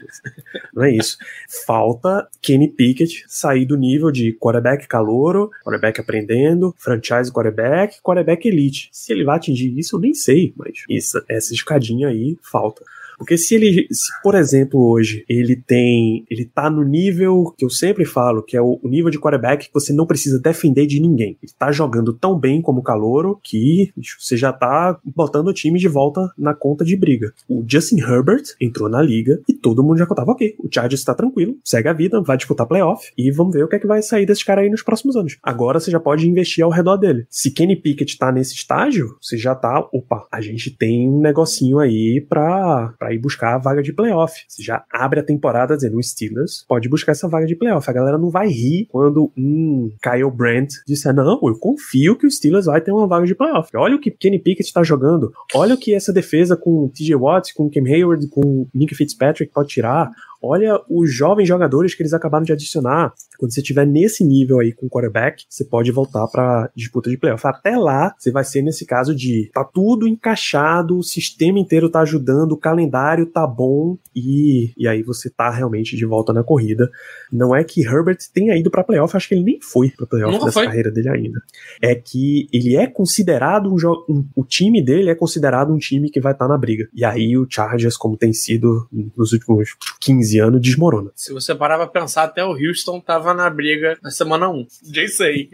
[0.73, 1.18] Não é isso.
[1.65, 8.90] Falta Kenny Pickett sair do nível de quarterback calouro, quarterback aprendendo, franchise quarterback, quarterback elite.
[8.91, 12.84] Se ele vai atingir isso, eu nem sei, mas isso, essa escadinha aí falta.
[13.18, 17.70] Porque se ele, se, por exemplo, hoje ele tem, ele tá no nível que eu
[17.70, 21.00] sempre falo, que é o, o nível de quarterback que você não precisa defender de
[21.00, 21.38] ninguém.
[21.42, 25.88] Ele tá jogando tão bem como calouro que você já tá botando o time de
[25.88, 27.34] volta na conta de briga.
[27.48, 31.14] O Justin Herbert entrou na liga e todo mundo já contava, ok, o Chargers está
[31.14, 34.02] tranquilo, segue a vida, vai disputar playoff e vamos ver o que é que vai
[34.02, 35.38] sair desse cara aí nos próximos anos.
[35.42, 37.26] Agora você já pode investir ao redor dele.
[37.30, 41.80] Se Kenny Pickett tá nesse estágio, você já tá, opa, a gente tem um negocinho
[41.80, 44.44] aí pra, pra para ir buscar a vaga de playoff.
[44.48, 47.88] Você já abre a temporada dizendo, o Steelers pode buscar essa vaga de playoff.
[47.88, 52.32] A galera não vai rir quando um Kyle Brandt disser, não, eu confio que o
[52.32, 53.69] Steelers vai ter uma vaga de playoff.
[53.77, 55.32] Olha o que Kenny Pickett está jogando.
[55.53, 59.69] Olha o que essa defesa com TJ Watts, com Cam Hayward, com Nick Fitzpatrick pode
[59.69, 60.10] tirar.
[60.45, 63.13] Olha os jovens jogadores que eles acabaram de adicionar.
[63.38, 67.17] Quando você estiver nesse nível aí com o quarterback, você pode voltar para disputa de
[67.17, 67.45] playoff.
[67.45, 72.01] Até lá, você vai ser nesse caso de tá tudo encaixado, o sistema inteiro tá
[72.01, 76.89] ajudando, o calendário tá bom e, e aí você tá realmente de volta na corrida.
[77.31, 80.34] Não é que Herbert tenha ido para playoff, acho que ele nem foi para playoff
[80.34, 80.67] Nunca nessa foi.
[80.67, 81.41] carreira dele ainda.
[81.81, 83.76] É que ele é considerado um,
[84.09, 86.88] um o time dele é considerado um time que vai estar na briga.
[86.93, 91.12] E aí o Chargers, como tem sido nos últimos 15 anos, desmorona.
[91.16, 94.68] Se você parar pra pensar, até o Houston tava na briga na semana 1.
[94.94, 95.49] Já sei.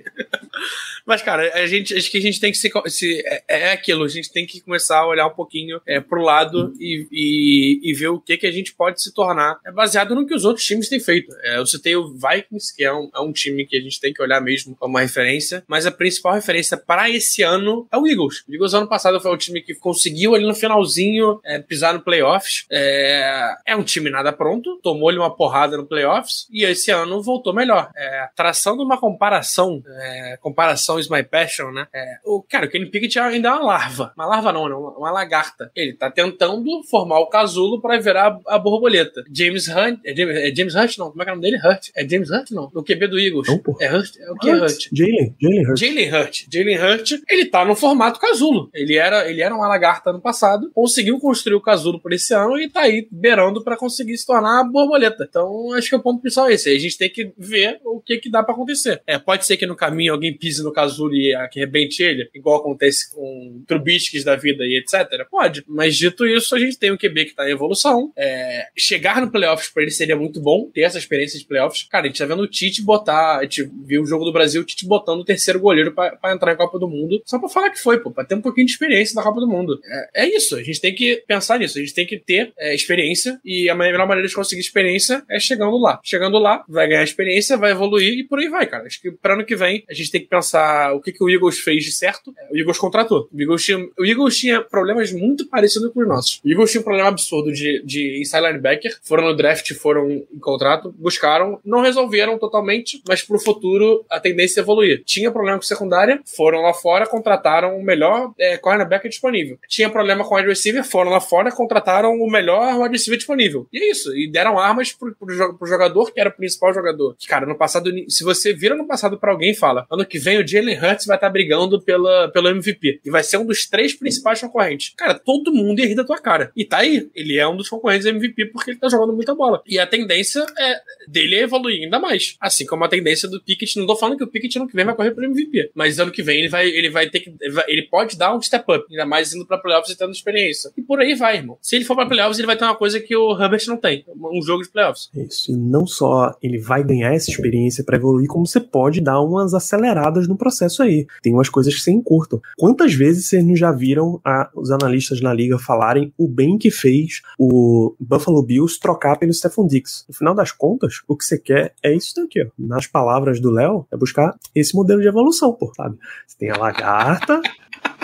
[1.06, 2.72] Mas, cara, a gente, acho que a gente tem que se.
[2.88, 6.22] se é, é aquilo, a gente tem que começar a olhar um pouquinho é, pro
[6.22, 9.60] lado e, e, e ver o que, que a gente pode se tornar.
[9.66, 11.34] É baseado no que os outros times têm feito.
[11.44, 14.14] É, eu citei o Vikings, que é um, é um time que a gente tem
[14.14, 18.08] que olhar mesmo como uma referência, mas a principal referência para esse ano é o
[18.08, 18.44] Eagles.
[18.48, 22.02] O Eagles ano passado foi o time que conseguiu ali no finalzinho é, pisar no
[22.02, 22.66] playoffs.
[22.70, 27.53] É, é um time nada pronto, tomou-lhe uma porrada no playoffs e esse ano voltou
[27.53, 27.89] melhor.
[27.95, 31.88] É, traçando uma comparação, é, comparação is my passion, né?
[31.93, 34.14] É, o, cara, o Kenny Pickett ainda é uma larva.
[34.15, 34.76] Uma larva não, né?
[34.76, 35.72] Uma, uma lagarta.
[35.76, 39.23] Ele tá tentando formar o casulo para virar a, a borboleta.
[39.34, 41.11] James Hunt, é James, é James Hunt não?
[41.11, 41.61] Como é que é o nome dele?
[41.64, 41.89] Hurt.
[41.95, 42.72] É James Hunt não?
[42.73, 43.48] O QB do Eagles.
[43.48, 43.61] Não.
[43.80, 44.18] É Hurt?
[44.18, 44.88] É o que é Hurt?
[44.91, 45.35] Jalen.
[45.76, 46.45] Jalen Hurt.
[46.52, 48.69] Jalen Hurt, ele tá no formato casulo.
[48.73, 52.60] Ele era, ele era uma lagarta no passado, conseguiu construir o casulo por esse ano
[52.60, 55.26] e tá aí beirando pra conseguir se tornar a borboleta.
[55.28, 56.69] Então, acho que o ponto principal é esse.
[56.69, 59.02] A gente tem que ver o que que dá pra acontecer.
[59.06, 62.30] É, pode ser que no caminho alguém pise no casulo e ah, que rebente ele,
[62.34, 65.26] igual acontece com Trubisky's da vida e etc.
[65.30, 65.64] Pode.
[65.68, 68.11] Mas dito isso, a gente tem um QB que tá em evolução.
[68.18, 71.84] É, chegar no playoffs pra ele seria muito bom, ter essa experiência de playoffs.
[71.84, 74.61] Cara, a gente tá vendo o Tite botar, a gente viu o jogo do Brasil,
[74.61, 77.69] o Tite botando o terceiro goleiro pra entrar em Copa do Mundo, só pra falar
[77.69, 79.80] que foi, pô, pra ter um pouquinho de experiência na Copa do Mundo.
[80.14, 82.73] É, é isso, a gente tem que pensar nisso, a gente tem que ter é,
[82.73, 85.99] experiência e a melhor maneira de conseguir experiência é chegando lá.
[86.03, 88.85] Chegando lá, vai ganhar experiência, vai evoluir e por aí vai, cara.
[88.85, 91.30] Acho que pra ano que vem a gente tem que pensar o que, que o
[91.30, 92.34] Eagles fez de certo.
[92.38, 93.30] É, O Eagles contratou.
[93.31, 96.41] O Eagles tinha, o Eagles tinha problemas muito parecidos com os nossos.
[96.43, 98.97] O Eagles tinha um problema absurdo de, de inside linebacker.
[99.03, 104.59] Foram no draft, foram em contrato, buscaram, não resolveram totalmente, mas pro futuro a tendência
[104.59, 105.03] é evoluir.
[105.05, 109.57] Tinha problema com secundária, foram lá fora, contrataram o melhor é, cornerback disponível.
[109.68, 113.68] Tinha problema com wide receiver, foram lá fora, contrataram o melhor wide receiver disponível.
[113.72, 114.15] E é isso.
[114.15, 117.16] E deram armas pro, pro, pro jogador que era o principal jogador.
[117.28, 120.48] Cara, no passado, se você vira no passado pra alguém fala, ano que vem o
[120.48, 123.02] Jalen Hurts vai estar brigando pela, pelo MVP.
[123.06, 124.94] E vai ser um dos três principais concorrentes.
[124.98, 126.52] Cara, todo mundo ia rir da tua cara.
[126.56, 127.10] E tá aí.
[127.14, 129.62] Ele é um dos concorrentes MVP porque ele tá jogando muita bola.
[129.68, 132.36] E a tendência é dele é evoluir ainda mais.
[132.40, 133.78] Assim como a tendência do Pickett.
[133.78, 135.72] Não tô falando que o Pickett ano que vem vai correr pro MVP.
[135.76, 137.34] Mas ano que vem ele vai, ele vai ter que.
[137.68, 138.86] ele Ele pode dar um step up.
[138.90, 140.72] Ainda mais indo pra playoffs e tendo experiência.
[140.78, 141.58] E por aí vai, irmão.
[141.62, 144.06] Se ele for pra playoffs, ele vai ter uma coisa que o Herbert não tem.
[144.23, 145.10] Um jogo de playoffs.
[145.15, 149.22] Isso, e não só ele vai ganhar essa experiência pra evoluir, como você pode dar
[149.22, 151.06] umas aceleradas no processo aí.
[151.22, 152.41] Tem umas coisas que você encurtam.
[152.57, 156.69] Quantas vezes vocês não já viram a- os analistas na liga falarem o bem que
[156.72, 160.06] fez o Buffalo Bills trocar pelo Stephon Dix?
[160.07, 162.48] No final das contas, o que você quer é isso daqui, ó.
[162.57, 165.98] Nas palavras do Léo, é buscar esse modelo de evolução, pô, sabe?
[166.27, 167.41] Você tem a lagarta,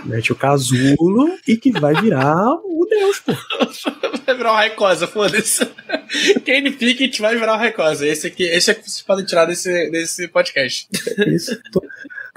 [0.06, 3.34] mete o casulo e que vai virar o Deus, pô.
[4.26, 5.66] Vai virar uma Raicosa, foda-se.
[6.44, 8.06] Kenny Pickett vai virar uma Raicosa.
[8.06, 10.90] Esse aqui, esse é que vocês podem tirar desse, desse podcast.
[11.28, 11.58] Isso.
[11.72, 11.82] Tô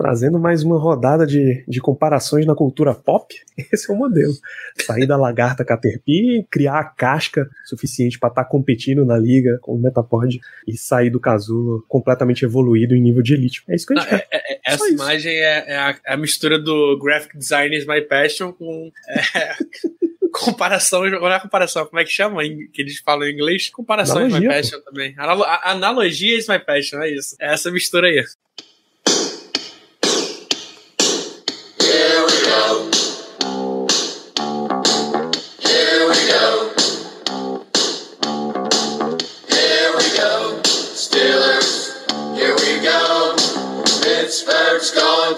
[0.00, 3.34] trazendo mais uma rodada de, de comparações na cultura pop.
[3.70, 4.32] Esse é o modelo.
[4.80, 9.78] Sair da lagarta Caterpie, criar a casca suficiente para estar competindo na liga com o
[9.78, 13.62] Metapod e sair do casulo completamente evoluído em nível de elite.
[13.68, 14.26] É isso que a gente Não, quer.
[14.32, 14.94] é- é- essa isso.
[14.94, 18.90] imagem é, é a, é a mistura do Graphic Design is My Passion com.
[19.34, 19.52] é,
[20.32, 22.40] comparação, não é comparação, como é que chama?
[22.72, 23.68] Que eles falam em inglês?
[23.68, 24.54] Comparação is My Analogia, pô.
[24.56, 25.14] Passion também.
[25.18, 27.36] Analo- a- analogia is My Passion, é isso.
[27.40, 28.24] É essa mistura aí.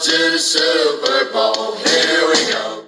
[0.03, 1.77] To Super Bowl.
[1.77, 2.82] Here we go.